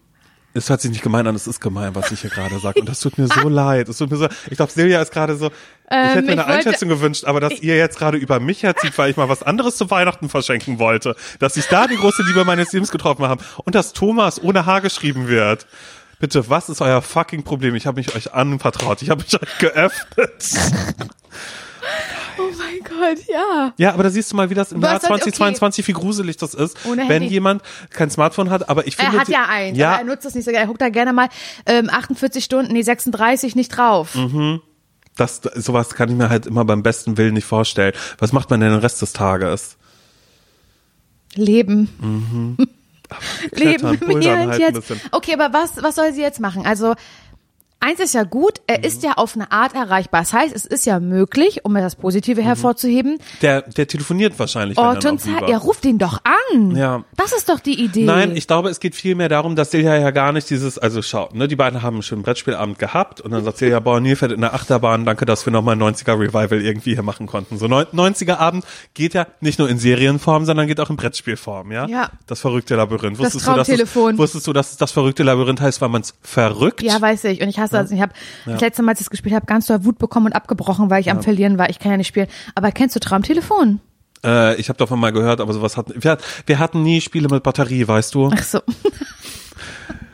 es 0.58 0.68
hört 0.68 0.80
sich 0.80 0.90
nicht 0.90 1.02
gemein 1.02 1.26
an, 1.26 1.34
es 1.34 1.46
ist 1.46 1.60
gemein, 1.60 1.94
was 1.94 2.10
ich 2.12 2.20
hier 2.20 2.30
gerade 2.30 2.58
sage. 2.58 2.80
Und 2.80 2.88
das 2.88 3.00
tut 3.00 3.16
mir 3.18 3.26
so 3.26 3.48
leid. 3.48 3.88
Es 3.88 3.98
tut 3.98 4.10
mir 4.10 4.16
so, 4.16 4.28
ich 4.50 4.56
glaube, 4.56 4.70
Silja 4.72 5.00
ist 5.00 5.12
gerade 5.12 5.36
so, 5.36 5.46
ich 5.46 5.52
hätte 5.90 6.22
mir 6.22 6.32
Ähm, 6.32 6.38
ich 6.38 6.44
eine 6.44 6.46
Einschätzung 6.46 6.88
gewünscht, 6.88 7.24
aber 7.24 7.40
dass 7.40 7.60
ihr 7.60 7.76
jetzt 7.76 7.98
gerade 7.98 8.18
über 8.18 8.40
mich 8.40 8.62
herzieht, 8.62 8.98
weil 8.98 9.10
ich 9.10 9.16
mal 9.16 9.28
was 9.28 9.42
anderes 9.42 9.76
zu 9.76 9.90
Weihnachten 9.90 10.28
verschenken 10.28 10.78
wollte, 10.78 11.16
dass 11.38 11.56
ich 11.56 11.66
da 11.66 11.86
die 11.86 11.96
große 11.96 12.22
Liebe 12.24 12.44
meines 12.44 12.72
Lebens 12.72 12.90
getroffen 12.90 13.26
habe 13.26 13.42
und 13.64 13.74
dass 13.74 13.92
Thomas 13.94 14.42
ohne 14.42 14.66
H 14.66 14.80
geschrieben 14.80 15.28
wird. 15.28 15.66
Bitte, 16.20 16.50
was 16.50 16.68
ist 16.68 16.80
euer 16.80 17.00
fucking 17.00 17.44
Problem? 17.44 17.74
Ich 17.76 17.86
habe 17.86 17.98
mich 18.00 18.14
euch 18.14 18.34
anvertraut. 18.34 19.02
Ich 19.02 19.10
habe 19.10 19.22
mich 19.22 19.40
euch 19.40 19.58
geöffnet. 19.58 20.44
Oh 22.38 22.50
mein 22.58 22.78
Gott, 22.84 23.26
ja. 23.26 23.72
Ja, 23.78 23.92
aber 23.94 24.04
da 24.04 24.10
siehst 24.10 24.30
du 24.32 24.36
mal, 24.36 24.48
wie 24.50 24.54
das 24.54 24.72
im 24.72 24.80
Was 24.82 24.90
Jahr 24.90 25.00
soll- 25.00 25.10
okay. 25.12 25.32
2022, 25.32 25.88
wie 25.88 25.92
gruselig 25.92 26.36
das 26.36 26.54
ist, 26.54 26.76
Ohne 26.86 27.02
wenn 27.02 27.22
Handy. 27.22 27.28
jemand 27.28 27.62
kein 27.90 28.10
Smartphone 28.10 28.50
hat. 28.50 28.68
Aber 28.68 28.86
ich 28.86 28.96
finde, 28.96 29.16
Er 29.16 29.20
hat 29.20 29.28
ja 29.28 29.44
eins, 29.46 29.76
Ja, 29.76 29.90
aber 29.90 29.98
er 29.98 30.04
nutzt 30.04 30.24
das 30.24 30.34
nicht 30.34 30.44
so 30.44 30.50
gerne. 30.50 30.64
Er 30.64 30.68
guckt 30.68 30.80
da 30.80 30.88
gerne 30.88 31.12
mal 31.12 31.28
ähm, 31.66 31.90
48 31.90 32.44
Stunden, 32.44 32.72
nee, 32.72 32.82
36 32.82 33.56
nicht 33.56 33.68
drauf. 33.70 34.14
Mhm. 34.14 34.60
das, 35.16 35.40
sowas 35.56 35.90
kann 35.96 36.08
ich 36.10 36.14
mir 36.14 36.28
halt 36.30 36.46
immer 36.46 36.64
beim 36.64 36.82
besten 36.84 37.16
Willen 37.18 37.34
nicht 37.34 37.44
vorstellen. 37.46 37.92
Was 38.18 38.32
macht 38.32 38.50
man 38.50 38.60
denn 38.60 38.70
den 38.70 38.78
Rest 38.80 39.02
des 39.02 39.12
Tages? 39.12 39.76
Leben. 41.34 41.88
Leben 43.52 43.78
Klettern, 43.78 43.94
im 44.10 44.20
Hier 44.20 44.32
und 44.34 44.50
halt 44.50 44.58
jetzt. 44.60 44.92
Okay, 45.12 45.34
aber 45.38 45.52
was, 45.56 45.82
was 45.82 45.94
soll 45.94 46.12
sie 46.12 46.20
jetzt 46.20 46.40
machen? 46.40 46.66
Also, 46.66 46.94
eins 47.80 48.00
ist 48.00 48.14
ja 48.14 48.24
gut, 48.24 48.60
er 48.66 48.84
ist 48.84 49.02
Mhm. 49.02 49.08
ja 49.08 49.12
auf 49.14 49.34
eine 49.34 49.50
Art 49.52 49.74
erreichbar. 49.74 50.20
Das 50.22 50.32
heißt, 50.32 50.54
es 50.54 50.64
ist 50.64 50.86
ja 50.86 51.00
möglich, 51.00 51.64
um 51.64 51.72
mir 51.72 51.80
das 51.82 51.96
Positive 51.96 52.42
hervorzuheben, 52.42 53.18
Der, 53.42 53.62
der 53.62 53.86
telefoniert 53.86 54.38
wahrscheinlich. 54.38 54.76
dann 54.76 54.96
und 55.04 55.20
Zeit, 55.20 55.48
er 55.48 55.58
ruft 55.58 55.84
ihn 55.84 55.98
doch 55.98 56.20
an. 56.24 56.74
Ja. 56.76 57.04
Das 57.16 57.32
ist 57.32 57.48
doch 57.48 57.60
die 57.60 57.82
Idee. 57.82 58.04
Nein, 58.04 58.36
ich 58.36 58.46
glaube, 58.46 58.68
es 58.70 58.80
geht 58.80 58.94
viel 58.94 59.14
mehr 59.14 59.28
darum, 59.28 59.54
dass 59.56 59.70
Silja 59.70 59.96
ja 59.96 60.10
gar 60.10 60.32
nicht 60.32 60.50
dieses, 60.50 60.78
also 60.78 61.02
schau, 61.02 61.28
ne, 61.32 61.46
die 61.48 61.56
beiden 61.56 61.82
haben 61.82 61.94
einen 61.96 62.02
schönen 62.02 62.22
Brettspielabend 62.22 62.78
gehabt 62.78 63.20
und 63.20 63.30
dann 63.30 63.44
sagt 63.44 63.58
Silja, 63.58 63.80
boah, 63.80 64.00
Nilfeld 64.00 64.32
in 64.32 64.40
der 64.40 64.54
Achterbahn, 64.54 65.04
danke, 65.04 65.24
dass 65.24 65.46
wir 65.46 65.52
nochmal 65.52 65.76
ein 65.76 65.82
90er 65.82 66.18
Revival 66.18 66.60
irgendwie 66.62 66.94
hier 66.94 67.02
machen 67.02 67.26
konnten. 67.26 67.58
So 67.58 67.66
neun- 67.66 67.86
90er 67.92 68.38
Abend 68.38 68.64
geht 68.94 69.14
ja 69.14 69.26
nicht 69.40 69.58
nur 69.58 69.68
in 69.68 69.78
Serienform, 69.78 70.44
sondern 70.44 70.66
geht 70.66 70.80
auch 70.80 70.90
in 70.90 70.96
Brettspielform, 70.96 71.70
ja? 71.72 71.86
Ja. 71.86 72.10
Das 72.26 72.40
verrückte 72.40 72.74
Labyrinth. 72.76 73.18
Das 73.18 73.26
Wusstest 73.34 73.46
du, 73.46 73.50
dass 73.54 73.68
es, 73.68 73.76
Traumtelefon. 73.76 74.18
wusstest 74.18 74.46
du, 74.46 74.52
dass 74.52 74.70
es 74.72 74.76
das 74.78 74.90
verrückte 74.92 75.22
Labyrinth 75.22 75.60
heißt, 75.60 75.80
weil 75.80 75.88
man 75.90 76.02
es 76.02 76.14
verrückt? 76.22 76.82
Ja, 76.82 77.00
weiß 77.00 77.24
ich. 77.24 77.40
Und 77.42 77.48
ich 77.48 77.58
hasse 77.58 77.67
das. 77.70 77.90
Ich 77.90 78.00
habe 78.00 78.12
das 78.46 78.60
letzte 78.60 78.82
Mal, 78.82 78.92
als 78.92 79.00
ich 79.00 79.06
es 79.06 79.10
gespielt 79.10 79.34
habe, 79.34 79.46
ganz 79.46 79.66
doll 79.66 79.84
Wut 79.84 79.98
bekommen 79.98 80.26
und 80.26 80.32
abgebrochen, 80.32 80.90
weil 80.90 81.00
ich 81.00 81.10
am 81.10 81.22
Verlieren 81.22 81.58
war. 81.58 81.70
Ich 81.70 81.78
kann 81.78 81.90
ja 81.90 81.96
nicht 81.96 82.08
spielen. 82.08 82.28
Aber 82.54 82.72
kennst 82.72 82.96
du 82.96 83.00
Traumtelefon? 83.00 83.80
Äh, 84.24 84.56
ich 84.56 84.68
habe 84.68 84.78
davon 84.78 84.98
mal 84.98 85.12
gehört, 85.12 85.40
aber 85.40 85.52
sowas 85.52 85.76
hatten 85.76 85.94
wir, 86.02 86.18
wir 86.46 86.58
hatten 86.58 86.82
nie 86.82 87.00
Spiele 87.00 87.28
mit 87.28 87.42
Batterie, 87.42 87.86
weißt 87.86 88.14
du? 88.14 88.30
Ach 88.32 88.42
so. 88.42 88.60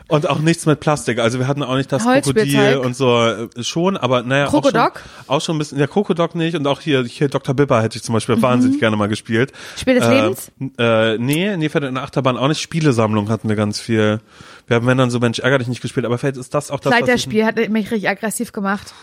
Und 0.07 0.29
auch 0.29 0.39
nichts 0.39 0.65
mit 0.65 0.79
Plastik. 0.79 1.19
Also 1.19 1.39
wir 1.39 1.47
hatten 1.47 1.63
auch 1.63 1.75
nicht 1.75 1.91
das. 1.91 2.03
Krokodil 2.03 2.77
und 2.77 2.95
so 2.95 3.19
äh, 3.21 3.63
schon, 3.63 3.97
aber 3.97 4.21
naja. 4.23 4.47
Auch 4.47 4.63
schon, 4.63 4.91
auch 5.27 5.41
schon 5.41 5.55
ein 5.55 5.59
bisschen, 5.59 5.79
ja, 5.79 5.87
Krokodok 5.87 6.35
nicht 6.35 6.55
und 6.55 6.67
auch 6.67 6.79
hier, 6.79 7.03
hier 7.03 7.27
Dr. 7.27 7.55
Bibber 7.55 7.81
hätte 7.81 7.97
ich 7.97 8.03
zum 8.03 8.13
Mhm. 8.13 8.17
Beispiel 8.17 8.41
wahnsinnig 8.41 8.79
gerne 8.79 8.95
mal 8.95 9.07
gespielt. 9.07 9.51
Spiel 9.77 9.95
des 9.95 10.05
äh, 10.05 10.21
Lebens? 10.21 10.51
Äh, 10.77 11.17
nee, 11.17 11.57
nee, 11.57 11.65
in 11.65 11.95
der 11.95 12.03
Achterbahn 12.03 12.37
auch 12.37 12.47
nicht. 12.47 12.61
Spielesammlung 12.61 13.29
hatten 13.29 13.49
wir 13.49 13.55
ganz 13.55 13.79
viel. 13.79 14.21
Wir 14.67 14.75
haben, 14.77 14.87
wenn 14.87 14.97
dann 14.97 15.09
so 15.09 15.19
Mensch, 15.19 15.39
ärger 15.39 15.59
dich 15.59 15.67
nicht 15.67 15.81
gespielt, 15.81 16.05
aber 16.05 16.17
vielleicht 16.17 16.37
ist 16.37 16.53
das 16.53 16.71
auch 16.71 16.79
das, 16.79 16.93
was 16.93 16.99
Leiterspiel 17.01 17.45
hat 17.45 17.57
mich 17.69 17.91
richtig 17.91 18.07
aggressiv 18.09 18.51
gemacht. 18.51 18.93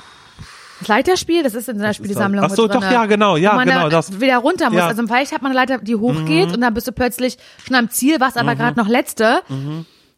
Das 0.80 0.88
Leiterspiel, 0.88 1.44
das 1.44 1.54
ist 1.54 1.68
in 1.68 1.78
so 1.78 1.84
einer 1.84 1.94
Spielesammlung. 1.94 2.44
Ach 2.44 2.50
so, 2.50 2.66
doch, 2.66 2.82
ja, 2.82 3.06
genau, 3.06 3.36
ja, 3.36 3.54
man 3.54 3.68
genau, 3.68 3.82
da 3.84 3.90
das. 3.90 4.20
wieder 4.20 4.38
runter 4.38 4.70
muss. 4.70 4.78
Ja. 4.78 4.84
Mhm. 4.84 4.90
Also 4.90 5.06
vielleicht 5.06 5.32
hat 5.32 5.42
man 5.42 5.52
eine 5.52 5.60
Leiter, 5.60 5.78
die 5.78 5.94
hochgeht 5.94 6.52
und 6.52 6.60
dann 6.60 6.74
bist 6.74 6.88
du 6.88 6.92
plötzlich 6.92 7.38
schon 7.64 7.76
am 7.76 7.90
Ziel, 7.90 8.18
warst 8.18 8.36
aber 8.36 8.54
gerade 8.56 8.78
noch 8.78 8.88
letzte. 8.88 9.42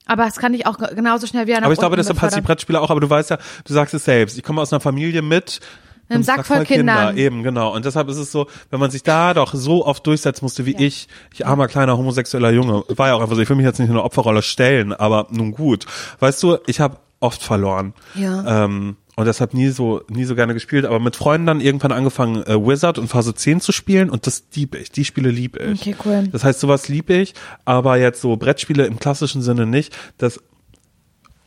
Aber 0.07 0.25
das 0.25 0.37
kann 0.37 0.53
ich 0.55 0.67
auch 0.67 0.77
genauso 0.79 1.27
schnell 1.27 1.47
wieder 1.47 1.57
nach 1.59 1.65
aber 1.65 1.73
ich 1.73 1.79
glaube, 1.79 1.97
deshalb 1.97 2.21
hast 2.21 2.33
du 2.33 2.37
die 2.37 2.41
befördern. 2.41 2.47
Brettspiele 2.47 2.81
auch, 2.81 2.91
aber 2.91 3.01
du 3.01 3.09
weißt 3.09 3.31
ja, 3.31 3.39
du 3.65 3.73
sagst 3.73 3.95
es 3.95 4.05
selbst. 4.05 4.37
Ich 4.37 4.43
komme 4.43 4.61
aus 4.61 4.73
einer 4.73 4.81
Familie 4.81 5.23
mit 5.23 5.61
Einem 6.09 6.23
Sack 6.23 6.45
voll 6.47 6.65
Kindern. 6.67 7.17
Eben, 7.17 7.43
genau. 7.43 7.75
Und 7.75 7.85
deshalb 7.87 8.09
ist 8.11 8.19
es 8.19 8.31
so, 8.31 8.47
wenn 8.71 8.79
man 8.81 8.91
sich 8.91 9.03
da 9.03 9.33
doch 9.33 9.55
so 9.55 9.87
oft 9.87 10.07
durchsetzen 10.07 10.45
musste 10.45 10.67
wie 10.67 10.73
Ja. 10.73 10.81
ich, 10.81 11.09
ich 11.33 11.47
armer 11.47 11.67
kleiner 11.67 11.97
homosexueller 11.97 12.51
Junge, 12.51 12.85
war 12.89 13.09
ja 13.09 13.15
auch 13.15 13.23
einfach 13.23 13.35
so, 13.37 13.41
ich 13.41 13.49
will 13.49 13.57
mich 13.57 13.65
jetzt 13.65 13.79
nicht 13.79 13.89
in 13.89 13.95
eine 13.95 14.03
Opferrolle 14.05 14.43
stellen, 14.43 14.93
aber 14.93 15.27
nun 15.31 15.53
gut. 15.53 15.87
Weißt 16.21 16.43
du, 16.43 16.59
ich 16.67 16.81
habe 16.81 16.99
oft 17.21 17.43
verloren. 17.43 17.95
Ja. 18.15 18.65
Ähm, 18.65 18.97
und 19.17 19.27
deshalb 19.27 19.55
nie 19.55 19.69
so, 19.69 20.03
nie 20.09 20.25
so 20.25 20.35
gerne 20.35 20.55
gespielt, 20.55 20.85
aber 20.85 20.99
mit 20.99 21.17
Freunden 21.17 21.47
dann 21.47 21.61
irgendwann 21.61 21.93
angefangen, 21.93 22.43
äh, 22.45 22.55
Wizard 22.55 22.99
und 22.99 23.09
Phase 23.09 23.35
10 23.35 23.61
zu 23.61 23.73
spielen 23.73 24.11
und 24.11 24.27
das 24.27 24.45
lieb 24.55 24.75
ich. 24.75 24.91
Die 24.91 25.05
Spiele 25.05 25.31
lieb 25.31 25.57
ich. 25.61 25.81
Okay, 25.81 25.97
cool. 26.05 26.29
Das 26.33 26.45
heißt, 26.45 26.61
sowas 26.61 26.89
lieb 26.89 27.11
ich, 27.11 27.35
aber 27.65 27.97
jetzt 27.97 28.21
so 28.21 28.37
Brettspiele 28.37 28.87
im 28.87 28.99
klassischen 28.99 29.43
Sinne 29.43 29.67
nicht. 29.67 29.97
Das 30.19 30.41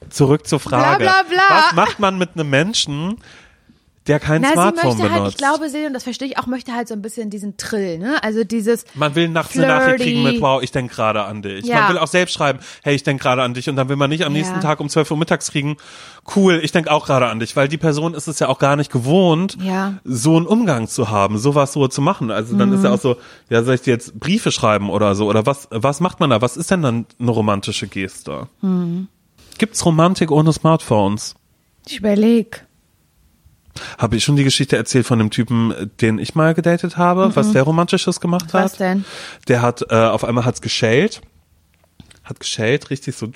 zurück 0.10 0.48
zur 0.48 0.60
Frage. 0.60 1.04
Bla, 1.04 1.24
bla, 1.24 1.30
bla. 1.30 1.58
Was 1.58 1.74
macht 1.74 2.00
man 2.00 2.18
mit 2.18 2.32
einem 2.36 2.50
Menschen, 2.50 3.18
der 4.08 4.20
kein 4.20 4.42
Na, 4.42 4.48
sie 4.50 4.54
Smartphone 4.54 4.90
möchte 4.90 5.04
halt, 5.04 5.14
benutzt. 5.14 5.32
ich 5.34 5.38
glaube, 5.38 5.70
Silja, 5.70 5.88
und 5.88 5.94
das 5.94 6.04
verstehe 6.04 6.28
ich 6.28 6.38
auch, 6.38 6.48
möchte 6.48 6.74
halt 6.74 6.88
so 6.88 6.94
ein 6.94 7.02
bisschen 7.02 7.30
diesen 7.30 7.58
Trill, 7.58 7.98
ne? 8.00 8.22
Also 8.24 8.44
dieses, 8.44 8.86
Man 8.96 9.16
will 9.16 9.28
nachts 9.30 9.58
eine 9.58 9.68
Nachricht 9.68 10.04
kriegen 10.04 10.24
mit, 10.24 10.32
Flirty. 10.38 10.42
wow, 10.42 10.62
ich 10.64 10.72
denk 10.72 10.92
gerade 10.92 11.24
an 11.24 11.42
dich. 11.42 11.66
Ja. 11.66 11.82
Man 11.82 11.90
will 11.94 11.98
auch 12.00 12.08
selbst 12.08 12.34
schreiben, 12.34 12.60
hey, 12.84 12.96
ich 12.96 13.04
denk 13.04 13.22
gerade 13.22 13.44
an 13.44 13.54
dich. 13.54 13.70
Und 13.70 13.76
dann 13.76 13.90
will 13.90 13.96
man 13.96 14.10
nicht 14.10 14.24
am 14.26 14.34
Ja. 14.34 14.40
nächsten 14.40 14.60
Tag 14.62 14.80
um 14.80 14.90
12 14.90 15.12
Uhr 15.12 15.18
mittags 15.18 15.52
kriegen, 15.52 15.78
cool, 16.36 16.60
ich 16.64 16.72
denk 16.72 16.88
auch 16.88 17.06
gerade 17.06 17.28
an 17.28 17.40
dich. 17.40 17.56
Weil 17.56 17.68
die 17.68 17.78
Person 17.78 18.14
ist 18.14 18.28
es 18.28 18.40
ja 18.40 18.48
auch 18.50 18.60
gar 18.60 18.76
nicht 18.76 18.92
gewohnt, 18.92 19.58
Ja. 19.62 19.96
so 20.04 20.38
einen 20.38 20.46
Umgang 20.48 20.88
zu 20.88 21.10
haben, 21.10 21.38
sowas 21.38 21.74
so 21.74 21.88
zu 21.88 22.02
machen. 22.02 22.32
Also 22.32 22.56
dann 22.58 22.72
ist 22.74 22.84
ja 22.84 22.90
Mhm. 22.90 22.96
auch 22.96 23.02
so, 23.02 23.16
ja, 23.50 23.64
soll 23.64 23.76
ich 23.76 23.82
dir 23.82 23.92
jetzt 23.92 24.20
Briefe 24.20 24.52
schreiben 24.52 24.90
oder 24.90 25.16
so? 25.16 25.28
Oder 25.28 25.46
was, 25.46 25.68
was 25.72 26.00
macht 26.00 26.20
man 26.20 26.30
da? 26.30 26.42
Was 26.42 26.58
ist 26.58 26.72
denn 26.72 26.82
dann 26.82 27.06
eine 27.20 27.32
romantische 27.32 27.88
Geste? 27.88 28.48
Mhm. 28.62 29.08
Gibt's 29.58 29.86
Romantik 29.86 30.32
ohne 30.32 30.54
Smartphones? 30.54 31.36
ich 31.88 31.98
überleg. 32.00 32.66
Habe 33.98 34.16
ich 34.18 34.24
schon 34.24 34.36
die 34.36 34.44
Geschichte 34.44 34.78
erzählt 34.78 35.06
von 35.06 35.20
dem 35.20 35.30
Typen, 35.30 35.74
den 36.02 36.20
ich 36.20 36.36
mal 36.36 36.54
gedatet 36.54 36.98
habe, 36.98 37.36
was 37.36 37.52
der 37.52 37.64
Romantisches 37.64 38.20
gemacht 38.20 38.54
hat? 38.54 38.62
Mhm. 38.62 38.66
Was 38.66 38.78
denn? 38.78 39.06
Der 39.48 39.62
hat 39.62 39.86
äh, 39.90 39.96
auf 39.96 40.24
einmal 40.24 40.46
hat's 40.46 40.62
geschellt, 40.62 41.22
hat 42.24 42.40
geschellt, 42.42 42.90
richtig 42.90 43.16
so, 43.16 43.28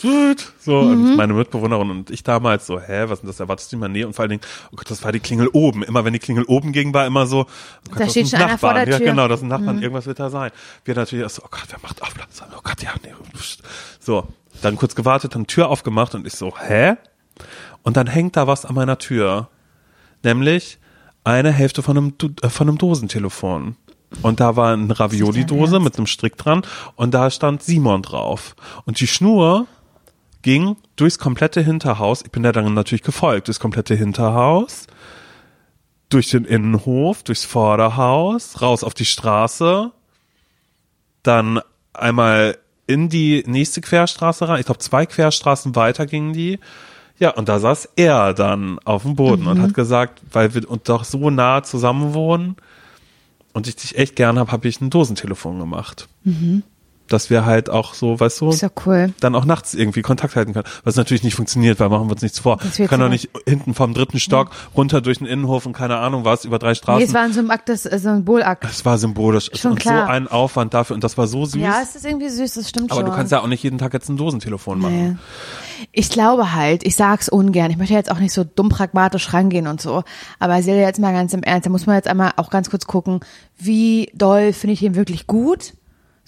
so 0.59 0.81
Mhm. 0.81 0.91
und 0.91 1.15
meine 1.15 1.33
Mitbewohnerin 1.33 1.89
und 1.89 2.09
ich 2.09 2.23
damals 2.23 2.67
so, 2.67 2.79
hä, 2.79 3.03
was 3.07 3.11
ist 3.13 3.21
denn 3.21 3.27
das? 3.29 3.39
Erwartest 3.39 3.71
du 3.71 3.77
mal 3.77 3.87
nee? 3.87 4.03
Und 4.03 4.13
vor 4.13 4.23
allen 4.23 4.31
Dingen, 4.31 4.41
oh 4.71 4.75
Gott, 4.75 4.91
das 4.91 5.03
war 5.03 5.11
die 5.13 5.21
Klingel 5.21 5.47
oben. 5.53 5.83
Immer 5.83 6.03
wenn 6.03 6.11
die 6.13 6.19
Klingel 6.19 6.43
oben 6.43 6.73
ging, 6.73 6.93
war 6.93 7.05
immer 7.05 7.25
so, 7.25 7.41
oh 7.41 7.45
Gott, 7.89 7.99
Da 8.01 8.03
das 8.03 8.11
steht 8.11 8.27
sind 8.27 8.39
schon 8.39 8.47
einer 8.49 8.57
vor 8.57 8.69
Nachbarn. 8.73 8.85
der 8.85 8.93
Ja, 8.93 8.97
Tür. 8.97 9.07
Mhm. 9.07 9.11
genau, 9.17 9.27
das 9.29 9.39
sind 9.39 9.49
Nachbarn, 9.49 9.81
irgendwas 9.81 10.05
wird 10.07 10.19
da 10.19 10.29
sein. 10.29 10.51
Wir 10.83 10.95
natürlich 10.95 11.27
so, 11.31 11.41
oh 11.43 11.47
Gott, 11.49 11.63
wer 11.69 11.79
macht 11.81 12.01
auf? 12.01 12.09
Oh 12.53 12.59
Gott, 12.63 12.81
ja, 12.83 12.91
nee. 13.03 13.11
So, 13.99 14.27
dann 14.61 14.75
kurz 14.75 14.95
gewartet, 14.95 15.35
dann 15.35 15.47
Tür 15.47 15.69
aufgemacht 15.69 16.13
und 16.15 16.27
ich 16.27 16.33
so, 16.33 16.53
hä? 16.59 16.95
Und 17.83 17.95
dann 17.97 18.07
hängt 18.07 18.35
da 18.35 18.45
was 18.45 18.65
an 18.65 18.75
meiner 18.75 18.97
Tür. 18.97 19.47
Nämlich 20.23 20.77
eine 21.23 21.51
Hälfte 21.51 21.83
von 21.83 21.97
einem, 21.97 22.13
äh, 22.41 22.49
von 22.49 22.67
einem 22.67 22.77
Dosentelefon. 22.77 23.75
Und 24.21 24.39
da 24.39 24.55
war 24.55 24.73
eine 24.73 24.99
Ravioli-Dose 24.99 25.79
mit 25.79 25.97
einem 25.97 26.07
Strick 26.07 26.37
dran 26.37 26.63
und 26.95 27.13
da 27.13 27.31
stand 27.31 27.63
Simon 27.63 28.01
drauf. 28.01 28.55
Und 28.85 28.99
die 28.99 29.07
Schnur 29.07 29.67
ging 30.41 30.75
durchs 30.95 31.17
komplette 31.17 31.61
Hinterhaus. 31.61 32.21
Ich 32.21 32.31
bin 32.31 32.43
da 32.43 32.51
dann 32.51 32.73
natürlich 32.73 33.03
gefolgt, 33.03 33.47
durchs 33.47 33.59
komplette 33.59 33.95
Hinterhaus, 33.95 34.87
durch 36.09 36.29
den 36.29 36.43
Innenhof, 36.43 37.23
durchs 37.23 37.45
Vorderhaus, 37.45 38.61
raus 38.61 38.83
auf 38.83 38.93
die 38.93 39.05
Straße, 39.05 39.91
dann 41.23 41.61
einmal 41.93 42.57
in 42.87 43.07
die 43.07 43.43
nächste 43.47 43.79
Querstraße 43.79 44.47
rein. 44.49 44.59
Ich 44.59 44.65
glaube, 44.65 44.79
zwei 44.79 45.05
Querstraßen 45.05 45.75
weiter 45.75 46.05
gingen 46.05 46.33
die. 46.33 46.59
Ja, 47.21 47.29
und 47.29 47.47
da 47.49 47.59
saß 47.59 47.89
er 47.97 48.33
dann 48.33 48.79
auf 48.79 49.03
dem 49.03 49.15
Boden 49.15 49.45
und 49.45 49.61
hat 49.61 49.75
gesagt, 49.75 50.23
weil 50.31 50.55
wir 50.55 50.67
und 50.67 50.89
doch 50.89 51.03
so 51.03 51.29
nah 51.29 51.61
zusammen 51.61 52.15
wohnen 52.15 52.55
und 53.53 53.67
ich 53.67 53.75
dich 53.75 53.95
echt 53.95 54.15
gern 54.15 54.39
habe, 54.39 54.51
habe 54.51 54.67
ich 54.67 54.81
ein 54.81 54.89
Dosentelefon 54.89 55.59
gemacht. 55.59 56.09
Dass 57.11 57.29
wir 57.29 57.45
halt 57.45 57.69
auch 57.69 57.93
so, 57.93 58.19
weißt 58.19 58.41
du, 58.41 58.49
Ist 58.49 58.61
ja 58.61 58.69
cool. 58.85 59.13
dann 59.19 59.35
auch 59.35 59.45
nachts 59.45 59.73
irgendwie 59.73 60.01
Kontakt 60.01 60.35
halten 60.35 60.53
können. 60.53 60.65
Was 60.83 60.95
natürlich 60.95 61.23
nicht 61.23 61.35
funktioniert, 61.35 61.79
weil 61.79 61.89
machen 61.89 62.07
wir 62.07 62.13
uns 62.13 62.21
nichts 62.21 62.39
vor. 62.39 62.59
Wird 62.77 62.89
kann 62.89 62.99
doch 62.99 63.09
nicht 63.09 63.29
hinten 63.47 63.73
vom 63.73 63.93
dritten 63.93 64.19
Stock 64.19 64.51
runter 64.75 65.01
durch 65.01 65.17
den 65.17 65.27
Innenhof 65.27 65.65
und 65.65 65.73
keine 65.73 65.97
Ahnung 65.97 66.25
was, 66.25 66.45
über 66.45 66.59
drei 66.59 66.73
Straßen. 66.73 66.99
Nee, 66.99 67.05
es 67.05 67.13
war 67.13 67.25
in 67.25 67.33
so 67.33 67.39
einem 67.39 67.51
Akt, 67.51 67.69
das 67.69 67.85
äh, 67.85 67.99
Symbolakt. 67.99 68.65
Es 68.65 68.85
war 68.85 68.97
symbolisch. 68.97 69.49
Schon 69.53 69.71
und 69.71 69.79
klar. 69.79 70.05
so 70.05 70.11
ein 70.11 70.27
Aufwand 70.27 70.73
dafür. 70.73 70.93
Und 70.93 71.03
das 71.03 71.17
war 71.17 71.27
so 71.27 71.45
süß. 71.45 71.61
Ja, 71.61 71.81
es 71.81 71.95
ist 71.95 72.05
irgendwie 72.05 72.29
süß, 72.29 72.53
das 72.53 72.69
stimmt 72.69 72.91
aber 72.91 73.01
schon. 73.01 73.09
du 73.09 73.15
kannst 73.15 73.31
ja 73.31 73.41
auch 73.41 73.47
nicht 73.47 73.63
jeden 73.63 73.77
Tag 73.77 73.93
jetzt 73.93 74.09
ein 74.09 74.17
Dosentelefon 74.17 74.79
machen. 74.79 75.09
Nee. 75.09 75.17
Ich 75.91 76.09
glaube 76.09 76.53
halt, 76.53 76.85
ich 76.85 76.95
sag's 76.95 77.27
ungern. 77.29 77.71
Ich 77.71 77.77
möchte 77.77 77.93
jetzt 77.93 78.11
auch 78.11 78.19
nicht 78.19 78.33
so 78.33 78.43
dumm 78.43 78.69
pragmatisch 78.69 79.33
rangehen 79.33 79.67
und 79.67 79.81
so. 79.81 80.03
Aber 80.39 80.61
Silja, 80.61 80.81
jetzt 80.81 80.99
mal 80.99 81.13
ganz 81.13 81.33
im 81.33 81.43
Ernst, 81.43 81.65
da 81.65 81.69
muss 81.69 81.85
man 81.85 81.95
jetzt 81.95 82.07
einmal 82.07 82.33
auch 82.37 82.49
ganz 82.49 82.69
kurz 82.69 82.85
gucken, 82.85 83.19
wie 83.57 84.11
doll 84.13 84.53
finde 84.53 84.73
ich 84.73 84.83
ihn 84.83 84.95
wirklich 84.95 85.27
gut? 85.27 85.73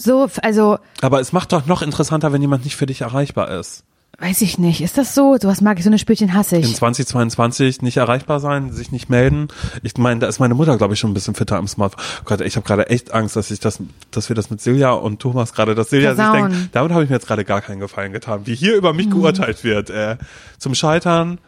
So, 0.04 0.30
also, 0.42 0.78
Aber 1.02 1.20
es 1.20 1.32
macht 1.34 1.52
doch 1.54 1.66
noch 1.66 1.82
interessanter, 1.82 2.32
wenn 2.34 2.42
jemand 2.42 2.64
nicht 2.64 2.76
für 2.76 2.86
dich 2.86 3.02
erreichbar 3.02 3.50
ist. 3.52 3.84
weiß 4.20 4.42
ich 4.42 4.58
nicht. 4.60 4.82
Ist 4.82 4.98
das 4.98 5.16
so? 5.16 5.36
Sowas 5.42 5.60
mag 5.62 5.78
ich, 5.80 5.84
so 5.84 5.90
eine 5.90 5.98
Spielchen 6.00 6.34
hasse 6.34 6.58
In 6.58 6.62
ich. 6.64 6.76
2022 6.76 7.82
nicht 7.82 7.98
erreichbar 7.98 8.40
sein, 8.40 8.72
sich 8.72 8.92
nicht 8.92 9.10
melden. 9.10 9.48
Ich 9.82 9.98
meine, 9.98 10.20
da 10.20 10.28
ist 10.28 10.40
meine 10.40 10.54
Mutter, 10.54 10.78
glaube 10.78 10.94
ich, 10.94 11.00
schon 11.00 11.12
ein 11.12 11.14
bisschen 11.14 11.36
fitter 11.36 11.58
am 11.58 11.68
Smartphone. 11.68 12.04
Gott, 12.26 12.42
ich 12.42 12.56
habe 12.56 12.66
gerade 12.66 12.90
echt 12.90 13.12
Angst, 13.14 13.36
dass 13.36 13.50
ich 13.52 13.60
das, 13.60 13.80
dass 14.12 14.30
wir 14.30 14.36
das 14.36 14.50
mit 14.50 14.62
Silja 14.62 14.92
und 14.92 15.20
Thomas 15.20 15.54
gerade, 15.54 15.74
dass 15.76 15.90
Silja 15.90 16.16
sich 16.16 16.24
Versauen. 16.24 16.52
denkt, 16.52 16.70
damit 16.76 16.92
habe 16.92 17.04
ich 17.04 17.10
mir 17.10 17.16
jetzt 17.16 17.28
gerade 17.28 17.44
gar 17.44 17.62
keinen 17.62 17.80
Gefallen 17.80 18.14
getan, 18.14 18.42
wie 18.46 18.56
hier 18.56 18.76
über 18.76 18.94
mich 18.94 19.08
Mhm. 19.08 19.12
geurteilt 19.12 19.64
wird. 19.64 19.90
Äh, 19.90 20.18
zum 20.60 20.76
Scheitern, 20.76 21.40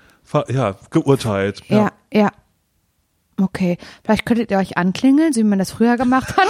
ja, 0.48 0.76
geurteilt. 0.90 1.62
Ja, 1.70 1.92
ja. 2.12 2.30
Okay. 3.42 3.78
Vielleicht 4.04 4.26
könntet 4.26 4.50
ihr 4.52 4.58
euch 4.58 4.78
anklingeln, 4.78 5.34
so 5.34 5.40
wie 5.42 5.46
man 5.46 5.60
das 5.60 5.72
früher 5.72 5.98
gemacht 5.98 6.30
hat. 6.38 6.48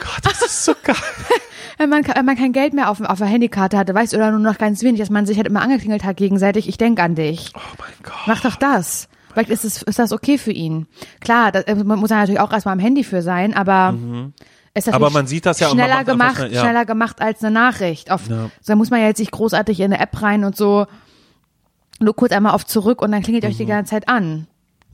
Gott, 0.00 0.24
das 0.24 0.42
ist 0.42 0.64
so 0.64 0.74
geil. 0.82 0.94
wenn 1.78 1.88
man, 1.88 2.06
wenn 2.06 2.24
man 2.24 2.36
kein 2.36 2.52
Geld 2.52 2.74
mehr 2.74 2.90
auf, 2.90 3.00
auf 3.00 3.18
der 3.18 3.26
Handykarte 3.28 3.78
hatte, 3.78 3.94
weißt 3.94 4.12
du, 4.12 4.16
oder 4.18 4.30
nur 4.30 4.40
noch 4.40 4.58
ganz 4.58 4.82
wenig, 4.82 5.00
dass 5.00 5.10
man 5.10 5.24
sich 5.26 5.36
halt 5.38 5.46
immer 5.46 5.62
angeklingelt 5.62 6.04
hat 6.04 6.16
gegenseitig, 6.18 6.68
ich 6.68 6.76
denk 6.76 7.00
an 7.00 7.14
dich. 7.14 7.52
Oh 7.54 7.60
mein 7.78 7.92
Gott. 8.02 8.12
Mach 8.26 8.40
doch 8.42 8.56
das. 8.56 9.08
Vielleicht 9.32 9.50
ist, 9.50 9.64
es, 9.64 9.82
ist 9.82 9.98
das 9.98 10.12
okay 10.12 10.36
für 10.38 10.52
ihn. 10.52 10.86
Klar, 11.20 11.52
das, 11.52 11.64
äh, 11.64 11.74
man 11.76 11.98
muss 11.98 12.08
da 12.10 12.16
natürlich 12.16 12.40
auch 12.40 12.52
erstmal 12.52 12.72
am 12.72 12.78
Handy 12.80 13.04
für 13.04 13.22
sein, 13.22 13.54
aber 13.54 13.94
ist 14.74 14.86
natürlich 14.86 14.86
Mhm. 14.86 14.94
Aber 14.94 15.10
man 15.10 15.26
sieht 15.26 15.46
das 15.46 15.60
ja 15.60 15.70
schneller 15.70 16.04
gemacht, 16.04 16.36
schnell, 16.36 16.52
ja. 16.52 16.60
schneller 16.60 16.84
gemacht 16.84 17.20
als 17.22 17.42
eine 17.42 17.52
Nachricht. 17.52 18.10
Auf, 18.10 18.28
Ja. 18.28 18.44
so, 18.60 18.72
da 18.72 18.76
muss 18.76 18.90
man 18.90 19.00
ja 19.00 19.06
jetzt 19.06 19.18
nicht 19.18 19.32
großartig 19.32 19.80
in 19.80 19.92
eine 19.92 20.00
App 20.02 20.20
rein 20.20 20.44
und 20.44 20.56
so 20.56 20.86
nur 22.00 22.14
kurz 22.14 22.32
einmal 22.32 22.52
auf 22.52 22.66
zurück 22.66 23.00
und 23.02 23.12
dann 23.12 23.22
klingelt 23.22 23.44
euch 23.44 23.56
die 23.56 23.64
Mhm. 23.64 23.68
ganze 23.68 23.90
Zeit 23.90 24.08
an. 24.08 24.46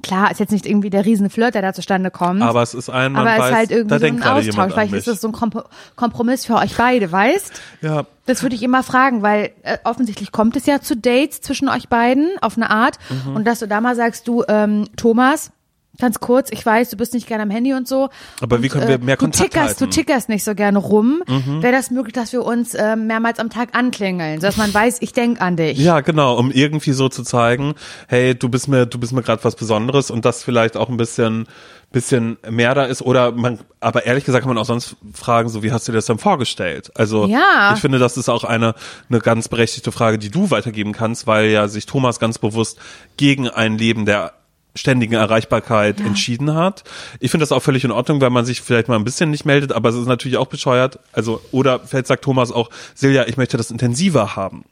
Klar, 0.07 0.31
ist 0.31 0.41
jetzt 0.41 0.53
nicht 0.53 0.67
irgendwie 0.67 0.91
der 0.91 1.05
riesen 1.05 1.31
Flirt, 1.31 1.55
der 1.55 1.63
da 1.63 1.73
zustande 1.73 2.11
kommt. 2.11 2.43
Aber 2.43 2.63
es 2.63 2.75
ist 2.75 2.91
ein, 2.91 3.13
man 3.13 3.27
aber 3.27 3.33
es 3.35 3.39
weiß, 3.41 3.49
ist 3.51 3.57
halt 3.57 3.71
irgendwie 3.71 3.89
da 3.89 3.99
so 3.99 4.07
ein 4.07 4.23
Austausch. 4.23 4.73
Vielleicht 4.73 4.93
ist 4.95 5.07
das 5.09 5.21
so 5.21 5.29
ein 5.29 5.33
Komp 5.33 5.65
Kompromiss 5.97 6.47
für 6.47 6.57
euch 6.57 6.77
beide, 6.77 7.11
weißt? 7.11 7.61
ja, 7.83 8.05
Das 8.27 8.43
würde 8.43 8.55
ich 8.55 8.63
immer 8.63 8.83
fragen, 8.83 9.23
weil 9.23 9.51
äh, 9.63 9.79
offensichtlich 9.85 10.33
kommt 10.33 10.57
es 10.57 10.67
ja 10.67 10.81
zu 10.81 10.97
Dates 10.97 11.41
zwischen 11.41 11.69
euch 11.69 11.89
beiden 11.89 12.31
auf 12.41 12.57
eine 12.57 12.71
Art. 12.71 12.99
Mhm. 13.27 13.37
Und 13.37 13.45
dass 13.47 13.61
du 13.61 13.69
da 13.69 13.81
mal 13.81 13.97
sagst, 13.97 14.29
du, 14.29 14.45
ähm, 14.49 14.89
Thomas, 14.97 15.51
ganz 15.99 16.21
kurz, 16.21 16.51
ich 16.51 16.65
weiß, 16.65 16.91
du 16.91 16.97
bist 16.97 17.15
nicht 17.15 17.27
gerne 17.27 17.43
am 17.45 17.51
Handy 17.51 17.73
und 17.75 17.87
so. 17.89 18.09
Aber 18.41 18.63
wie 18.63 18.67
und, 18.67 18.73
können 18.73 18.89
wir 18.89 18.99
mehr 18.99 19.17
du 19.17 19.21
Kontakt 19.25 19.53
tickerst, 19.53 19.67
halten? 19.81 19.85
Mhm. 19.85 19.91
Du 19.91 19.97
tickerst 19.97 20.29
nicht 20.29 20.45
so 20.45 20.55
gerne 20.55 20.79
rum. 20.79 21.23
Wäre 21.27 21.73
das 21.73 21.91
möglich, 21.91 22.13
dass 22.13 22.33
wir 22.33 22.45
uns 22.45 22.75
ähm, 22.75 23.07
mehrmals 23.07 23.39
am 23.39 23.51
Tag 23.51 23.71
anklingeln, 23.73 24.41
sodass 24.41 24.57
man 24.57 24.73
weiß, 24.73 24.99
ich 25.01 25.13
denk 25.13 25.41
an 25.41 25.57
dich. 25.57 25.79
Ja, 25.79 26.01
genau, 26.01 26.37
um 26.37 26.51
irgendwie 26.51 26.93
so 26.93 27.09
zu 27.09 27.23
zeigen, 27.23 27.75
hey, 28.09 28.35
du 28.35 28.49
bist 28.49 28.69
mir, 28.69 28.87
du 28.87 28.99
bist 28.99 29.13
mir 29.13 29.23
gerade 29.23 29.43
was 29.45 29.57
Besonderes 29.57 30.11
und 30.11 30.25
das 30.25 30.43
vielleicht 30.43 30.77
auch 30.77 30.89
ein 30.89 30.97
bisschen, 30.97 31.47
bisschen 31.93 32.39
mehr 32.51 32.75
da 32.75 32.85
ist 32.85 33.03
oder 33.03 33.33
man, 33.33 33.61
aber 33.81 34.05
ehrlich 34.05 34.25
gesagt 34.25 34.43
kann 34.45 34.53
man 34.53 34.61
auch 34.61 34.67
sonst 34.67 34.97
fragen, 35.13 35.49
so 35.49 35.63
wie 35.63 35.71
hast 35.73 35.87
du 35.87 35.93
dir 35.93 35.99
das 35.99 36.07
dann 36.07 36.19
vorgestellt? 36.19 36.91
Also 36.97 37.27
Ja. 37.27 37.73
ich 37.75 37.81
finde, 37.81 37.99
das 37.99 38.17
ist 38.17 38.29
auch 38.29 38.43
eine 38.45 38.75
eine 39.09 39.21
ganz 39.21 39.49
berechtigte 39.49 39.93
Frage, 39.93 40.19
die 40.19 40.31
du 40.31 40.51
weitergeben 40.51 40.93
kannst, 40.93 41.27
weil 41.29 41.47
ja 41.51 41.69
sich 41.69 41.87
Thomas 41.87 42.19
ganz 42.19 42.39
bewusst 42.39 42.79
gegen 43.17 43.49
ein 43.49 43.79
Leben 43.79 44.07
der 44.07 44.33
ständigen 44.75 45.15
Erreichbarkeit 45.15 46.01
entschieden 46.01 46.55
hat. 46.55 46.85
Ich 47.21 47.31
finde 47.31 47.43
das 47.43 47.53
auch 47.53 47.63
völlig 47.63 47.85
in 47.85 47.91
Ordnung, 47.91 48.21
weil 48.21 48.31
man 48.31 48.45
sich 48.45 48.61
vielleicht 48.61 48.89
mal 48.89 48.97
ein 48.97 49.05
bisschen 49.05 49.31
nicht 49.31 49.45
meldet, 49.45 49.73
aber 49.73 49.89
es 49.89 49.95
ist 49.95 50.07
natürlich 50.07 50.37
auch 50.37 50.49
bescheuert. 50.49 50.99
Also, 51.13 51.41
oder 51.53 51.81
vielleicht 51.81 52.09
sagt 52.09 52.25
Thomas 52.25 52.51
auch, 52.51 52.71
Silja, 52.95 53.27
ich 53.27 53.37
möchte 53.37 53.57
das 53.57 53.71
intensiver 53.71 54.37
haben. 54.37 54.65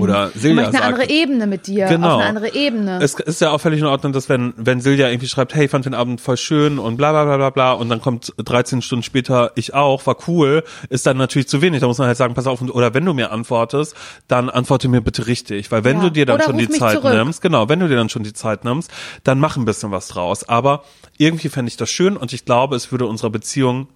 Oder 0.00 0.30
ich 0.34 0.40
Silja 0.40 0.54
möchte 0.56 0.68
eine 0.70 0.78
sagt, 0.78 0.94
andere 1.00 1.10
Ebene 1.10 1.46
mit 1.46 1.66
dir, 1.66 1.86
Genau. 1.86 2.14
auf 2.14 2.20
eine 2.20 2.28
andere 2.28 2.54
Ebene. 2.54 2.98
es 3.02 3.14
ist 3.14 3.40
ja 3.40 3.50
auch 3.50 3.60
völlig 3.60 3.80
in 3.80 3.86
Ordnung, 3.86 4.12
dass 4.12 4.28
wenn, 4.28 4.54
wenn 4.56 4.80
Silja 4.80 5.08
irgendwie 5.08 5.28
schreibt, 5.28 5.54
hey, 5.54 5.68
fand 5.68 5.84
den 5.86 5.94
Abend 5.94 6.20
voll 6.20 6.36
schön 6.36 6.78
und 6.78 6.96
bla 6.96 7.12
bla 7.12 7.24
bla 7.24 7.36
bla 7.36 7.50
bla 7.50 7.72
und 7.72 7.88
dann 7.88 8.00
kommt 8.00 8.32
13 8.38 8.82
Stunden 8.82 9.02
später, 9.02 9.52
ich 9.54 9.74
auch, 9.74 10.06
war 10.06 10.16
cool, 10.28 10.64
ist 10.88 11.06
dann 11.06 11.16
natürlich 11.16 11.48
zu 11.48 11.62
wenig. 11.62 11.80
Da 11.80 11.86
muss 11.86 11.98
man 11.98 12.06
halt 12.06 12.16
sagen, 12.16 12.34
pass 12.34 12.46
auf, 12.46 12.60
oder 12.62 12.94
wenn 12.94 13.04
du 13.04 13.14
mir 13.14 13.32
antwortest, 13.32 13.94
dann 14.28 14.48
antworte 14.50 14.88
mir 14.88 15.00
bitte 15.00 15.26
richtig. 15.26 15.70
Weil 15.72 15.84
wenn 15.84 15.96
Ja. 15.98 16.02
du 16.04 16.10
dir 16.10 16.26
dann 16.26 16.36
Oder 16.36 16.44
schon 16.44 16.58
die 16.58 16.68
Zeit 16.68 16.98
zurück. 17.00 17.12
nimmst, 17.14 17.40
genau, 17.42 17.68
wenn 17.68 17.80
du 17.80 17.88
dir 17.88 17.96
dann 17.96 18.08
schon 18.08 18.22
die 18.22 18.32
Zeit 18.32 18.64
nimmst, 18.64 18.90
dann 19.24 19.38
mach 19.40 19.56
ein 19.56 19.64
bisschen 19.64 19.90
was 19.90 20.08
draus. 20.08 20.48
Aber 20.48 20.84
irgendwie 21.16 21.48
fände 21.48 21.68
ich 21.68 21.76
das 21.76 21.90
schön 21.90 22.16
und 22.16 22.32
ich 22.32 22.44
glaube, 22.44 22.76
es 22.76 22.92
würde 22.92 23.06
unserer 23.06 23.30
Beziehung 23.30 23.88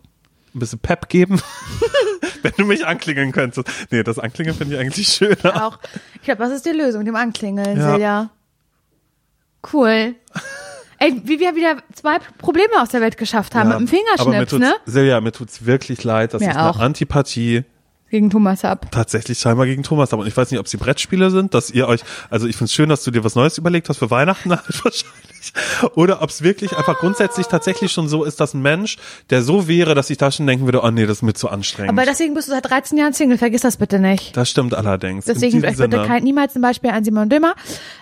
ein 0.55 0.59
bisschen 0.59 0.79
Pep 0.81 1.09
geben, 1.09 1.41
wenn 2.49 2.53
du 2.57 2.65
mich 2.65 2.87
anklingeln 2.87 3.33
könntest. 3.33 3.69
Nee, 3.91 4.03
das 4.03 4.19
Anklingeln 4.19 4.57
finde 4.57 4.75
ich 4.75 4.81
eigentlich 4.81 5.09
schöner. 5.09 5.67
auch. 5.67 5.79
Ich 6.17 6.23
glaube, 6.23 6.41
was 6.41 6.51
ist 6.53 6.67
die 6.67 6.71
Lösung 6.71 7.01
mit 7.01 7.09
dem 7.09 7.17
Anklingeln, 7.17 7.79
Ja. 7.79 7.93
Silja? 7.93 8.31
Cool. 9.73 10.15
Ey, 10.99 11.21
wie 11.25 11.41
wir 11.41 11.57
wieder 11.57 11.79
zwei 11.95 12.19
Probleme 12.39 12.81
aus 12.81 12.91
der 12.91 13.01
Welt 13.01 13.17
geschafft 13.17 13.55
haben 13.55 13.71
Ja, 13.71 13.79
mit 13.79 13.89
dem 13.89 13.97
Fingerschnips, 13.99 14.53
ne? 14.53 14.75
Silja, 14.87 15.21
mir 15.21 15.33
tut's 15.33 15.65
wirklich 15.67 16.05
leid, 16.05 16.33
dass 16.35 16.41
Mir 16.43 16.51
ich 16.51 16.57
auch. 16.57 16.77
eine 16.77 16.85
Antipathie 16.85 17.65
Gegen 18.11 18.31
Thomas 18.31 18.65
ab. 18.65 18.87
tatsächlich 18.93 19.39
scheinbar 19.39 19.67
gegen 19.67 19.83
Thomas 19.83 20.13
habe. 20.13 20.23
Und 20.23 20.29
ich 20.29 20.37
weiß 20.37 20.51
nicht, 20.51 20.61
ob 20.61 20.69
sie 20.69 20.77
Brettspiele 20.77 21.31
sind, 21.31 21.55
dass 21.55 21.71
ihr 21.71 21.89
euch, 21.89 22.03
also 22.31 22.47
ich 22.47 22.57
find's 22.57 22.73
schön, 22.73 22.89
dass 22.89 23.03
du 23.05 23.11
dir 23.11 23.25
was 23.25 23.35
Neues 23.35 23.59
überlegt 23.59 23.89
hast 23.89 23.99
für 23.99 24.11
Weihnachten 24.11 24.51
halt 24.57 24.85
wahrscheinlich. 24.85 25.32
oder 25.95 26.23
ob 26.23 26.31
es 26.31 26.43
wirklich 26.43 26.77
einfach 26.77 26.99
grundsätzlich 26.99 27.47
tatsächlich 27.47 27.93
schon 27.93 28.09
so 28.09 28.25
ist, 28.25 28.41
dass 28.41 28.55
ein 28.55 28.63
Mensch, 28.63 28.99
der 29.31 29.43
so 29.43 29.69
wäre, 29.69 29.95
dass 29.95 30.11
ich 30.11 30.19
da 30.19 30.31
schon 30.31 30.47
denken 30.47 30.65
würde, 30.67 30.83
oh 30.83 30.91
nee, 30.91 31.07
das 31.07 31.19
ist 31.19 31.23
mir 31.23 31.35
zu 31.35 31.49
anstrengend. 31.49 31.91
Aber 31.91 32.05
deswegen 32.05 32.35
bist 32.35 32.49
du 32.49 32.53
seit 32.53 32.69
13 32.69 32.99
Jahren 32.99 33.13
Single, 33.13 33.39
vergiss 33.39 33.63
das 33.63 33.77
bitte 33.77 33.99
nicht. 33.99 34.37
das 34.37 34.51
stimmt 34.51 34.75
allerdings. 34.75 35.27
In 35.27 35.35
Deswegen 35.35 35.65
euch 35.65 35.77
bitte 35.77 36.05
kein, 36.07 36.23
niemals 36.23 36.55
ein 36.55 36.63
Beispiel 36.63 36.91
an 36.91 37.05
Simon 37.05 37.29
Dümmer. 37.29 37.55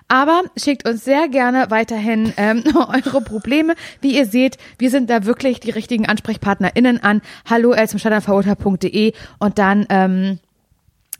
Aber 0.09 0.43
schickt 0.57 0.89
uns 0.89 1.05
sehr 1.05 1.29
gerne 1.29 1.67
weiterhin 1.71 2.33
ähm, 2.37 2.65
eure 2.75 3.21
Probleme. 3.23 3.75
Wie 4.01 4.17
ihr 4.17 4.27
seht, 4.27 4.59
wir 4.79 4.91
sind 4.91 5.09
da 5.11 5.25
wirklich 5.25 5.61
die 5.61 5.71
richtigen 5.71 6.09
AnsprechpartnerInnen 6.09 7.03
an 7.03 7.23
hallo 7.49 7.75
verurteilt.de 7.75 9.13
und 9.39 9.59
dann 9.59 9.87
ähm, 9.89 10.39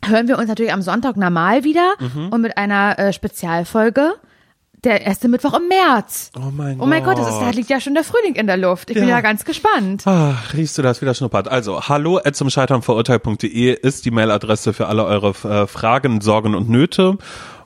hören 0.05 0.27
wir 0.27 0.37
uns 0.37 0.47
natürlich 0.47 0.73
am 0.73 0.81
Sonntag 0.81 1.17
normal 1.17 1.63
wieder 1.63 1.93
Mhm. 1.99 2.29
und 2.29 2.41
mit 2.41 2.57
einer 2.57 2.97
äh, 2.97 3.13
Spezialfolge. 3.13 4.13
Der 4.83 5.01
erste 5.05 5.27
Mittwoch 5.27 5.53
im 5.53 5.67
März. 5.67 6.31
Oh 6.35 6.49
mein 6.51 6.79
Oh 6.81 6.87
mein 6.87 7.03
Gott, 7.03 7.15
Gott. 7.17 7.27
das 7.27 7.35
ist, 7.35 7.39
da 7.41 7.49
liegt 7.51 7.69
ja 7.69 7.79
schon 7.79 7.93
der 7.93 8.03
Frühling 8.03 8.33
in 8.33 8.47
der 8.47 8.57
Luft. 8.57 8.89
Ich 8.89 8.95
bin 8.95 9.03
Ja. 9.07 9.17
ja 9.17 9.21
ganz 9.21 9.45
gespannt. 9.45 10.07
Ah, 10.07 10.35
riechst 10.53 10.75
du 10.77 10.81
das 10.81 11.01
wieder 11.01 11.13
schnuppert? 11.13 11.47
Also, 11.47 11.81
hallo 11.87 12.17
at 12.23 12.35
zum 12.35 12.49
Scheitern 12.49 12.81
verurteilt.de 12.81 13.73
ist 13.79 14.05
die 14.05 14.11
Mailadresse 14.11 14.73
für 14.73 14.87
alle 14.87 15.05
eure 15.05 15.29
äh, 15.47 15.67
Fragen, 15.67 16.19
Sorgen 16.21 16.55
und 16.55 16.67
Nöte. 16.69 17.17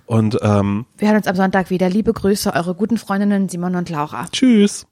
Und 0.05 0.37
ähm, 0.41 0.85
Wir 0.97 1.07
hören 1.07 1.17
uns 1.17 1.27
am 1.27 1.35
Sonntag 1.37 1.69
wieder. 1.69 1.89
Liebe 1.89 2.11
Grüße, 2.11 2.53
eure 2.53 2.75
guten 2.75 2.97
Freundinnen 2.97 3.47
Simon 3.49 3.75
und 3.75 3.89
Laura. 3.89 4.25
tschüss. 4.31 4.85